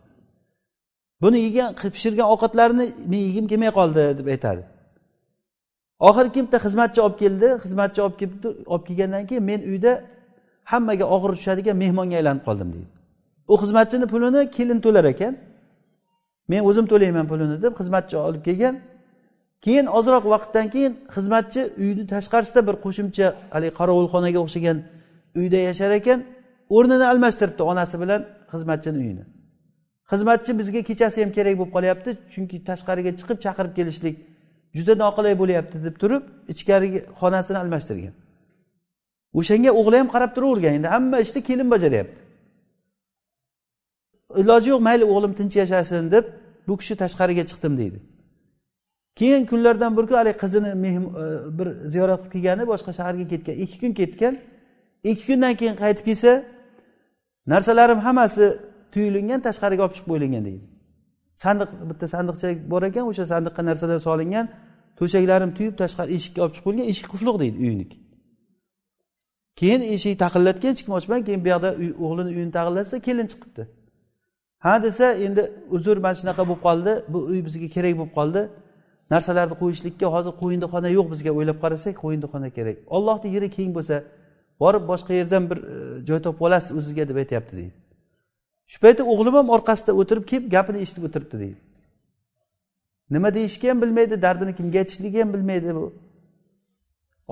Buni 1.23 1.39
yegan 1.47 1.69
pishirgan 1.97 2.27
ovqatlarini 2.35 2.87
men 3.11 3.21
yegim 3.29 3.47
kelmay 3.51 3.71
qoldi 3.79 4.03
deb 4.19 4.27
aytadi. 4.35 4.63
Oxiri 6.09 6.29
bitta 6.45 6.59
xizmatchi 6.67 7.01
olib 7.07 7.17
keldi 7.23 7.49
xizmatchi 7.65 8.01
olib 8.05 8.17
kelib 8.21 8.45
olib 8.73 8.85
kelgandan 8.89 9.25
keyin 9.29 9.45
men 9.51 9.61
uyda 9.71 9.93
hammaga 10.73 11.05
og'ir 11.15 11.31
tushadigan 11.39 11.77
mehmonga 11.85 12.17
aylanib 12.21 12.43
qoldim 12.49 12.69
deydi. 12.75 12.91
U 13.53 13.55
xizmatchini 13.63 14.07
pulini 14.13 14.41
kelin 14.57 14.79
to'lar 14.85 15.05
ekan. 15.15 15.35
Men 16.51 16.61
o'zim 16.69 16.87
to'layman 16.93 17.27
pulini 17.31 17.57
deb 17.65 17.73
xizmatchi 17.81 18.17
olib 18.29 18.43
kelgan. 18.49 18.75
Keyin 19.65 19.87
ozroq 19.99 20.25
vaqtdan 20.35 20.67
keyin 20.75 20.93
xizmatchi 21.15 21.61
uyni 21.83 22.05
tashqarisida 22.15 22.61
bir 22.69 22.77
qo'shimcha 22.85 23.27
haligi 23.55 23.73
qorovulxonaga 23.79 24.39
o'xshagan 24.45 24.79
uyda 25.41 25.59
yashar 25.69 25.91
ekan 26.01 26.19
o'rnini 26.77 27.07
almashtiribdi 27.13 27.63
onasi 27.73 27.97
bilan 28.03 28.21
xizmatchini 28.53 28.99
uyini. 29.05 29.25
Xizmatchi 30.13 30.51
bizga 30.61 30.81
kechasi 30.89 31.19
ham 31.23 31.31
kerak 31.37 31.55
bo'lib 31.61 31.73
qolyapti 31.77 32.11
chunki 32.33 32.57
tashqariga 32.69 33.13
chiqib 33.19 33.39
chaqirib 33.45 33.73
kelishlik 33.79 34.17
juda 34.77 34.95
noqulay 35.05 35.35
bo'lyapti 35.43 35.77
deb 35.87 35.95
turib 36.03 36.23
ichkarigi 36.53 37.01
xonasini 37.21 37.59
almashtirgan. 37.63 38.15
O'shanga 39.39 39.71
o'g'li 39.81 39.97
ham 40.01 40.09
qarab 40.15 40.31
turavergan 40.37 40.73
endi 40.79 40.89
hamma 40.95 41.19
ishni 41.25 41.41
kelin 41.49 41.69
bajaryapti. 41.75 42.21
Iloji 44.43 44.69
yo'q 44.73 44.81
mayli 44.89 45.05
o'g'lim 45.13 45.33
tinch 45.39 45.55
yashasin 45.63 46.05
deb 46.15 46.25
bu 46.69 46.75
kishi 46.81 46.95
tashqariga 47.03 47.45
chiqdim 47.51 47.75
deydi. 47.81 47.99
Keyin 49.19 49.47
kunlardan 49.51 49.97
bir 49.97 50.05
kun 50.09 50.15
haligi 50.21 50.39
qizini 50.43 50.71
e, 50.89 50.93
bir 51.59 51.69
ziyorat 51.93 52.21
qilib 52.21 52.33
kelgani 52.35 52.65
boshqa 52.73 52.93
shaharga 52.99 53.25
ketgan 53.33 53.55
ikki 53.65 53.77
kun 53.83 53.93
ketgan. 54.01 54.35
Ikki 55.11 55.25
kundan 55.31 55.55
keyin 55.61 55.77
qaytib 55.83 56.05
kelsa 56.09 56.33
narsalarim 57.53 58.01
hammasi 58.07 58.45
tuyulingan 58.93 59.41
tashqariga 59.47 59.83
olib 59.85 59.95
chiqib 59.97 60.09
qo'yilgan 60.13 60.45
deydi. 60.49 60.72
Sandiq 61.45 61.71
bitta 61.91 62.07
sandiqcha 62.15 62.49
bor 62.73 62.83
ekan 62.89 63.05
o'sha 63.11 63.25
sandiqqa 63.33 63.63
narsalar 63.69 63.99
solingan 64.09 64.47
to'shaklarim 64.99 65.51
tuyib 65.59 65.75
tashqari 65.83 66.11
eshikka 66.19 66.41
olib 66.45 66.55
chiqib 66.55 66.65
qo'yilgan 66.67 66.87
eshik 66.93 67.07
qufliq 67.13 67.37
deydi 67.43 67.59
uyiniki 67.67 67.99
keyin 69.57 69.81
eshik 69.95 70.19
taqillatgan 70.25 70.71
hech 70.73 70.83
kim 70.85 70.95
ochmagan 70.99 71.25
keyin 71.29 71.45
bu 71.45 71.49
yoqda 71.55 71.71
o'g'lini 72.05 72.31
uyini 72.37 72.53
taqillatsa 72.59 72.97
kelin 73.07 73.27
chiqibdi. 73.33 73.63
Ha 74.65 74.75
desa 74.83 75.07
endi 75.27 75.43
uzr 75.77 75.97
mana 76.05 76.15
shunaqa 76.21 76.43
bo'lib 76.49 76.63
qoldi 76.67 76.93
bu 77.13 77.19
uy 77.31 77.41
bizga 77.47 77.69
kerak 77.77 77.95
bo'lib 78.01 78.15
qoldi. 78.19 78.43
Narsalarni 79.13 79.57
qo'yishlikka 79.63 80.07
hozir 80.15 80.33
qo'yindixona 80.43 80.89
yo'q 80.99 81.07
bizga 81.13 81.31
o'ylab 81.39 81.59
qarasak 81.65 81.95
qo'yindixona 82.05 82.49
kerak. 82.57 82.77
Ollohni 82.97 83.29
yeri 83.37 83.49
keng 83.57 83.71
bo'lsa 83.77 83.97
borib 84.63 84.85
boshqa 84.91 85.13
yerdan 85.21 85.45
bir 85.51 85.59
e, 85.73 85.75
joy 86.09 86.21
topib 86.27 86.43
olasiz 86.47 86.71
o'zizga 86.79 87.05
deb 87.11 87.17
aytyapti 87.23 87.53
deydi. 87.61 87.75
Shu 88.73 88.79
paytda 88.85 89.03
o'g'lim 89.13 89.35
ham 89.41 89.49
orqasida 89.57 89.93
o'tirib 90.01 90.25
kelib 90.31 90.47
gapini 90.55 90.79
eshitib 90.85 91.05
o'tiribdi 91.09 91.37
deydi. 91.43 91.59
Nima 93.15 93.29
deyishni 93.37 93.69
ham 93.71 93.79
bilmaydi 93.83 94.15
dardini 94.23 94.53
kimga 94.59 94.79
aytishligini 94.83 95.23
ham 95.25 95.31
bilmaydi 95.35 95.75
bu. 95.79 95.87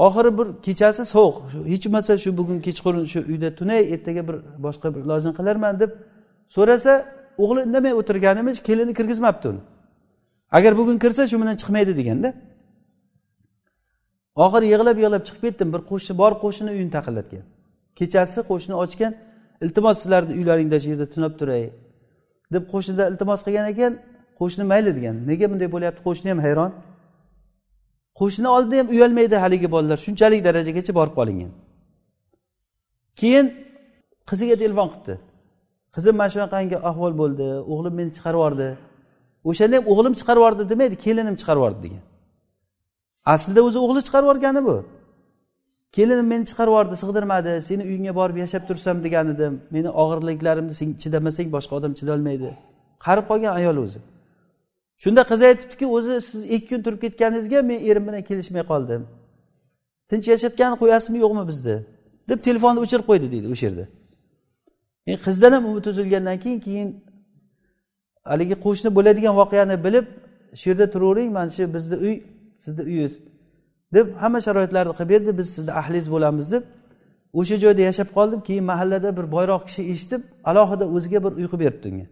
Oxiri 0.07 0.31
bir 0.39 0.47
kechasi 0.67 1.03
sovuq. 1.15 1.37
Hech 1.73 1.85
bo'lmasa 1.87 2.13
shu 2.25 2.31
bugun 2.41 2.59
kechqurun 2.67 3.05
shu 3.13 3.21
uyda 3.31 3.49
tunay 3.59 3.81
ertaga 3.95 4.23
bir 4.29 4.37
boshqa 4.65 4.89
bir 4.95 5.01
ilojini 5.07 5.35
qilarman 5.39 5.75
deb 5.83 5.91
so'rasa 6.57 6.93
o'g'li 7.43 7.61
indamay 7.69 7.93
o'tirganimiz 8.01 8.57
kelini 8.69 8.93
kirgizmabdi 8.99 9.47
uni. 9.53 9.63
Agar 10.57 10.73
bugun 10.81 10.97
kirsa 11.05 11.23
shu 11.31 11.37
bilan 11.43 11.57
chiqmaydi 11.61 11.93
deganda. 12.01 12.29
Oxiri 14.45 14.67
yig'lab 14.73 14.97
yig'lab 15.03 15.23
chiqib 15.27 15.43
ketdim 15.47 15.69
bir 15.75 15.81
qo'shni 15.91 16.13
bor 16.23 16.33
qo'shni 16.45 16.71
uyini 16.77 16.93
taqillatgan. 16.97 17.45
Kechasi 17.99 18.41
qo'shni 18.51 18.75
ochgan 18.85 19.13
iltimos 19.65 19.97
sizlarni 20.03 20.33
uylaringda 20.39 20.77
shu 20.83 20.89
yerda 20.93 21.07
tunab 21.15 21.33
turay 21.41 21.65
deb 22.55 22.65
qo'shnidan 22.73 23.07
iltimos 23.13 23.41
qilgan 23.47 23.67
ekan 23.73 23.93
qo'shni 24.41 24.65
mayli 24.73 24.91
degan. 24.99 25.17
Nega 25.31 25.47
bunday 25.53 25.69
bo'lyapti? 25.75 26.01
Qo'shni 26.07 26.29
ham 26.33 26.41
hayron. 26.47 26.71
Qo'shni 28.21 28.49
oldida 28.57 28.77
ham 28.81 28.89
uyalmaydi 28.95 29.37
haligi 29.45 29.69
bolalar 29.75 29.99
shunchalik 30.07 30.41
darajagacha 30.49 30.93
borib 30.99 31.15
qolingan. 31.19 31.53
Keyin 33.21 33.47
qiziga 34.31 34.57
telefon 34.63 34.89
qilibdi. 34.93 35.15
Qizim 35.95 36.15
mana 36.21 36.31
shunaqangi 36.35 36.77
ahvol 36.91 37.13
bo'ldi 37.21 37.47
o'g'lim 37.73 37.95
meni 38.01 38.11
chiqarib 38.17 38.39
yubordi. 38.41 38.69
O'shanda 39.51 39.75
ham 39.79 39.85
o'g'lim 39.93 40.15
chiqarib 40.21 40.41
yubordi 40.43 40.63
demaydi 40.73 40.97
kelinim 41.05 41.37
chiqarib 41.41 41.61
yubordi 41.61 41.81
degan. 41.87 42.05
Aslida 43.35 43.61
o'zi 43.69 43.79
o'g'li 43.85 44.01
chiqarib 44.07 44.27
yuborgani 44.27 44.61
bu. 44.69 44.77
Kelinim 45.97 46.27
meni 46.33 46.45
chiqarib 46.51 46.73
yubordi 46.73 46.97
sig'dirmadi 47.03 47.53
seni 47.69 47.83
uyingga 47.91 48.13
borib 48.21 48.37
yashab 48.45 48.63
tursam 48.69 48.97
degan 49.07 49.27
edim. 49.35 49.55
Meni 49.77 49.89
og'irliklarimni 50.03 50.75
sen 50.81 50.89
chidamasang 51.03 51.49
boshqa 51.57 51.73
odam 51.79 51.93
chidolmaydi. 51.99 52.51
Qarib 53.07 53.25
qolgan 53.31 53.53
ayol 53.61 53.77
o'zi. 53.85 54.01
Shunda 55.03 55.23
qiz 55.31 55.41
aytibdiki 55.49 55.87
o'zi 55.97 56.15
siz 56.29 56.41
ikki 56.55 56.69
kun 56.71 56.81
turib 56.85 57.01
ketganingizga 57.05 57.59
men 57.71 57.79
erim 57.91 58.05
bilan 58.09 58.23
kelishmay 58.29 58.65
qoldim. 58.73 59.03
Tinch 60.11 60.27
yashatgan 60.33 60.73
qo'yasizmi 60.83 61.19
yo'qmi 61.25 61.43
bizni 61.51 61.77
deb 62.31 62.39
telefonni 62.49 62.81
o'chirib 62.85 63.07
qo'ydi 63.11 63.27
deydi 63.35 63.49
o'sha 63.55 63.65
yerda 63.69 63.85
endi 65.07 65.21
qizdan 65.27 65.53
ham 65.57 65.65
umid 65.71 65.85
uzilgandan 65.93 66.39
keyin 66.45 66.61
keyin 66.67 66.89
haligi 68.31 68.57
qo'shni 68.65 68.91
bo'ladigan 68.97 69.35
voqeani 69.41 69.77
bilib 69.87 70.07
shu 70.61 70.67
yerda 70.71 70.87
turavering 70.95 71.31
mana 71.37 71.51
shu 71.57 71.63
bizni 71.77 71.97
uy 72.07 72.15
sizni 72.65 72.83
uyingiz. 72.91 73.15
Deb 73.95 74.07
hamma 74.23 74.41
sharoitlarni 74.47 74.93
qilib 74.99 75.11
berdi. 75.13 75.31
Biz 75.39 75.49
sizni 75.57 75.73
ahlingiz 75.81 76.09
bo'lamiz 76.15 76.47
deb. 76.55 76.63
O'sha 77.39 77.57
joyda 77.65 77.83
yashab 77.89 78.09
qoldim 78.17 78.41
keyin 78.49 78.65
mahallada 78.71 79.09
bir 79.19 79.27
boyroq 79.35 79.63
kishi 79.69 79.83
eshitib 79.93 80.23
alohida 80.51 80.85
o'ziga 80.97 81.19
bir 81.25 81.33
uy 81.41 81.47
qilib 81.53 81.63
beribdi 81.65 81.87
unga 81.93 82.07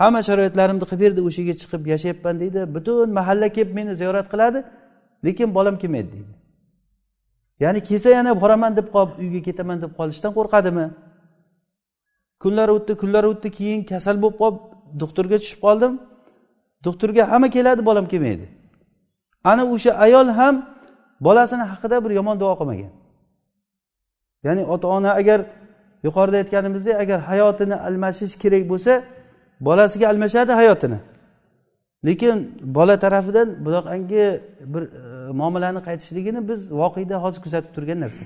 hamma 0.00 0.20
sharoitlarimni 0.28 0.84
qilib 0.90 1.00
berdi 1.04 1.20
o'sha 1.28 1.40
yerga 1.42 1.54
chiqib 1.62 1.82
yashayapman 1.92 2.34
deydi. 2.42 2.60
Butun 2.74 3.08
mahalla 3.18 3.48
kelib 3.56 3.72
meni 3.78 3.92
ziyorat 4.00 4.26
qiladi 4.32 4.58
lekin 5.26 5.48
bolam 5.56 5.76
kelmaydi 5.82 6.10
deydi. 6.14 6.32
Ya'ni 7.62 7.80
kelsa 7.88 8.08
yana 8.18 8.32
boraman 8.42 8.72
deb 8.78 8.88
qolib 8.94 9.12
uyga 9.22 9.40
ketaman 9.48 9.76
deb 9.84 9.92
qolishdan 9.98 10.32
qo'rqadimi? 10.38 10.86
Kunlar 12.42 12.68
o'tdi 12.76 12.92
kunlar 13.02 13.24
o'tdi 13.32 13.48
keyin 13.58 13.80
kasal 13.90 14.16
bo'lib 14.22 14.36
qolib 14.42 14.58
doktorga 15.02 15.36
tushib 15.42 15.60
qoldim. 15.66 15.92
Doktorga 16.86 17.22
hamma 17.32 17.48
keladi 17.56 17.82
bolam 17.88 18.06
kelmaydi. 18.12 18.46
Ana 19.50 19.62
o'sha 19.74 19.90
ayol 20.06 20.28
ham 20.38 20.54
bolasini 21.24 21.64
haqida 21.72 21.96
bir 22.04 22.10
yomon 22.18 22.36
duo 22.42 22.54
qilmagan. 22.60 22.92
Ya'ni 24.46 24.62
ota 24.74 24.86
ona 24.96 25.10
agar 25.20 25.40
yuqorida 26.06 26.36
aytganimizdek 26.42 26.94
agar 27.02 27.18
hayotini 27.30 27.76
almashish 27.88 28.34
kerak 28.42 28.64
bo'lsa 28.72 28.92
bolasiga 29.66 30.06
almashadi 30.12 30.52
hayotini. 30.60 30.98
Lekin 32.06 32.36
bola 32.62 32.98
tarafidan 32.98 33.48
bunaqangi 33.64 34.24
bir 34.72 34.82
e, 34.82 35.32
muomalani 35.32 35.80
qaytishligini 35.88 36.40
biz 36.48 36.60
voqeda 36.80 37.16
hozir 37.24 37.40
kuzatib 37.44 37.72
turgan 37.76 37.98
narsa. 38.04 38.24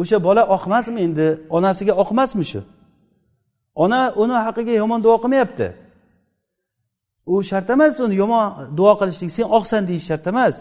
O'sha 0.00 0.18
bola 0.24 0.42
oqmasmi 0.56 1.00
endi? 1.06 1.26
Onasiga 1.56 1.92
oqmasmi 2.02 2.44
shu? 2.52 2.60
Ona 3.74 4.00
uni 4.22 4.36
haqqiga 4.46 4.72
yomon 4.82 5.00
duo 5.06 5.16
qilmayapti. 5.22 5.68
U 7.32 7.42
shart 7.50 7.70
emas 7.74 8.00
uni 8.00 8.14
yomon 8.22 8.44
duo 8.78 8.92
qilishlik 9.00 9.30
sen 9.36 9.46
oqsan 9.58 9.82
deyish 9.88 10.06
shart 10.10 10.26
emas. 10.32 10.54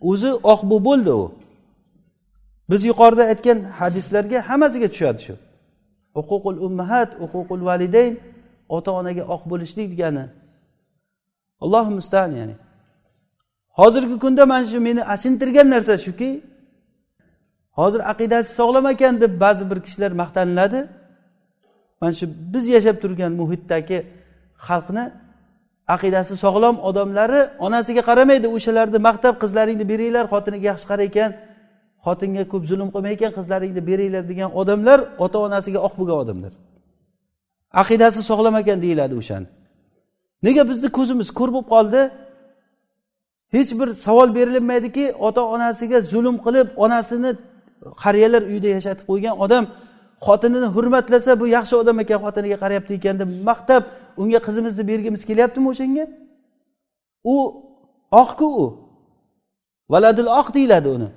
O'zi 0.00 0.30
oq 0.52 0.60
bu 0.70 0.84
bo'ldi 0.88 1.12
u. 1.22 1.34
Biz 2.70 2.84
yuqorida 2.90 3.24
aytgan 3.32 3.58
hadislarga 3.78 4.38
hammasiga 4.48 4.88
tushadi 4.94 5.20
shu. 5.26 5.34
Uququl 6.20 6.56
ummahat 6.66 7.10
uququl 7.24 7.60
validayn 7.68 8.12
ota 8.76 8.90
onaga 9.00 9.22
oq 9.34 9.42
bo'lishlik 9.50 9.86
degani. 9.92 10.24
Allohu 11.64 11.90
mustaan 11.98 12.30
ya'ni. 12.40 12.56
Hozirgi 13.78 14.16
kunda 14.24 14.46
mana 14.52 14.66
shu 14.66 14.80
meni 14.88 15.02
achintirgan 15.14 15.66
narsa 15.74 15.94
shuki 16.06 16.30
hozir 17.78 18.00
aqidasi 18.12 18.50
sog'lom 18.58 18.86
ekan 18.94 19.14
deb 19.22 19.32
ba'zi 19.44 19.64
bir 19.70 19.78
kishilar 19.86 20.12
maqtaniladi. 20.22 20.80
Mana 22.00 22.12
shu 22.20 22.26
biz 22.52 22.64
yashab 22.76 22.96
turgan 23.02 23.32
muhitdagi 23.40 23.98
xalqni 24.66 25.04
aqidasi 25.94 26.34
sog'lom 26.44 26.76
odamlari 26.88 27.40
onasiga 27.66 28.02
qaramaydi 28.08 28.46
o'shalarni 28.56 28.98
maqtab 29.08 29.34
qizlaringni 29.42 29.84
beringlar 29.92 30.24
xotiniga 30.32 30.66
yaxshi 30.70 30.86
qarar 30.90 31.04
ekan 31.10 31.30
xotinga 32.06 32.44
ko'p 32.52 32.64
zulm 32.70 32.88
qilmay 32.94 33.12
ekan 33.18 33.32
qizlaringni 33.38 33.82
beringlar 33.90 34.24
degan 34.30 34.50
odamlar 34.60 34.98
ota 35.24 35.38
onasiga 35.46 35.80
oq 35.86 35.94
bo'lgan 36.00 36.18
odamlar. 36.24 36.52
Aqidasi 37.82 38.20
sog'lom 38.30 38.54
ekan 38.62 38.78
deyiladi 38.84 39.14
o'shani. 39.20 39.46
Nega 40.46 40.62
bizni 40.70 40.88
ko'zimiz 40.98 41.28
ko'r 41.38 41.50
bo'lib 41.54 41.68
qoldi? 41.74 42.00
Hech 43.54 43.70
bir 43.80 43.88
savol 44.06 44.28
berilinmaydiki 44.38 45.04
ota 45.26 45.42
onasiga 45.54 45.98
zulm 46.12 46.36
qilib 46.44 46.68
onasini 46.84 47.30
qariyalar 48.02 48.42
uyida 48.50 48.68
yashatib 48.76 49.04
qo'ygan 49.10 49.34
odam 49.44 49.64
xotinini 50.26 50.68
hurmatlasa 50.74 51.32
bu 51.40 51.46
yaxshi 51.56 51.74
odam 51.82 51.96
ekan 52.04 52.18
xotiniga 52.24 52.56
qarayapti 52.62 52.92
ekan 52.98 53.16
deb 53.22 53.30
maqtab 53.48 53.82
unga 54.20 54.40
qizimizni 54.46 54.84
bergimiz 54.90 55.22
kelyaptimi 55.28 55.66
o'shanga? 55.72 56.04
U 57.34 57.36
oqku 58.22 58.46
u. 58.64 58.66
Valadil 59.92 60.28
oq 60.40 60.48
deyiladi 60.56 60.88
uni. 60.96 61.08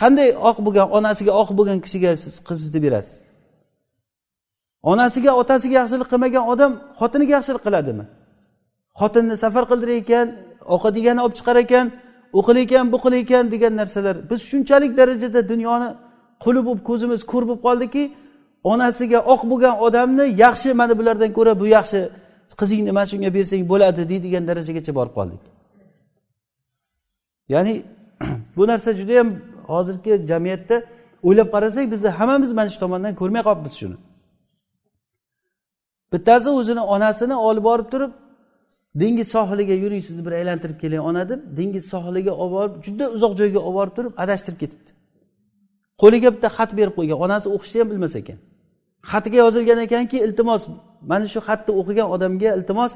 Qanday 0.00 0.28
oq 0.48 0.56
bo'lgan 0.66 0.86
onasiga 0.98 1.32
oq 1.42 1.50
bo'lgan 1.58 1.78
kishiga 1.84 2.10
siz 2.22 2.34
qizingizni 2.48 2.80
berasiz? 2.86 3.16
Onasiga 4.92 5.30
otasiga 5.40 5.74
yaxshilik 5.80 6.08
qilmagan 6.12 6.44
odam 6.52 6.72
xotiniga 7.00 7.32
yaxshilik 7.38 7.62
qiladimi? 7.66 8.04
Xotinni 9.00 9.36
safar 9.44 9.64
qildirar 9.70 9.96
ekan 10.02 10.26
ovqatigani 10.74 11.20
olib 11.24 11.34
chiqar 11.38 11.56
ekan 11.64 11.86
u 12.38 12.40
qil 12.46 12.56
ekan 12.64 12.84
bu 12.92 12.98
qil 13.04 13.14
ekan 13.22 13.44
degan 13.54 13.72
narsalar. 13.80 14.16
Biz 14.30 14.40
shunchalik 14.50 14.92
darajada 14.98 15.40
dunyoni 15.52 15.88
quli 16.44 16.60
bo'lib 16.66 16.82
ko'zimiz 16.88 17.20
ko'r 17.32 17.44
bo'lib 17.48 17.62
qoldiki 17.66 18.02
onasiga 18.72 19.20
oq 19.32 19.42
bo'lgan 19.50 19.74
odamni 19.86 20.24
yaxshi 20.44 20.68
mana 20.80 20.94
bulardan 20.98 21.30
ko'ra 21.38 21.52
bu 21.60 21.66
yaxshi 21.76 22.00
qizingni 22.60 22.92
mana 22.96 23.06
shunga 23.12 23.30
bersang 23.36 23.62
bo'ladi 23.72 24.02
deydigan 24.12 24.44
darajagacha 24.50 24.92
borib 24.98 25.14
qoldik. 25.18 25.42
Ya'ni 27.54 27.74
bu 28.56 28.62
narsa 28.70 28.90
judayam 29.00 29.28
hozirgi 29.72 30.12
jamiyatda 30.30 30.76
o'ylab 31.28 31.48
qarasak 31.54 31.84
bizni 31.92 32.08
hammamiz 32.18 32.50
mana 32.58 32.68
shu 32.72 32.78
tomondan 32.84 33.12
ko'rmay 33.20 33.42
qolibmiz 33.48 33.74
shuni. 33.80 33.96
Bittasi 36.12 36.48
o'zini 36.58 36.82
onasini 36.94 37.36
olib 37.48 37.64
borib 37.70 37.88
turib 37.92 38.12
dengiz 39.02 39.28
sohiliga 39.28 39.74
yuring 39.82 40.02
sizni 40.08 40.22
bir 40.26 40.32
aylantirib 40.40 40.78
keling 40.82 41.02
ona 41.10 41.28
deb 41.30 41.40
dengiz 41.58 41.84
sohiliga 41.92 42.32
olib 42.42 42.52
borib 42.58 42.74
juda 42.86 43.04
uzoq 43.16 43.32
joyga 43.40 43.60
olib 43.66 43.76
borib 43.78 43.94
turib 43.98 44.12
adashtirib 44.22 44.58
ketibdi. 44.62 44.90
Qo'liga 46.00 46.28
bitta 46.34 46.48
xat 46.56 46.70
berib 46.78 46.94
qo'ygan 46.98 47.18
onasi 47.24 47.46
o'qishni 47.56 47.78
ham 47.82 47.88
bilmas 47.92 48.14
ekan. 48.20 48.38
Xatiga 49.10 49.38
yozilgan 49.44 49.78
ekanki 49.86 50.16
iltimos 50.26 50.62
mana 51.10 51.26
shu 51.32 51.40
xatni 51.48 51.72
o'qigan 51.80 52.08
odamga 52.14 52.48
iltimos 52.58 52.92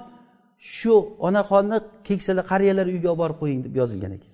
shu 0.76 0.94
onaxonni 1.26 1.78
keksalar 2.06 2.44
qariyalar 2.52 2.86
uyiga 2.92 3.08
olib 3.12 3.20
borib 3.22 3.36
qo'ying 3.42 3.60
deb 3.66 3.74
yozilgan 3.80 4.12
ekan. 4.18 4.32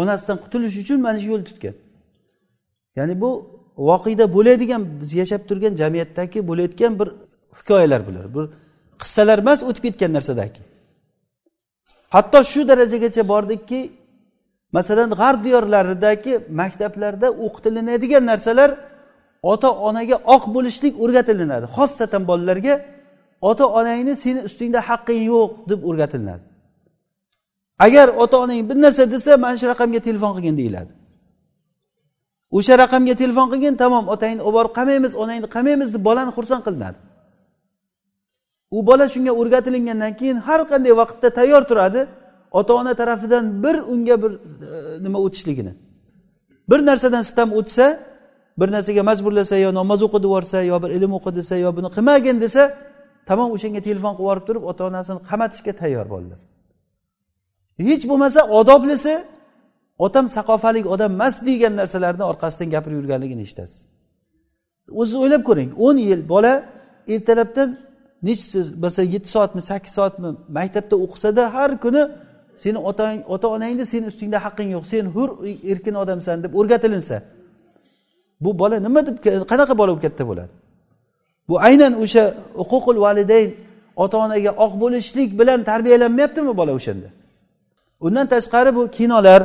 Onasidan 0.00 0.36
qutulish 0.44 0.76
uchun 0.82 0.98
mana 1.06 1.18
shu 1.22 1.28
yo'lni 1.32 1.46
tutgan. 1.50 1.74
Ya'ni 2.98 3.14
bu 3.22 3.30
voqeda 3.88 4.24
bo'ladigan 4.36 4.82
biz 5.00 5.10
yashab 5.20 5.42
turgan 5.48 5.74
jamiyatdagi 5.80 6.38
bo'layotgan 6.50 6.92
bir 7.00 7.08
hikoyalar 7.58 8.00
bular. 8.08 8.24
Bir 8.34 8.44
qissalar 9.02 9.38
emas 9.44 9.60
o'tib 9.68 9.82
ketgan 9.86 10.10
narsadagi. 10.16 10.60
Hatto 12.14 12.38
shu 12.52 12.60
darajagacha 12.70 13.22
bordikki 13.32 13.80
masalan 14.76 15.10
g'arb 15.20 15.40
diyorlaridagi 15.46 16.32
maktablarda 16.60 17.28
o'qitilinadigan 17.44 18.24
narsalar 18.30 18.70
ota 19.52 19.70
onaga 19.88 20.16
oq 20.34 20.44
bo'lishlik 20.54 20.94
o'rgatilinadi 21.04 21.66
xossatan 21.76 22.22
bolalarga 22.30 22.74
ota 23.50 23.64
onangni 23.78 24.14
seni 24.24 24.40
ustingda 24.48 24.80
haqqing 24.88 25.20
yo'q 25.32 25.50
deb 25.70 25.80
o'rgatilinadi 25.88 26.44
agar 27.78 28.08
ota 28.08 28.36
onang 28.44 28.70
bir 28.70 28.76
narsa 28.84 29.10
desa 29.10 29.36
mana 29.36 29.56
shu 29.60 29.66
raqamga 29.72 30.00
telefon 30.08 30.32
qilgin 30.36 30.56
deyiladi. 30.60 30.92
O'sha 32.56 32.74
raqamga 32.82 33.14
telefon 33.22 33.46
qilgin 33.52 33.74
tamom 33.82 34.04
otangni 34.14 34.42
olib 34.46 34.56
borib 34.58 34.72
qamaymiz 34.78 35.12
onangni 35.22 35.48
qamaymiz 35.56 35.88
deb 35.94 36.02
bolani 36.08 36.30
xursand 36.36 36.62
qilinadi. 36.66 36.98
U 38.76 38.78
bola 38.88 39.06
shunga 39.14 39.32
o'rgatilingandan 39.40 40.12
keyin 40.20 40.38
har 40.46 40.60
qanday 40.70 40.92
vaqtda 41.00 41.28
tayyor 41.38 41.62
turadi. 41.70 42.00
Ota 42.50 42.74
ona 42.74 42.94
tarafidan 42.94 43.62
bir 43.62 43.76
unga 43.92 44.22
bir 44.22 44.32
e, 44.32 45.02
nima 45.04 45.18
o'tishligini. 45.18 45.72
Bir 46.70 46.86
narsadan 46.86 47.22
sitam 47.22 47.52
o'tsa 47.52 47.98
bir 48.60 48.68
narsaga 48.72 49.02
majburlasa 49.02 49.56
yo 49.56 49.74
namoz 49.74 50.02
o'qi 50.02 50.18
yuborsa 50.26 50.62
yo 50.62 50.82
bir 50.82 50.90
ilm 50.90 51.12
o'qi 51.18 51.34
desa 51.34 51.56
yo 51.56 51.76
buni 51.76 51.88
qilmagin 51.96 52.40
desa 52.40 52.62
tamom 53.26 53.50
o'shanga 53.56 53.80
telefon 53.88 54.12
qilib 54.18 54.24
yuborib 54.24 54.44
turib 54.48 54.62
ota 54.70 54.82
onasini 54.90 55.20
qamatishga 55.30 55.72
tayyor 55.80 56.06
bo'ldilar 56.12 56.38
hech 57.88 58.04
bo'lmasa 58.10 58.40
odoblisi 58.58 59.14
otam 59.98 60.26
saqofalik 60.36 60.86
odam 60.94 61.12
emas 61.12 61.34
degan 61.48 61.72
narsalarni 61.80 62.24
orqasidan 62.32 62.68
gapirib 62.74 62.96
yurganligini 63.00 63.42
eshitasiz. 63.46 63.78
O'zingiz 65.00 65.22
o'ylab 65.22 65.42
ko'ring 65.48 65.70
o'n 65.86 65.96
yil 66.08 66.22
bola 66.32 66.52
ertalabdan 67.14 67.68
nechi 68.28 68.58
masalan 68.84 69.08
yetti 69.14 69.28
soatmi 69.34 69.62
sakkiz 69.70 69.92
soatmi 69.98 70.28
maktabda 70.58 70.96
o'qisada 71.04 71.42
har 71.54 71.70
kuni 71.84 72.02
seni 72.62 72.78
otang 72.90 73.16
ota 73.34 73.46
onangni 73.56 73.84
seni 73.92 74.06
ustingda 74.10 74.38
haqqing 74.44 74.70
yo'q. 74.76 74.84
Sen 74.92 75.04
hur 75.14 75.28
erkin 75.72 75.94
odamsan 76.02 76.36
deb 76.44 76.52
o'rgatilinsa 76.60 77.16
bu 78.44 78.50
bola 78.60 78.76
nima 78.86 79.00
deb 79.06 79.16
qanaqa 79.50 79.74
bola 79.80 79.90
bo'lib 79.92 80.02
katta 80.06 80.24
bo'ladi? 80.30 80.52
Bu 81.48 81.54
aynan 81.68 81.92
o'sha 82.02 82.24
huququl 82.70 82.98
validayn 83.06 83.50
ota 84.02 84.16
onaga 84.24 84.50
oq 84.64 84.72
bo'lishlik 84.82 85.30
bilan 85.40 85.58
tarbiyalanmayaptimi 85.70 86.52
bola 86.60 86.72
o'shanda? 86.78 87.08
Undan 88.06 88.26
tashqari 88.34 88.70
bu 88.78 88.82
kinolar 88.96 89.40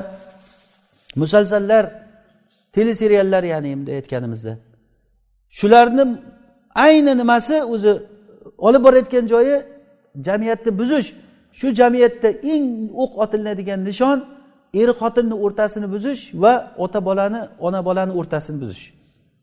musalsallar 1.21 1.83
teleseriallar 2.75 3.43
ya'ni 3.53 3.69
bunday 3.77 3.95
aytganimizda. 4.01 4.53
Shularni 5.59 6.03
ayni 6.85 7.13
nimasi 7.21 7.55
o'zi 7.73 7.91
olib 8.67 8.81
borayotgan 8.85 9.25
joyi 9.33 9.55
jamiyatni 10.27 10.71
buzish 10.79 11.09
shu 11.59 11.67
jamiyatda 11.79 12.29
eng 12.53 12.65
o'q 13.03 13.11
otilinadigan 13.23 13.79
nishon 13.89 14.17
er 14.81 14.89
xotinni 14.99 15.35
o'rtasini 15.45 15.87
buzish 15.93 16.21
va 16.43 16.53
ota 16.83 16.99
bolani 17.07 17.41
ona 17.67 17.79
bolani 17.87 18.13
o'rtasini 18.19 18.57
buzish. 18.63 18.83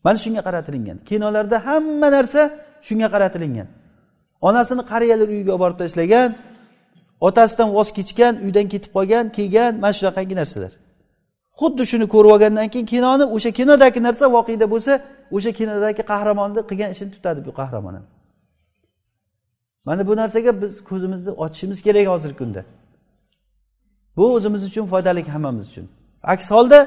Mana 0.04 0.18
shunga 0.24 0.42
qaratilingan. 0.46 0.98
Kinolarda 1.08 1.56
hamma 1.66 2.08
narsa 2.16 2.42
shunga 2.86 3.08
qaratilingan. 3.14 3.68
Onasini 4.48 4.82
qariyalar 4.92 5.28
uyiga 5.34 5.52
olib 5.54 5.62
borib 5.64 5.78
tashlagan 5.82 6.30
otasidan 7.28 7.68
voz 7.76 7.88
kechgan 7.98 8.34
uydan 8.44 8.66
ketib 8.72 8.90
qolgan 8.96 9.24
kelgan 9.36 9.72
mana 9.82 9.94
shunaqangi 9.98 10.34
narsalar. 10.40 10.72
Xuddi 11.60 11.82
shuni 11.90 12.06
ko'rib 12.14 12.30
olgandan 12.34 12.68
keyin 12.72 12.86
kinoni 12.92 13.24
o'sha 13.36 13.50
kinodagi 13.58 14.00
narsa 14.06 14.24
voqeda 14.36 14.66
bo'lsa 14.74 14.92
o'sha 15.36 15.50
kinodagi 15.58 16.02
qahramonni 16.12 16.60
qilgan 16.70 16.90
ishini 16.94 17.10
tutadi 17.16 17.40
bu 17.46 17.52
qahramon. 17.60 17.94
ham 17.98 18.19
mana 19.84 20.06
bu 20.06 20.16
narsaga 20.16 20.62
biz 20.62 20.84
ko'zimizni 20.84 21.32
ochishimiz 21.44 21.78
kerak 21.82 22.06
hozirgi 22.12 22.36
kunda. 22.42 22.62
Bu 24.16 24.34
o'zimiz 24.34 24.62
uchun 24.64 24.86
foydali 24.86 25.28
hammamiz 25.28 25.68
uchun. 25.70 25.86
Aks 26.22 26.50
holda 26.50 26.78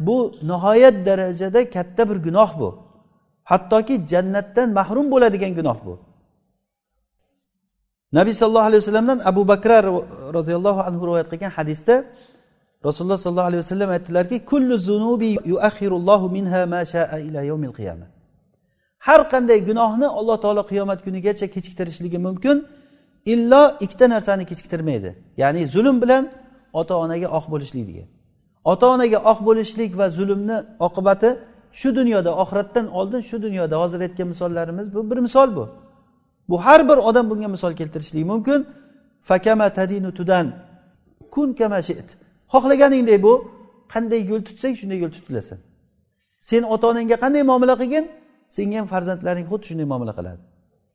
bu 0.00 0.16
nihoyat 0.42 0.96
darajada 1.06 1.70
katta 1.70 2.02
bir 2.10 2.16
gunoh 2.26 2.50
bu. 2.60 2.68
Hattoki 3.44 3.94
jannatdan 4.10 4.68
mahrum 4.78 5.06
bo'ladigan 5.12 5.52
gunoh 5.58 5.78
bu. 5.86 5.94
Nabiy 8.12 8.34
sollallohu 8.40 8.68
alayhi 8.70 8.82
vasallamdan 8.82 9.20
abu 9.24 9.48
bakr 9.48 9.70
roziyallohu 10.36 10.80
anhu 10.88 11.02
rivoyat 11.06 11.28
qilgan 11.32 11.50
hadisda 11.58 11.94
rasululloh 12.86 13.18
sollallohu 13.24 13.48
alayhi 13.50 13.62
vasallam 13.64 13.90
aytdilarki 13.96 14.36
kullu 14.50 14.74
zunubi 14.88 15.30
yuaxirullohu 15.52 16.26
minha 16.36 16.62
ma 16.66 16.84
shaa 16.92 17.18
ila 17.18 17.40
yawmil 17.50 17.74
qiyamah. 17.78 18.15
Har 19.06 19.20
qanday 19.32 19.58
gunohni 19.68 20.06
alloh 20.18 20.36
taolo 20.44 20.62
qiyomat 20.70 20.98
kunigacha 21.06 21.46
kechiktirishligi 21.54 22.18
mumkin 22.26 22.56
illo 23.32 23.62
ikkita 23.84 24.06
narsani 24.14 24.44
kechiktirmaydi. 24.50 25.10
Ya'ni 25.42 25.62
zulm 25.74 25.96
bilan 26.02 26.24
ota 26.80 26.94
onaga 27.04 27.28
oq 27.38 27.44
bo'lishlik 27.52 27.84
degan 27.90 28.08
ota 28.72 28.86
onaga 28.94 29.18
oq 29.30 29.38
bo'lishlik 29.48 29.90
va 30.00 30.06
zulmni 30.18 30.56
oqibati 30.86 31.30
shu 31.80 31.88
dunyoda 31.98 32.30
oxiratdan 32.42 32.86
oldin 32.98 33.20
shu 33.28 33.36
dunyoda 33.46 33.76
hozir 33.82 34.00
aytgan 34.06 34.28
misollarimiz 34.32 34.86
bu 34.94 35.00
bir 35.10 35.18
misol 35.26 35.48
bu. 35.56 35.64
Bu 36.48 36.56
har 36.64 36.80
bir 36.88 36.98
odam 37.08 37.30
bunga 37.30 37.48
misol 37.48 37.72
keltirishligi 37.80 38.24
mumkin. 38.24 38.66
Fakama 39.22 39.68
tadinu 39.78 40.10
tudan. 40.18 40.46
Kun 41.30 41.48
kama 41.58 41.82
shit. 41.82 42.08
Xohlaganingdek 42.52 43.22
bu 43.26 43.32
qanday 43.92 44.20
yo'l 44.30 44.42
tutsang 44.48 44.74
shunday 44.80 44.98
yo'l 45.02 45.12
tutilasan 45.16 45.58
sen 46.48 46.62
ota 46.74 46.84
onangga 46.92 47.16
qanday 47.24 47.42
muomala 47.50 47.74
qilgin? 47.82 48.04
Senga 48.56 48.76
ham 48.80 48.86
farzandlaring 48.94 49.46
xuddi 49.50 49.64
shunday 49.70 49.86
muomala 49.92 50.12
qiladi. 50.18 50.42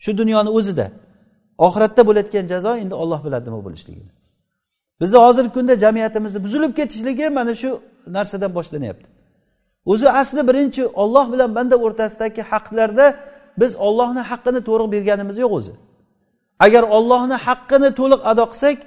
Shu 0.04 0.12
dunyoni 0.22 0.50
o'zida. 0.58 0.88
Oxiratda 1.66 2.02
bo'layotgan 2.08 2.46
jazo 2.54 2.72
endi 2.84 2.96
olloh 3.04 3.20
biladi 3.26 3.46
nima 3.50 3.60
bo'lishligini. 3.68 4.12
Bizni 5.02 5.18
hozirgi 5.26 5.52
kunda 5.58 5.74
jamiyatimizni 5.84 6.40
buzilib 6.46 6.72
ketishligi 6.80 7.26
mana 7.38 7.54
shu 7.62 7.70
narsadan 8.16 8.52
boshlanyapti. 8.58 9.08
O'zi 9.92 10.08
asli 10.22 10.42
birinchi 10.50 10.84
olloh 11.04 11.26
bilan 11.34 11.50
banda 11.58 11.76
o'rtasidagi 11.86 12.42
haqlarda 12.52 13.06
biz 13.62 13.72
ollohni 13.88 14.22
haqqini 14.32 14.62
to'liq 14.68 14.88
berganimiz 14.96 15.38
yo'q 15.44 15.54
o'zi. 15.60 15.74
Agar 16.66 16.84
ollohni 16.98 17.38
haqqini 17.48 17.90
to'liq 18.00 18.22
ado 18.32 18.44
qilsak 18.52 18.78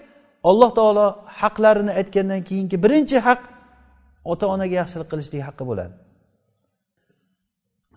alloh 0.50 0.70
taolo 0.78 1.06
haqlarini 1.40 1.92
aytgandan 2.00 2.40
keyingi 2.48 2.76
birinchi 2.84 3.16
haq 3.26 3.40
ota 4.32 4.44
onaga 4.54 4.74
yaxshilik 4.80 5.08
qilishlik 5.12 5.42
haqqi 5.48 5.64
bo'ladi. 5.70 5.94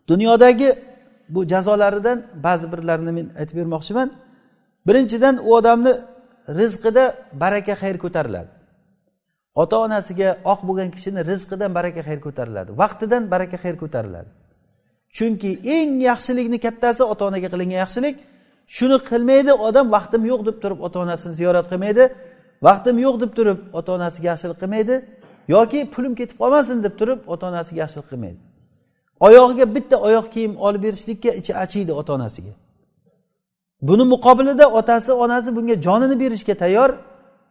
Dunyodagi 0.10 0.70
bu 1.30 1.48
jazolaridan 1.52 2.18
ba'zi 2.46 2.66
birlarini 2.72 3.12
men 3.18 3.28
aytib 3.40 3.56
bermoqchiman. 3.62 4.10
Birinchidan 4.88 5.36
u 5.48 5.50
odamni 5.60 5.94
rizqida 6.60 7.04
baraka 7.44 7.74
xayr 7.82 7.98
ko'tariladi. 8.04 8.50
Ota 9.62 9.76
onasiga 9.86 10.30
oq 10.52 10.60
bo'lgan 10.68 10.90
kishini 10.96 11.22
rizqidan 11.32 11.72
baraka 11.78 12.02
xayr 12.08 12.20
ko'tariladi. 12.26 12.70
Vaqtidan 12.82 13.24
baraka 13.34 13.58
xayr 13.64 13.76
ko'tariladi. 13.84 14.30
Chunki 15.18 15.52
eng 15.76 15.92
yaxshilikni 16.10 16.58
kattasi 16.66 17.04
ota 17.14 17.24
onaga 17.30 17.48
qilingan 17.54 17.80
yaxshilik 17.84 18.16
shuni 18.76 18.98
qilmaydi 19.10 19.52
odam 19.68 19.88
vaqtim 19.96 20.22
yo'q 20.32 20.42
deb 20.48 20.58
turib 20.64 20.80
ota 20.88 20.98
onasini 21.06 21.34
ziyorat 21.40 21.66
qilmaydi 21.72 22.04
vaqtim 22.68 22.96
yo'q 23.06 23.16
deb 23.24 23.32
turib 23.38 23.60
ota 23.78 23.90
onasiga 23.98 24.28
yaxshilik 24.32 24.58
qilmaydi 24.62 24.96
yoki 25.56 25.80
pulim 25.94 26.14
ketib 26.20 26.38
qolmasin 26.42 26.78
deb 26.86 26.94
turib 27.00 27.20
ota 27.34 27.44
onasiga 27.52 27.80
yaxshilik 27.84 28.08
qilmaydi. 28.12 28.40
Oyog'iga 29.20 29.76
bitta 29.76 29.96
oyoq 30.08 30.26
kiyim 30.34 30.54
olib 30.58 30.82
berishlikka 30.84 31.30
ichi 31.40 31.52
achiydi 31.64 31.92
ota 31.94 32.14
onasiga 32.14 32.54
buni 33.82 34.04
muqobilida 34.04 34.68
otasi 34.68 35.12
onasi 35.12 35.56
bunga 35.56 35.82
jonini 35.82 36.20
berishga 36.20 36.56
tayyor. 36.56 36.90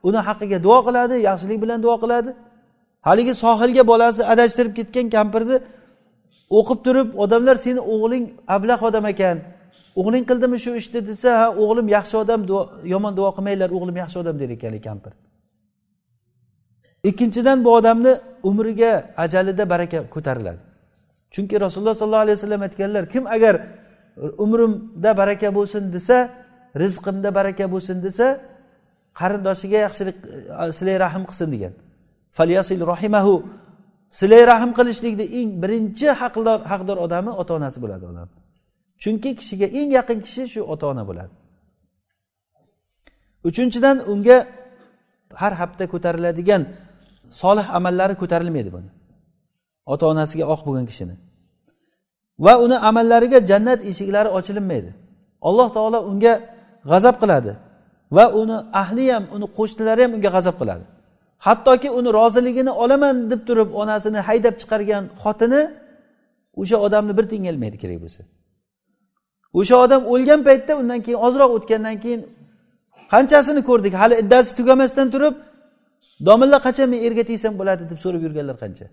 Uni 0.03 0.17
haqqiga 0.17 0.63
duo 0.63 0.79
qiladi 0.87 1.15
yaxshilik 1.29 1.63
bilan 1.63 1.83
duo 1.83 1.97
qiladi. 2.03 2.31
Haligi 3.01 3.35
sohilga 3.45 3.87
bolasi 3.87 4.23
adashtirib 4.33 4.73
ketgan 4.79 5.07
kampirni 5.17 5.57
o'qib 6.59 6.79
turib 6.87 7.09
odamlar 7.25 7.57
seni 7.67 7.81
o'g'ling 7.93 8.25
ablah 8.55 8.79
odam 8.89 9.07
ekan. 9.13 9.37
O'g'ling 10.01 10.25
qildimi 10.31 10.59
shu 10.65 10.71
ishni? 10.81 11.01
desa 11.09 11.31
ha 11.41 11.47
o'g'lim 11.63 11.87
yaxshi 11.97 12.17
odam 12.23 12.41
yomon 12.95 13.13
duo 13.19 13.31
qilmanglar 13.37 13.69
o'g'lim 13.77 13.97
yaxshi 14.03 14.17
odam 14.23 14.37
der 14.41 14.51
ekan 14.57 14.75
kampir. 14.89 15.13
Ikkinchidan 17.09 17.59
bu 17.65 17.71
odamni 17.79 18.13
umriga 18.51 18.93
ajalida 19.25 19.65
baraka 19.73 19.99
ko'tariladi. 20.15 20.66
Chunki 21.35 21.55
rasululloh 21.65 21.95
sollallohu 22.01 22.25
alayhi 22.27 22.37
vasallam 22.39 22.63
aytganlar 22.67 23.05
kim 23.13 23.25
agar 23.37 23.55
umrimda 24.45 25.11
baraka 25.21 25.49
bo'lsin 25.59 25.85
desa 25.97 26.17
rizqimda 26.83 27.31
baraka 27.39 27.65
bo'lsin 27.75 27.97
desa 28.07 28.27
qarindoshiga 29.21 29.79
yaxshilik 29.87 30.17
e, 30.63 30.73
silay 30.79 30.97
rahm 31.05 31.23
qilsin 31.31 31.49
degan. 31.55 31.75
Falyasil 32.39 32.83
rohimahu 32.93 33.35
silay 34.21 34.43
rahm 34.53 34.71
qilishlikni 34.79 35.27
eng 35.39 35.51
birinchi 35.63 36.09
haqdor 36.21 36.59
haqdor 36.71 36.97
odami 37.07 37.31
ota 37.41 37.53
onasi 37.59 37.79
bo'ladi 37.85 38.05
odam 38.13 38.29
chunki 39.03 39.31
kishiga 39.39 39.67
eng 39.79 39.91
yaqin 39.99 40.19
kishi 40.27 40.43
shu 40.53 40.61
ota 40.73 40.85
ona 40.93 41.05
bo'ladi. 41.11 41.35
Uchinchidan 43.49 43.97
unga 44.13 44.39
har 45.41 45.53
hafta 45.61 45.85
ko'tariladigan 45.93 46.63
solih 47.43 47.67
amallari 47.79 48.15
ko'tarilmaydi 48.23 48.71
buni. 48.77 48.91
Ota 49.93 50.05
onasiga 50.13 50.45
oq 50.55 50.61
bo'lgan 50.67 50.87
kishini. 50.91 51.15
Va 52.45 52.53
uni 52.65 52.77
amallariga 52.89 53.39
jannat 53.51 53.81
eshiklari 53.91 54.29
ochilinmaydi 54.39 54.91
alloh 55.49 55.69
taolo 55.77 55.99
unga 56.11 56.33
g'azab 56.91 57.17
qiladi 57.23 57.53
va 58.17 58.25
uni 58.41 58.57
ahli 58.83 59.07
ham 59.15 59.25
uni 59.37 59.47
qo'shnilari 59.59 60.01
ham 60.05 60.13
unga 60.17 60.31
g'azab 60.37 60.57
qiladi. 60.61 60.85
Hattoki 61.47 61.89
uni 61.99 62.09
roziligini 62.19 62.73
olaman 62.83 63.15
deb 63.31 63.41
turib 63.49 63.69
onasini 63.83 64.21
haydab 64.29 64.55
chiqargan 64.61 65.05
xotini 65.23 65.63
o'sha 66.61 66.77
odamni 66.87 67.13
bir 67.19 67.25
tiyinga 67.31 67.51
ilmaydi 67.55 67.77
kerak 67.83 67.99
bo'lsa. 68.05 68.23
O'sha 69.59 69.77
odam 69.85 70.03
o'lgan 70.13 70.41
paytda 70.49 70.73
undan 70.81 71.01
keyin 71.05 71.21
ozroq 71.27 71.51
o'tgandan 71.57 71.97
keyin 72.05 72.21
qanchasini 73.13 73.63
ko'rdik? 73.69 73.95
Hali 74.03 74.15
iddasi 74.23 74.51
tugamasdan 74.59 75.09
turib 75.15 75.35
domilla 76.29 76.59
qachon 76.67 76.87
men 76.93 77.01
erga 77.07 77.25
tegsam 77.31 77.53
bo'ladi 77.61 77.83
deb 77.91 77.99
so'rab 78.05 78.21
yurganlar 78.27 78.57
qancha? 78.65 78.87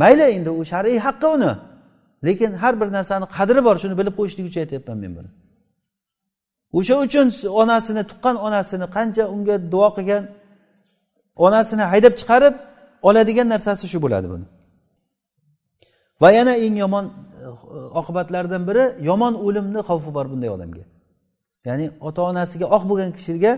Mayli 0.00 0.26
endi 0.36 0.50
u 0.60 0.62
shar'iy 0.72 0.98
haqqi 1.06 1.26
uni. 1.36 1.52
Lekin 2.26 2.52
har 2.62 2.74
bir 2.80 2.88
narsani 2.96 3.26
qadri 3.36 3.60
bor 3.66 3.76
shuni 3.82 3.94
bilib 4.00 4.14
qo'yishlik 4.18 4.44
uchun 4.50 4.60
aytyapman 4.64 4.98
men 5.04 5.12
buni. 5.18 5.30
O'sha 6.78 6.94
uchun 7.04 7.26
onasini 7.62 8.02
tuqqan 8.10 8.36
onasini 8.46 8.86
qancha 8.96 9.24
unga 9.34 9.56
duo 9.72 9.88
qilgan 9.96 10.22
onasini 11.46 11.84
haydab 11.92 12.14
chiqarib 12.20 12.54
oladigan 13.08 13.48
narsasi 13.54 13.84
shu 13.92 13.98
bo'ladi 14.04 14.26
buni. 14.32 14.46
Va 16.22 16.28
yana 16.38 16.54
eng 16.64 16.76
yomon 16.84 17.04
eh, 17.06 18.00
oqibatlardan 18.00 18.62
biri 18.68 18.84
yomon 19.10 19.34
o'limni 19.46 19.80
xavfi 19.88 20.10
bor 20.16 20.26
bunday 20.32 20.50
odamga 20.56 20.84
ya'ni 21.68 21.86
ota 22.08 22.20
onasiga 22.30 22.66
oq 22.76 22.82
bo'lgan 22.90 23.10
kishiga 23.18 23.52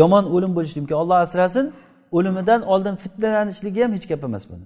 yomon 0.00 0.24
o'lim 0.34 0.52
bo'lishi 0.56 0.76
mumkin. 0.80 0.96
Olloh 1.02 1.18
asrasin 1.26 1.66
o'limidan 2.16 2.60
oldin 2.72 2.94
fitnalanishligi 3.02 3.80
ham 3.84 3.92
hech 3.96 4.06
gap 4.10 4.22
emas 4.28 4.44
buni. 4.50 4.64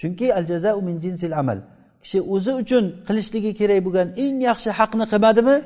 Chunki 0.00 0.26
al 0.38 0.44
jazau 0.50 0.76
min 0.88 0.96
jinsil 1.04 1.32
amal. 1.40 1.58
Kishi 2.02 2.18
o'zi 2.34 2.52
uchun 2.62 2.84
qilishligi 3.06 3.52
kerak 3.60 3.80
bo'lgan 3.86 4.08
eng 4.24 4.36
yaxshi 4.48 4.70
haqni 4.78 5.04
qilmadimi? 5.12 5.56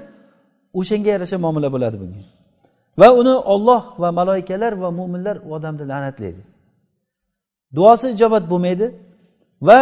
O'shanga 0.78 1.10
yarasha 1.14 1.36
muomala 1.44 1.68
bo'ladi 1.74 1.96
bunga. 2.02 2.22
Va 3.00 3.08
uni 3.20 3.34
olloh 3.54 3.82
va 4.02 4.08
maloikalar 4.18 4.72
va 4.82 4.88
mo'minlar 4.98 5.36
u 5.46 5.48
odamni 5.56 5.84
la'natlaydi. 5.92 6.42
Duosi 7.76 8.06
ijobat 8.14 8.44
bo'lmaydi 8.52 8.86
va 9.68 9.78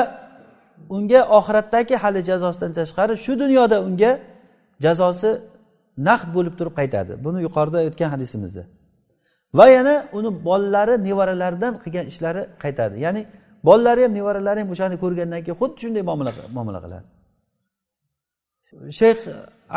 unga 0.96 1.20
oxiratdagi 1.38 1.94
hali 2.02 2.20
jazosidan 2.30 2.72
tashqari 2.78 3.14
shu 3.24 3.32
dunyoda 3.42 3.76
unga 3.88 4.12
jazosi 4.84 5.30
naqd 6.08 6.28
bo'lib 6.36 6.54
turib 6.58 6.74
qaytadi. 6.80 7.12
Buni 7.24 7.38
yuqorida 7.46 7.78
aytgan 7.84 8.08
hadisimizda. 8.14 8.62
Va 9.58 9.66
yana 9.76 9.94
uni 10.18 10.30
bolalari 10.46 10.94
nevaralaridan 11.08 11.72
qilgan 11.82 12.06
ishlari 12.12 12.42
qaytadi. 12.62 12.94
Ya'ni 13.04 13.22
bolalari 13.66 14.02
ham 14.06 14.12
nevaralari 14.18 14.60
ham 14.62 14.70
o'shani 14.74 14.96
ko'rgandan 15.02 15.40
keyin 15.44 15.58
xuddi 15.60 15.76
shunday 15.82 16.02
muomala 16.56 16.80
qiladi. 16.84 17.06
Shayx 19.00 19.18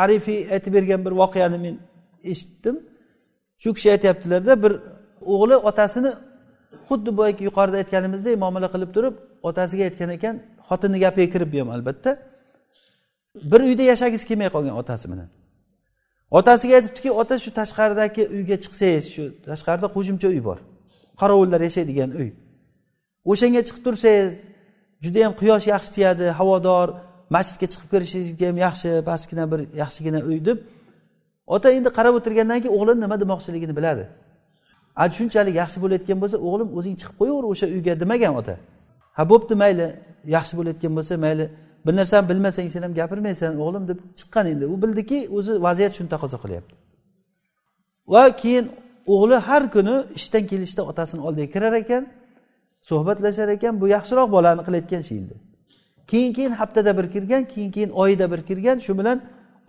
arifiy 0.02 0.38
aytib 0.54 0.72
bergan 0.76 1.00
bir 1.06 1.12
voqeani 1.22 1.58
men 1.64 1.74
eshitdim. 2.32 2.76
Shu 3.62 3.68
kishi 3.76 3.88
aytyaptilarda 3.94 4.52
bir 4.64 4.72
o'g'li 5.32 5.56
otasini 5.70 6.10
xuddi 6.88 7.10
boyagi 7.18 7.42
yuqorida 7.48 7.76
aytganimizdek 7.82 8.34
muomala 8.42 8.68
qilib 8.74 8.90
turib 8.96 9.14
otasiga 9.48 9.82
aytgan 9.88 10.10
ekan 10.16 10.34
xotinni 10.68 10.98
gapiga 11.04 11.28
kirib 11.34 11.48
bu 11.52 11.58
ham 11.62 11.70
albatta. 11.76 12.10
Bir 13.50 13.60
uyda 13.68 13.84
yashagisi 13.92 14.24
kelmay 14.30 14.48
qolgan 14.54 14.74
otasi 14.82 15.06
bilan. 15.12 15.28
Otasiga 16.38 16.74
aytibdiki 16.78 17.10
ota 17.20 17.34
shu 17.44 17.50
tashqaridagi 17.60 18.22
uyga 18.36 18.56
chiqsangiz 18.62 19.04
shu 19.14 19.22
tashqarida 19.48 19.88
qo'shimcha 19.96 20.26
uy 20.34 20.40
bor. 20.48 20.58
Qorovullar 21.20 21.60
yashaydigan 21.68 22.10
uy. 22.20 22.30
O'shanga 23.30 23.60
chiqib 23.66 23.82
tursangiz 23.86 24.32
judayam 25.04 25.32
quyosh 25.40 25.66
yaxshi 25.74 25.90
tegadi 25.96 26.26
havodor 26.38 26.88
masjidga 27.36 27.66
chiqib 27.72 27.88
kirishingizga 27.92 28.46
ham 28.50 28.56
yaxshi 28.66 28.90
pastgina 29.08 29.44
bir 29.52 29.60
yaxshigina 29.82 30.20
uy 30.28 30.38
deb 30.48 30.58
ota 31.54 31.68
endi 31.76 31.90
qarab 31.98 32.14
o'tirgandan 32.18 32.58
keyin 32.62 32.74
o'g'lini 32.78 33.00
nima 33.04 33.16
demoqchiligini 33.22 33.74
biladi. 33.78 34.04
A 35.02 35.04
shunchalik 35.16 35.54
yaxshi 35.62 35.78
bo'layotgan 35.84 36.18
bo'lsa 36.22 36.36
o'g'lim 36.48 36.68
o'zing 36.78 36.94
chiqib 37.00 37.16
qo'yaver 37.20 37.44
o'sha 37.52 37.66
uyga 37.74 37.92
demagan 38.02 38.32
ota. 38.40 38.54
Ha 39.16 39.22
bo'pti 39.32 39.54
mayli 39.62 39.86
yaxshi 40.36 40.54
bo'layotgan 40.58 40.92
bo'lsa 40.98 41.14
mayli 41.24 41.44
bir 41.86 41.94
narsani 42.00 42.24
bilmasang 42.30 42.68
sen 42.74 42.82
ham 42.86 42.92
gapirmaysan 43.00 43.50
o'g'lim 43.64 43.84
deb 43.90 43.98
chiqqan 44.18 44.44
endi. 44.52 44.64
U 44.74 44.76
bildiki 44.82 45.18
o'zi 45.36 45.52
vaziyat 45.66 45.92
shuni 45.96 46.08
taqozo 46.14 46.36
qilyapti. 46.44 46.74
Va 48.12 48.24
keyin 48.42 48.64
o'g'li 49.14 49.36
har 49.48 49.62
kuni 49.74 49.96
ishdan 50.18 50.44
kelishda 50.50 50.82
otasini 50.90 51.20
oldiga 51.28 51.48
kirar 51.54 51.74
ekan. 51.82 52.02
Suhbatlashar 52.88 53.48
ekan 53.48 53.80
bu 53.80 53.88
yaxshiroq 53.88 54.28
bolani 54.36 54.62
qilayotgan 54.66 55.00
ishi 55.00 55.14
endi 55.20 55.34
keyin 56.10 56.32
keyin 56.32 56.50
haftada 56.50 56.98
bir 56.98 57.06
kirgan 57.14 57.44
keyin 57.44 57.70
keyin 57.70 57.90
oyida 57.90 58.26
bir 58.32 58.40
kirgan 58.48 58.78
shu 58.78 58.98
bilan 58.98 59.18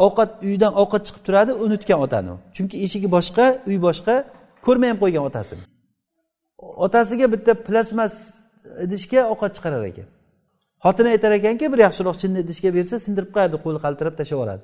ovqat 0.06 0.44
uydan 0.44 0.74
ovqat 0.82 1.06
chiqib 1.08 1.24
turadi 1.28 1.52
unutgan 1.54 2.00
otani. 2.06 2.34
Chunki 2.56 2.76
eshigi 2.86 3.08
boshqa 3.18 3.46
uy 3.70 3.78
boshqa 3.88 4.16
ko'rmay 4.66 4.90
ham 4.92 4.98
qo'ygan 5.04 5.24
otasini 5.30 5.64
otasiga 6.86 7.26
bitta 7.34 7.54
plasmas 7.68 8.14
idishga 8.86 9.22
ovqat 9.34 9.52
chiqarar 9.58 9.84
ekan. 9.92 10.08
Xotini 10.84 11.10
aytar 11.16 11.32
ekanki 11.40 11.66
bir 11.74 11.80
yaxshiroq 11.88 12.16
chinni 12.22 12.40
idishga 12.46 12.70
bersa 12.78 12.96
sindirib 13.06 13.32
qo'yadi 13.36 13.58
qo'li 13.66 13.80
qaltirab 13.86 14.14
tashlab 14.20 14.36
yuboradi 14.38 14.64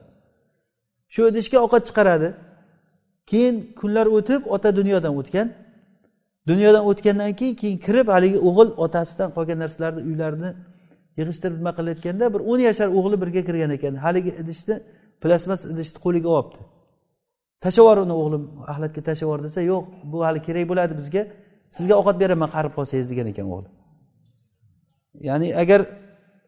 shu 1.13 1.21
idishga 1.31 1.57
ovqat 1.65 1.83
chiqaradi. 1.89 2.29
Keyin 3.31 3.55
kunlar 3.79 4.07
o'tib 4.17 4.41
ota 4.55 4.69
dunyodan 4.79 5.13
o'tgan. 5.21 5.47
Dunyodan 6.49 6.83
o'tgandan 6.89 7.31
keyin 7.39 7.55
keyin 7.61 7.77
kirib 7.85 8.07
haligi 8.15 8.39
o'g'il 8.49 8.69
otasidan 8.85 9.29
qolgan 9.35 9.57
narsalarni 9.63 10.01
uylarini 10.09 10.49
yig'ishtirib 11.19 11.57
nima 11.61 11.71
qilayotganda 11.77 12.25
bir 12.33 12.41
o'n 12.51 12.59
yashar 12.69 12.87
o'g'li 12.97 13.17
birga 13.23 13.41
kirgan 13.47 13.71
ekan. 13.77 13.93
Haligi 14.05 14.31
idishni 14.41 14.75
plasmas 15.21 15.61
idishni 15.71 15.99
qo'liga 16.05 16.29
olibdi. 16.37 16.59
Tashlab 17.63 17.83
yubor 17.83 17.97
uni 18.05 18.15
o'g'lim 18.21 18.43
axlatga 18.71 19.01
tashlab 19.07 19.25
yubor 19.27 19.39
desa 19.47 19.59
yo'q 19.71 19.83
bu 20.11 20.17
hali 20.25 20.39
kerak 20.47 20.65
bo'ladi 20.71 20.93
bizga. 20.99 21.21
Sizga 21.77 21.93
ovqat 22.01 22.15
beraman 22.23 22.49
qarib 22.55 22.73
qolsangiz 22.77 23.07
degan 23.11 23.27
ekan 23.33 23.47
o'g'li 23.55 23.69
ya'ni 25.21 25.55
agar 25.55 25.85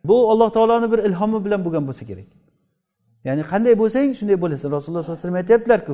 bu 0.03 0.31
alloh 0.31 0.49
taoloni 0.51 0.91
bir 0.91 0.99
ilhomi 0.99 1.45
bilan 1.45 1.65
bo'lgan 1.65 1.83
bo'lsa 1.87 2.03
kerak. 2.09 2.29
Ya'ni 3.27 3.43
qanday 3.51 3.73
bo'lsang 3.81 4.07
shunday 4.19 4.37
bo'lasan. 4.43 4.67
Rasululloh 4.75 5.03
sollallohu 5.03 5.17
alayhi 5.17 5.23
vasallam 5.23 5.41
aytyaptilarku 5.41 5.91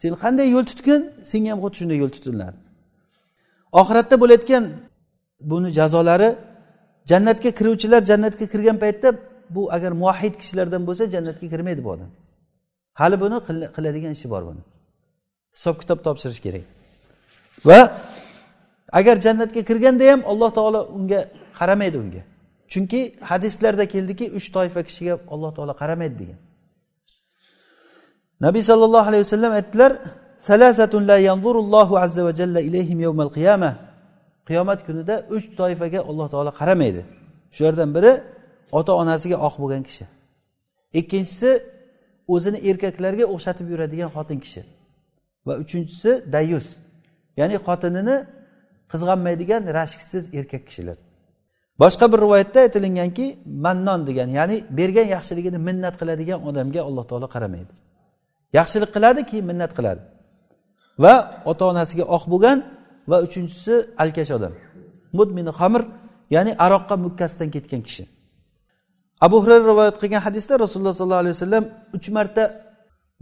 sen 0.00 0.12
qanday 0.22 0.46
yo'l 0.54 0.64
tutgin? 0.70 1.00
Senga 1.30 1.48
ham 1.52 1.58
xuddi 1.64 1.76
shunday 1.80 1.98
yo'l 2.02 2.12
tutiladi. 2.16 2.58
Oxiratda 3.80 4.16
bo'layotgan 4.22 4.64
buni 5.50 5.68
jazolari 5.78 6.28
jannatga 7.10 7.50
kiruvchilar 7.58 8.00
jannatga 8.10 8.46
kirgan 8.52 8.76
paytda 8.84 9.08
bu 9.54 9.62
agar 9.76 9.92
muvahid 10.00 10.34
kishilardan 10.40 10.82
bo'lsa 10.88 11.04
jannatga 11.14 11.46
kirmaydi 11.52 11.80
bu 11.86 11.90
odam. 11.94 12.10
Hali 13.00 13.16
buni 13.22 13.36
qiladigan 13.76 14.12
ishi 14.16 14.26
bor 14.32 14.42
buni. 14.48 14.62
Hisob 15.56 15.74
kitob 15.80 15.98
topshirish 16.06 16.40
kerak. 16.46 16.64
Va 17.68 17.80
agar 18.98 19.16
jannatga 19.26 19.60
kirganda 19.68 20.04
ham 20.12 20.20
alloh 20.30 20.50
taolo 20.58 20.80
unga 20.96 21.20
qaramaydi 21.58 21.96
unga. 22.04 22.22
Chunki 22.72 23.00
hadislarda 23.30 23.84
keldiki 23.94 24.26
uch 24.38 24.46
toifa 24.56 24.80
kishiga 24.88 25.14
alloh 25.34 25.50
taolo 25.56 25.72
qaramaydi 25.82 26.16
degan. 26.22 26.38
Nabiy 28.44 28.62
sollallohu 28.70 29.06
alayhi 29.10 29.24
vasallam 29.26 29.52
aytdilar 29.60 29.92
qiyomat 34.48 34.80
kunida 34.86 35.14
uch 35.36 35.46
toifaga 35.60 36.00
alloh 36.10 36.26
taolo 36.32 36.50
qaramaydi. 36.60 37.02
Shulardan 37.54 37.90
biri 37.96 38.12
ota 38.78 38.92
onasiga 39.02 39.36
oq 39.46 39.54
bo'lgan 39.62 39.82
kishi. 39.88 40.04
Ikkinchisi 41.00 41.50
o'zini 42.34 42.58
erkaklarga 42.70 43.24
o'xshatib 43.34 43.66
yuradigan 43.72 44.10
xotin 44.16 44.38
kishi. 44.44 44.62
Va 45.46 45.54
uchinchisi 45.62 46.10
dayus. 46.34 46.66
Ya'ni 47.40 47.56
xotinini 47.66 48.16
qizg'anmaydigan 48.92 49.62
rashksiz 49.78 50.24
erkak 50.38 50.62
kishilar. 50.68 50.98
Boshqa 51.82 52.06
bir 52.12 52.18
rivoyatda 52.24 52.58
aytilinganki 52.66 53.26
mannon 53.64 54.00
degan 54.08 54.28
ya'ni 54.38 54.56
bergan 54.78 55.06
yaxshiligini 55.14 55.58
minnat 55.68 55.94
qiladigan 56.00 56.38
odamga 56.48 56.80
alloh 56.88 57.04
taolo 57.10 57.28
qaramaydi. 57.34 57.72
Yaxshilik 58.58 58.90
qiladi 58.96 59.20
keyin 59.30 59.46
minnat 59.50 59.72
qiladi. 59.78 60.02
Va 61.04 61.14
ota 61.50 61.64
onasiga 61.72 62.04
oq 62.16 62.24
bo'lgan 62.32 62.58
va 63.10 63.16
uchinchisi 63.26 63.74
alkash 64.02 64.30
odam. 64.36 64.52
Mudmini 65.18 65.52
xamir 65.58 65.82
ya'ni 66.34 66.52
aroqqa 66.66 66.94
mukkasidan 67.06 67.48
ketgan 67.54 67.82
kishi. 67.88 68.04
Abu 69.26 69.36
hurayra 69.42 69.64
rivoyat 69.72 69.96
qilgan 70.02 70.22
hadisda 70.26 70.54
rasululloh 70.64 70.94
sollallohu 71.00 71.22
alayhi 71.24 71.36
vasallam 71.38 71.64
uch 71.96 72.08
marta 72.16 72.42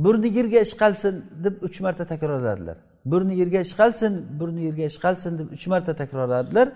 burni 0.05 0.29
yerga 0.39 0.61
ishqalsin 0.67 1.15
deb 1.45 1.55
uch 1.67 1.77
marta 1.85 2.05
takrorladilar. 2.13 2.77
Burni 3.11 3.35
yerga 3.41 3.61
ishqalsin 3.67 4.13
burni 4.39 4.63
yerga 4.69 4.85
ishqalsin 4.93 5.33
deb 5.39 5.49
uch 5.57 5.67
marta 5.73 5.93
takrorladilar. 6.01 6.69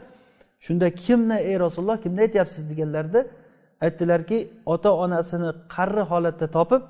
Shunda 0.64 0.86
kimni 1.04 1.38
ey 1.50 1.56
rasululloh 1.64 1.98
kimni 2.04 2.20
aytyapsiz 2.26 2.62
deganlarida 2.70 3.20
aytdilarki 3.84 4.38
ota 4.74 4.90
onasini 5.04 5.50
qarri 5.74 6.02
holatda 6.10 6.46
topib 6.56 6.82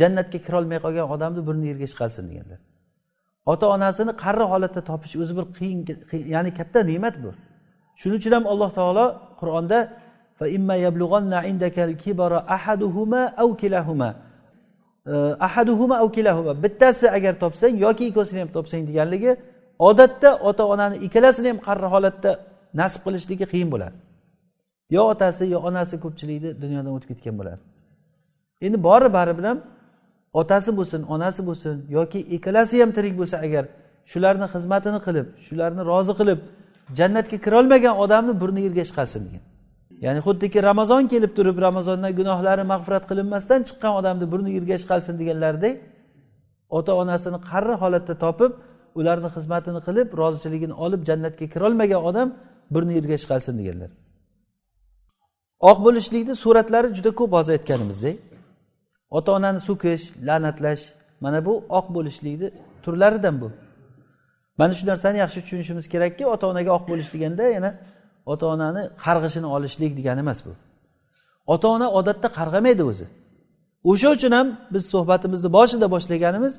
jannatga 0.00 0.38
kirolmay 0.46 0.78
qolgan 0.84 1.06
odamni 1.14 1.40
burni 1.48 1.66
yerga 1.70 1.86
chiqarsin 1.92 2.24
deganlar. 2.30 2.60
Ota 3.52 3.66
onasini 3.76 4.12
qarri 4.22 4.44
holatda 4.52 4.80
topish 4.90 5.14
o'zi 5.22 5.32
bir 5.38 5.46
qiyin 5.58 5.78
ya'ni 6.34 6.50
katta 6.58 6.78
ne'mat 6.90 7.14
bu. 7.24 7.30
Shuning 8.00 8.18
uchun 8.20 8.32
ham 8.36 8.44
alloh 8.52 8.70
taolo 8.78 9.06
qur'onda 9.40 9.78
ahaduhuma 15.46 16.62
bittasi 16.64 17.06
agar 17.16 17.34
topsang 17.42 17.74
yoki 17.84 18.04
ikkovsini 18.10 18.40
ham 18.42 18.50
topsang 18.56 18.82
deganligi 18.88 19.32
odatda 19.78 20.30
ota 20.48 20.64
onani 20.72 20.96
ikkalasini 21.06 21.48
ham 21.52 21.58
qarri 21.66 21.88
holatda 21.94 22.30
nasib 22.80 23.00
qilishligi 23.06 23.46
qiyin 23.52 23.68
bo'ladi. 23.74 23.96
Yo 24.96 25.02
otasi 25.12 25.44
yo 25.54 25.58
onasi 25.68 25.94
ko'pchilikni 26.04 26.50
dunyodan 26.62 26.92
o'tib 26.96 27.08
ketgan 27.12 27.34
bo'ladi. 27.40 27.60
Endi 28.66 28.78
bori 28.88 29.08
baribir 29.18 29.44
ham 29.50 29.58
otasi 30.32 30.70
bo'lsin 30.78 31.02
onasi 31.14 31.46
bo'lsin 31.48 31.76
yoki 31.96 32.18
ikkalasi 32.36 32.80
ham 32.82 32.90
tirik 32.96 33.14
bo'lsa 33.20 33.36
agar 33.46 33.64
shularni 34.12 34.46
xizmatini 34.54 35.00
qilib 35.06 35.26
shularni 35.46 35.82
rozi 35.90 36.12
qilib 36.20 36.38
jannatga 36.98 37.36
kirolmagan 37.44 37.94
odamni 38.04 38.32
burni 38.40 38.60
yerga 38.66 38.84
chiqarsin 38.88 39.22
degan. 39.26 39.42
Ya'ni 40.04 40.20
xuddiki 40.26 40.58
ramazon 40.70 41.02
kelib 41.12 41.32
turib 41.38 41.56
ramazondan 41.66 42.12
gunohlari 42.20 42.64
mag'firat 42.72 43.04
qilinmasdan 43.10 43.60
chiqqan 43.68 43.92
odamni 44.00 44.26
burni 44.32 44.50
yerga 44.56 44.76
chiqarsin 44.82 45.14
deganlaridek 45.20 45.74
ota 46.78 46.92
onasini 47.02 47.38
qarri 47.50 47.74
holatda 47.82 48.14
topib 48.24 48.52
ularni 49.00 49.28
xizmatini 49.36 49.80
qilib 49.86 50.08
rozichiligini 50.20 50.74
olib 50.84 51.02
jannatga 51.08 51.46
kirolmagan 51.54 52.02
odam 52.10 52.28
burni 52.74 52.92
yerga 52.98 53.16
chiqarsin 53.22 53.54
deganlar. 53.60 53.90
Oq 55.70 55.78
bo'lishlikni 55.86 56.34
suratlari 56.44 56.88
juda 56.96 57.10
ko'p 57.20 57.32
hozir 57.36 57.52
aytganimizdek 57.58 58.16
ota 59.10 59.32
onani 59.32 59.60
so'kish 59.68 60.04
la'natlash 60.28 60.82
mana 61.20 61.44
bu 61.46 61.64
oq 61.68 61.86
bo'lishlikni 61.96 62.48
turlaridan 62.84 63.40
bu. 63.40 63.48
Mana 64.58 64.74
shu 64.74 64.86
narsani 64.86 65.18
yaxshi 65.18 65.40
tushunishimiz 65.44 65.88
kerakki 65.92 66.26
ota 66.26 66.46
onaga 66.52 66.70
oq 66.78 66.84
bo'lish 66.90 67.10
deganda 67.14 67.42
yana 67.56 67.70
ota 68.32 68.46
onani 68.54 68.82
qarg'ishini 69.04 69.48
olishlik 69.56 69.92
degani 69.98 70.20
emas 70.24 70.40
bu. 70.46 70.52
Ota 71.46 71.68
ona 71.68 71.86
odatda 71.98 72.28
qarg'amaydi 72.38 72.82
o'zi. 72.90 73.06
O'sha 73.90 74.08
uchun 74.16 74.32
ham 74.38 74.48
biz 74.74 74.84
suhbatimizni 74.92 75.52
boshida 75.52 75.86
boshlaganimiz 75.94 76.54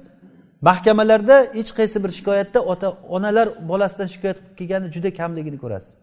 mahkamalarda 0.61 1.37
hech 1.57 1.71
qaysi 1.77 1.97
bir 2.03 2.11
shikoyatda 2.17 2.59
ota 2.71 2.87
onalar 3.15 3.47
bolasidan 3.69 4.07
shikoyat 4.13 4.37
qilib 4.37 4.57
kelgani 4.59 4.87
juda 4.95 5.09
kamligini 5.19 5.57
ko'rasiz. 5.63 5.93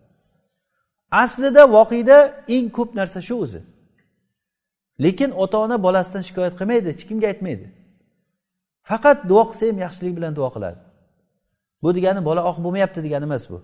Aslida 1.23 1.63
voqeda 1.77 2.19
eng 2.57 2.67
ko'p 2.77 2.91
narsa 3.01 3.21
shu 3.29 3.35
o'zi. 3.45 3.61
Lekin 5.01 5.31
ota 5.31 5.59
ona 5.59 5.83
bolasidan 5.83 6.23
shikoyat 6.29 6.55
qilmaydi 6.59 6.87
hech 6.93 7.03
kimga 7.09 7.27
aytmaydi. 7.33 7.67
Faqat 8.91 9.19
duo 9.31 9.43
qilsa 9.51 9.65
ham 9.71 9.79
yaxshilik 9.87 10.15
bilan 10.19 10.33
duo 10.39 10.49
qiladi. 10.55 10.79
Bu 11.83 11.89
degani 11.97 12.21
bola 12.29 12.43
oq 12.51 12.57
bo'lmayapti 12.65 13.01
degani 13.07 13.25
emas 13.31 13.45
bu. 13.51 13.59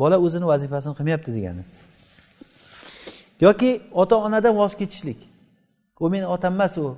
Bola 0.00 0.16
o'zini 0.26 0.46
vazifasini 0.52 0.94
qilmayapti 0.98 1.30
degani. 1.38 1.62
Yoki 3.40 3.70
ota 3.92 4.16
onadan 4.26 4.54
voz 4.60 4.72
kechishlik. 4.80 5.20
U 6.00 6.10
meni 6.10 6.26
otam 6.26 6.52
emas 6.54 6.78
u. 6.78 6.96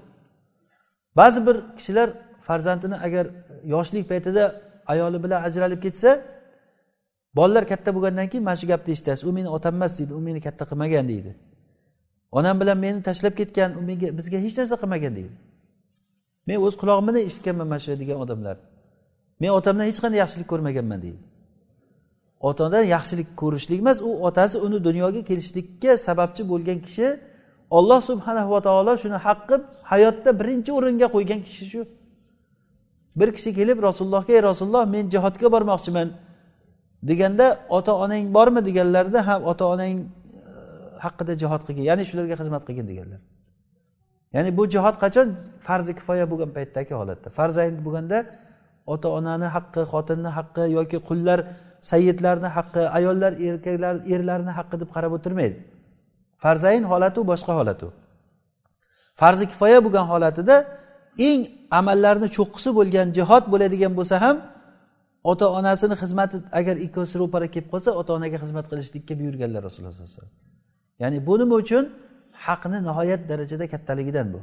Ba'zi 1.17 1.47
bir 1.47 1.57
kishilar 1.77 2.09
farzandini 2.47 2.97
agar 3.07 3.27
yoshlik 3.65 4.05
paytida 4.09 4.45
ayoli 4.93 5.19
bilan 5.25 5.41
ajralib 5.49 5.81
ketsa 5.87 6.11
bolalar 7.37 7.65
katta 7.73 7.91
bo'lgandan 7.97 8.29
keyin 8.31 8.45
mana 8.45 8.57
shu 8.61 8.67
gapni 8.73 8.91
eshitasiz. 8.95 9.25
U 9.29 9.33
meni 9.33 9.49
otam 9.57 9.75
emas 9.75 9.93
deydi 9.99 10.13
u 10.19 10.21
meni 10.29 10.41
katta 10.47 10.65
qilmagan 10.71 11.09
deydi. 11.13 11.33
Onam 12.39 12.57
bilan 12.61 12.79
meni 12.85 12.99
tashlab 13.09 13.35
ketgan 13.41 13.71
u 13.79 13.81
menga 13.89 14.09
bizga 14.19 14.39
hech 14.45 14.57
narsa 14.59 14.77
qilmagan 14.83 15.13
deydi. 15.19 15.33
Men 16.49 16.57
o'z 16.67 16.75
qulog'im 16.81 17.05
bilan 17.09 17.23
eshitganman 17.29 17.67
mana 17.73 17.81
shu 17.85 17.97
degan 18.03 18.19
odamlar. 18.25 18.57
Men 19.41 19.51
otamdan 19.59 19.85
hech 19.91 20.01
qanday 20.05 20.19
yaxshilik 20.25 20.49
ko'rmaganman 20.53 21.01
deydi. 21.05 21.21
Ota 22.49 22.61
onadan 22.65 22.85
yaxshilik 22.97 23.29
ko'rishlik 23.41 23.81
emas 23.85 23.99
u 24.09 24.11
otasi 24.29 24.57
uni 24.67 24.79
dunyoga 24.89 25.23
kelishlikka 25.29 25.93
sababchi 26.07 26.43
bo'lgan 26.51 26.79
kishi 26.87 27.07
olloh 27.79 28.01
subhanahu 28.11 28.51
va 28.55 28.61
taolo 28.67 28.93
shuni 29.03 29.19
haq 29.27 29.41
qilib 29.49 29.63
hayotda 29.93 30.31
birinchi 30.41 30.71
o'ringa 30.79 31.07
qo'ygan 31.15 31.41
kishi 31.47 31.65
shu. 31.73 31.81
Bir 33.19 33.29
kishi 33.37 33.51
kelib 33.59 33.79
rasulullohga 33.89 34.33
ey 34.37 34.43
rasululloh 34.51 34.85
men 34.95 35.05
jihodga 35.15 35.49
bormoqchiman 35.55 36.09
deganda 37.09 37.47
ota 37.77 37.93
onang 38.05 38.25
bormi? 38.37 38.61
deganlarida 38.69 39.21
ha 39.29 39.35
ota 39.51 39.65
onang 39.75 39.97
haqida 41.05 41.33
jihod 41.43 41.63
qilgin. 41.67 41.85
Ya'ni 41.91 42.05
shularga 42.11 42.37
xizmat 42.41 42.63
qilgin 42.69 42.87
deganlar. 42.91 43.21
Ya'ni 44.37 44.51
bu 44.59 44.63
jihod 44.75 44.97
qachon 45.05 45.29
farzi 45.67 45.93
kifoya 45.99 46.25
bo'lgan 46.31 46.51
paytdagi 46.57 46.93
holatda? 47.01 47.29
Farzayn 47.39 47.75
bo'lganda 47.87 48.19
ota 48.93 49.09
onani 49.19 49.49
haqqi 49.57 49.83
xotinni 49.93 50.31
haqqi 50.39 50.65
yoki 50.79 50.99
qullar 51.09 51.39
sayyidlarni 51.91 52.49
haqqi 52.57 52.83
ayollar 52.99 53.33
erkaklar 53.49 53.95
erlarni 54.15 54.53
haqqi 54.59 54.77
deb 54.83 54.91
qarab 54.97 55.13
o'tirmaydi. 55.19 55.57
Farzayn 56.45 56.83
holati 56.93 57.21
boshqa 57.31 57.53
holat 57.59 57.81
u. 57.87 57.89
Farzi 59.21 59.45
kifoya 59.53 59.79
bo'lgan 59.85 60.07
holatida 60.13 60.57
eng 61.29 61.41
amallarni 61.81 62.29
cho'qqisi 62.37 62.71
bo'lgan 62.79 63.07
jihod 63.19 63.45
bo'ladigan 63.53 63.93
bo'lsa 63.99 64.17
ham 64.25 64.37
ota 65.31 65.47
onasini 65.59 65.95
xizmati 66.03 66.37
agar 66.61 66.77
ikkovsi 66.87 67.15
ro'para 67.23 67.47
kelib 67.55 67.69
qolsa 67.73 67.91
ota 68.01 68.11
onaga 68.19 68.39
xizmat 68.45 68.67
qilishlikka 68.71 69.13
buyurganlar 69.21 69.61
rasululloh 69.69 69.95
sallallohu 69.95 70.13
alayhi 70.13 70.21
vasallam. 70.21 70.56
Ya'ni 71.01 71.19
bu 71.27 71.35
nima 71.41 71.55
uchun 71.63 71.85
haqni 72.47 72.79
nihoyat 72.89 73.23
darajada 73.31 73.67
kattaligidan 73.73 74.27
bu. 74.35 74.41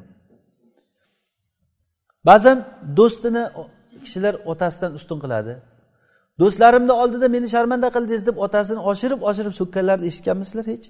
Ba'zan 2.30 2.58
do'stini 2.98 3.44
kishilar 4.04 4.34
otasidan 4.52 4.92
ustun 5.00 5.20
qiladi. 5.24 5.54
Do'stlarimni 6.42 6.94
oldida 7.02 7.28
meni 7.36 7.48
sharmanda 7.56 7.88
qildingiz 7.96 8.24
deb 8.30 8.38
otasini 8.46 8.82
oshirib 8.92 9.22
oshirib 9.30 9.54
so'kkanlarni 9.60 10.06
eshitganmisizlar 10.12 10.66
hech? 10.74 10.86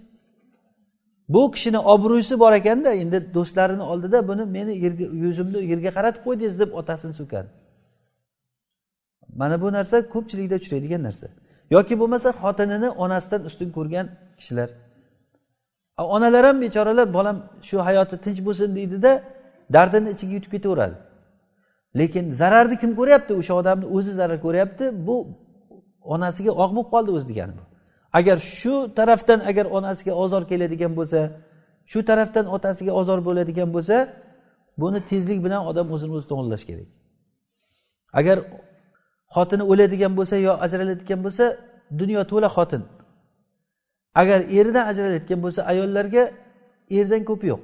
Bu 1.33 1.51
kishini 1.51 1.79
obro'si 1.93 2.39
bor 2.43 2.53
ekanda 2.59 2.89
endi 3.03 3.17
do'stlarini 3.33 3.83
oldida 3.91 4.27
buni 4.29 4.43
meni 4.57 4.73
yerga 4.85 5.05
yuzimni 5.23 5.59
yerga 5.71 5.91
qaratib 5.97 6.21
qo'ydingiz 6.27 6.55
deb 6.61 6.71
otasini 6.79 7.13
so'kadi. 7.19 7.49
Mana 9.41 9.55
bu 9.61 9.67
narsa 9.77 9.95
ko'pchilikda 10.13 10.55
uchraydigan 10.61 11.01
narsa. 11.07 11.27
Yoki 11.75 11.93
bo'lmasa 12.01 12.29
xotinini 12.41 12.89
onasidan 13.03 13.41
ustun 13.49 13.69
ko'rgan 13.77 14.05
kishilar. 14.39 14.69
Onalar 16.15 16.43
ham 16.45 16.57
bechoralar 16.61 17.07
bolam 17.17 17.37
shu 17.67 17.77
hayoti 17.87 18.15
tinch 18.25 18.39
bo'lsin 18.47 18.69
deydida 18.77 19.11
dardini 19.75 20.09
ichiga 20.15 20.33
yutib 20.37 20.51
ketaveradi. 20.55 20.95
Lekin 21.99 22.25
zararni 22.41 22.75
kim 22.81 22.91
ko'ryapti? 22.99 23.31
O'sha 23.41 23.53
odamni 23.61 23.85
o'zi 23.95 24.11
zarar 24.19 24.39
ko'ryapti. 24.45 24.85
Bu 25.07 25.15
onasiga 26.13 26.51
og' 26.63 26.71
bo'lib 26.75 26.89
qoldi 26.93 27.11
o'zi 27.17 27.27
degani 27.31 27.53
bu. 27.59 27.63
Agar 28.19 28.37
shu 28.57 28.73
tarafdan 28.97 29.39
agar 29.49 29.65
onasiga 29.77 30.13
ozor 30.23 30.43
keladigan 30.51 30.93
bo'lsa 30.99 31.19
shu 31.91 31.99
tarafdan 32.09 32.45
otasiga 32.55 32.91
ozor 33.01 33.19
bo'ladigan 33.27 33.69
bo'lsa 33.75 33.97
buni 34.81 34.99
tezlik 35.09 35.39
bilan 35.45 35.61
odam 35.69 35.87
o'zini 35.95 36.11
o'zi 36.17 36.25
to'g'irlash 36.31 36.65
kerak. 36.69 36.87
Agar 38.19 38.37
xotini 39.35 39.63
o'ladigan 39.71 40.13
bo'lsa 40.17 40.35
yo 40.47 40.53
ajraladigan 40.65 41.19
bo'lsa 41.25 41.45
dunyo 41.99 42.21
to'la 42.31 42.49
xotin. 42.55 42.83
Agar 44.21 44.39
eridan 44.57 44.85
ajralayotgan 44.91 45.39
bo'lsa 45.45 45.61
ayollarga 45.71 46.23
erdan 46.97 47.23
ko'pi 47.29 47.45
yo'q. 47.53 47.61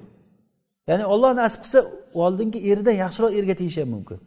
Ya'ni 0.89 1.05
olloh 1.13 1.31
nasib 1.41 1.59
qilsa 1.65 1.79
oldingi 2.23 2.59
eridan 2.71 2.95
yaxshiroq 3.03 3.31
erga 3.39 3.55
tegishi 3.61 3.79
ham 3.83 3.89
mumkin. 3.95 4.19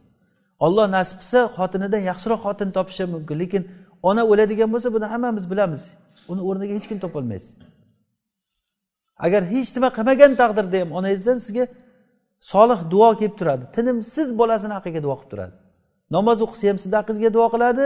Olloh 0.65 0.85
nasib 0.97 1.17
qilsa 1.21 1.39
xotinidan 1.57 2.01
yaxshiroq 2.11 2.39
xotin 2.45 2.69
topishi 2.77 3.01
ham 3.03 3.11
mumkin. 3.15 3.35
Lekin 3.43 3.63
ona 4.09 4.23
o'ladigan 4.31 4.69
bo'lsa 4.73 4.89
buni 4.95 5.05
hammamiz 5.13 5.45
bilamiz. 5.51 5.83
Uni 6.31 6.41
o'rniga 6.49 6.73
hech 6.77 6.87
kim 6.91 6.99
topolmaysiz. 7.05 7.51
Agar 9.25 9.41
hech 9.53 9.69
nima 9.75 9.89
qilmagan 9.97 10.31
taqdirda 10.41 10.77
ham 10.81 10.89
onangizdan 10.97 11.37
sizga 11.45 11.65
solih 12.51 12.79
duo 12.93 13.09
kelib 13.19 13.35
turadi. 13.39 13.63
Tinimsiz 13.75 14.27
bolasini 14.39 14.73
haqqiga 14.77 15.01
duo 15.05 15.15
qilib 15.19 15.31
turadi. 15.33 15.55
Namoz 16.15 16.37
o'qisa 16.45 16.65
ham 16.69 16.77
sizni 16.83 16.95
haqqingizga 16.99 17.29
duo 17.37 17.47
qiladi. 17.53 17.85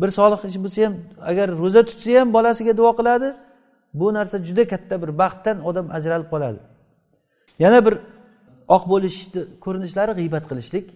Bir 0.00 0.10
solih 0.18 0.40
ish 0.48 0.58
bo'lsa 0.64 0.80
ham 0.86 0.94
agar 1.30 1.46
ro'za 1.62 1.82
tutsa 1.88 2.10
ham 2.20 2.28
bolasiga 2.36 2.72
duo 2.80 2.92
qiladi. 2.98 3.28
Bu 3.94 4.14
narsa 4.14 4.38
juda 4.38 4.68
katta 4.68 5.02
bir 5.02 5.18
baxtdan 5.18 5.64
odam 5.68 5.86
ajralib 5.96 6.28
qoladi. 6.32 6.58
Yana 7.58 7.86
bir 7.86 7.94
oq 8.68 8.82
bo'lishni 8.92 9.40
ko'rinishlari 9.64 10.12
g'iybat 10.18 10.44
qilishlik 10.50 10.86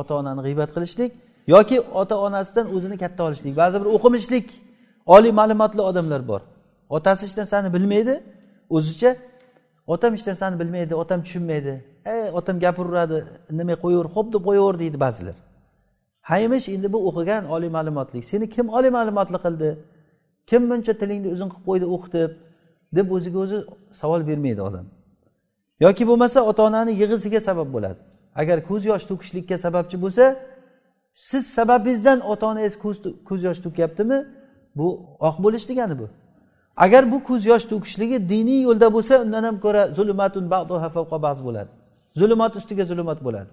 ota 0.00 0.12
onani 0.20 0.40
g'iybat 0.46 0.70
qilishlik 0.76 1.12
yoki 1.54 1.80
ota 1.80 2.14
onasidan 2.26 2.66
o'zini 2.76 2.96
katta 3.02 3.20
olishlik. 3.28 3.56
Ba'zi 3.56 3.76
bir 3.82 3.88
o'qimishlik 3.96 4.46
oliy 5.06 5.32
ma'lumotli 5.40 5.82
odamlar 5.90 6.22
bor. 6.28 6.40
Otasi 6.96 7.26
hech 7.26 7.36
narsani 7.40 7.68
bilmaydi 7.76 8.14
o'zicha 8.76 9.10
otam 9.94 10.10
hech 10.16 10.26
narsani 10.30 10.56
bilmaydi 10.60 10.94
otam 11.02 11.22
tushunmaydi. 11.24 11.74
Ey 12.12 12.22
otam 12.38 12.56
gapiraveradi 12.64 13.18
indamay 13.50 13.76
qo'yaver 13.84 14.06
xo'p 14.14 14.26
deb 14.34 14.42
qo'yaver 14.48 14.74
deydi 14.82 14.98
ba'zilar. 15.06 15.36
Haymish 16.30 16.66
endi 16.74 16.88
bu 16.94 16.98
o'qigan 17.08 17.44
oliy 17.54 17.70
ma'lumotli 17.76 18.22
seni 18.30 18.46
kim 18.54 18.66
oliy 18.76 18.90
ma'lumotli 18.98 19.38
qildi? 19.44 19.70
Kim 20.46 20.62
buncha 20.70 20.92
tilingni 21.00 21.28
uzun 21.34 21.48
qilib 21.52 21.64
qo'ydi 21.68 21.86
o'qitib 21.94 22.30
deb 22.96 23.06
o'ziga 23.16 23.38
o'zi 23.44 23.58
savol 24.00 24.20
bermaydi 24.28 24.62
odam. 24.68 24.86
Yoki 25.84 26.04
bo'lmasa 26.08 26.38
ota 26.50 26.62
onani 26.68 26.92
yig'isiga 27.02 27.40
sabab 27.48 27.68
bo'ladi. 27.74 28.00
Agar 28.40 28.58
ko'z 28.68 28.82
yosh 28.90 29.04
to'kishlikka 29.10 29.56
sababchi 29.64 29.96
bo'lsa 30.04 30.24
siz 31.28 31.44
sababingizdan 31.56 32.18
ota 32.32 32.44
onangiz 32.46 32.74
ko'z 33.28 33.40
yosh 33.48 33.60
to'kyaptimi? 33.64 34.18
Bu 34.78 34.86
oq 35.28 35.36
bo'lish 35.44 35.68
degani 35.70 35.98
bu. 35.98 36.06
Agar 36.76 37.12
bu 37.12 37.18
ko'z 37.28 37.42
yosh 37.46 37.64
to'kishligi 37.72 38.28
diniy 38.32 38.60
yo'lda 38.68 38.88
bo'lsa 38.96 39.14
undan 39.24 39.44
ham 39.48 39.56
ko'ra 39.64 39.82
zulumatun 39.96 40.44
bo'ladi. 41.46 41.70
Zulmat 42.20 42.56
ustiga 42.56 42.84
zulmat 42.84 43.18
bo'ladi. 43.26 43.50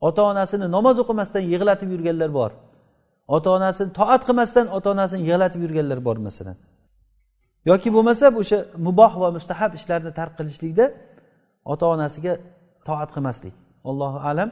Ota 0.00 0.22
onasini 0.22 0.66
namoz 0.76 0.96
o'qimasdan 1.02 1.44
yig'latib 1.52 1.88
yurganlar 1.94 2.30
bor. 2.38 2.50
Ota 3.34 3.48
onasini 3.56 3.90
toat 3.98 4.22
qilmasdan 4.28 4.66
ota 4.76 4.88
onasini 4.94 5.22
yig'latib 5.28 5.60
yurganlar 5.64 5.98
bor 6.08 6.16
masalan. 6.28 6.56
Yoki 7.70 7.88
bo'lmasa 7.96 8.26
o'sha 8.40 8.58
muboh 8.86 9.12
va 9.22 9.28
mustahab 9.36 9.72
ishlarni 9.78 10.10
tark 10.18 10.32
qilishlikda 10.38 10.84
ota 11.72 11.84
onasiga 11.94 12.32
toat 12.88 13.10
qilmaslik. 13.14 13.54
Allohu 13.90 14.18
alam. 14.30 14.50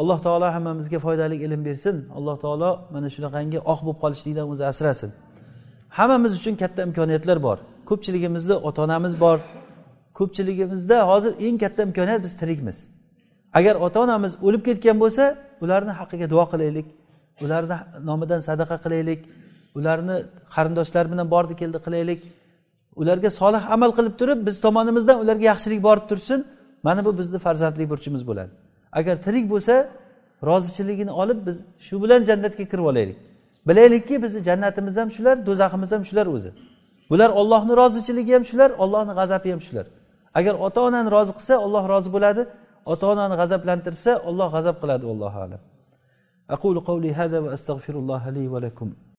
Alloh 0.00 0.18
taolo 0.26 0.46
hammamizga 0.56 0.98
foydali 1.06 1.36
ilm 1.44 1.64
bersin. 1.68 1.96
Alloh 2.16 2.36
taolo 2.44 2.70
mana 2.94 3.08
shunaqangi 3.14 3.58
oq 3.72 3.80
bo'lib 3.86 3.98
qolishlikdan 4.04 4.46
o'zi 4.52 4.64
asrasin. 4.72 5.10
Hammamiz 5.98 6.32
uchun 6.38 6.54
katta 6.62 6.80
imkoniyatlar 6.88 7.38
bor. 7.46 7.58
Ko'pchiligimizni 7.90 8.54
ota 8.68 8.80
onamiz 8.86 9.14
bor. 9.24 9.38
Ko'pchiligimizda 10.18 10.96
hozir 11.10 11.32
eng 11.46 11.56
katta 11.62 11.80
imkoniyat 11.88 12.20
biz 12.26 12.34
tirikmiz. 12.40 12.78
Agar 13.58 13.74
ota 13.86 13.98
onamiz 14.06 14.32
o'lib 14.46 14.62
ketgan 14.68 14.96
bo'lsa 15.02 15.24
ularni 15.64 15.92
haqqiga 16.00 16.26
duo 16.32 16.44
qilaylik. 16.52 16.86
Ularni 17.40 17.76
nomidan 18.08 18.40
sadaqa 18.48 18.76
qilaylik. 18.84 19.20
Ularni 19.78 20.16
qarindoshlar 20.54 21.04
bilan 21.12 21.26
bordi 21.34 21.54
keldi 21.60 21.78
qilaylik. 21.86 22.20
Ularga 23.00 23.30
solih 23.40 23.62
amal 23.74 23.90
qilib 23.98 24.14
turib 24.20 24.46
biz 24.46 24.56
tomonimizdan 24.66 25.16
ularga 25.22 25.44
yaxshilik 25.52 25.80
borib 25.88 26.06
tursin 26.10 26.40
mana 26.86 27.04
bu 27.04 27.18
bizni 27.18 27.38
farzandlik 27.46 27.90
burchimiz 27.92 28.22
bo'ladi. 28.28 28.52
Agar 28.98 29.14
tirik 29.26 29.46
bo'lsa 29.52 29.74
rozichiligini 30.48 31.12
olib 31.22 31.38
biz 31.46 31.56
shu 31.86 32.02
bilan 32.02 32.20
jannatga 32.28 32.64
kirib 32.72 32.86
olaylik. 32.92 33.18
Bilaylikki 33.68 34.22
bizni 34.22 34.40
jannatimiz 34.48 34.96
ham 35.00 35.10
shular 35.16 35.36
do'zaximiz 35.46 35.90
ham 35.94 36.02
shular 36.08 36.26
o'zi. 36.36 36.50
Bular 37.10 37.30
ollohni 37.40 37.72
rozichiligi 37.80 38.32
ham 38.36 38.44
shular 38.50 38.70
ollohni 38.84 39.12
g'azabi 39.18 39.48
ham 39.54 39.60
shular. 39.66 39.86
Agar 40.38 40.54
ota 40.66 40.80
onani 40.88 41.10
rozi 41.16 41.32
qilsa 41.38 41.54
olloh 41.64 41.84
rozi 41.92 42.10
bo'ladi. 42.16 42.42
Ota 42.92 43.06
onani 43.12 43.34
g'azablantirsa 43.40 44.10
olloh 44.28 44.48
g'azab 44.54 44.76
qiladi 44.82 45.04
allohu 45.12 45.38
alam. 45.46 45.60
أقول 46.50 46.80
قولي 46.80 47.12
هذا 47.12 47.38
وأستغفر 47.38 47.94
الله 47.94 48.30
لي 48.30 48.48
ولكم. 48.48 48.92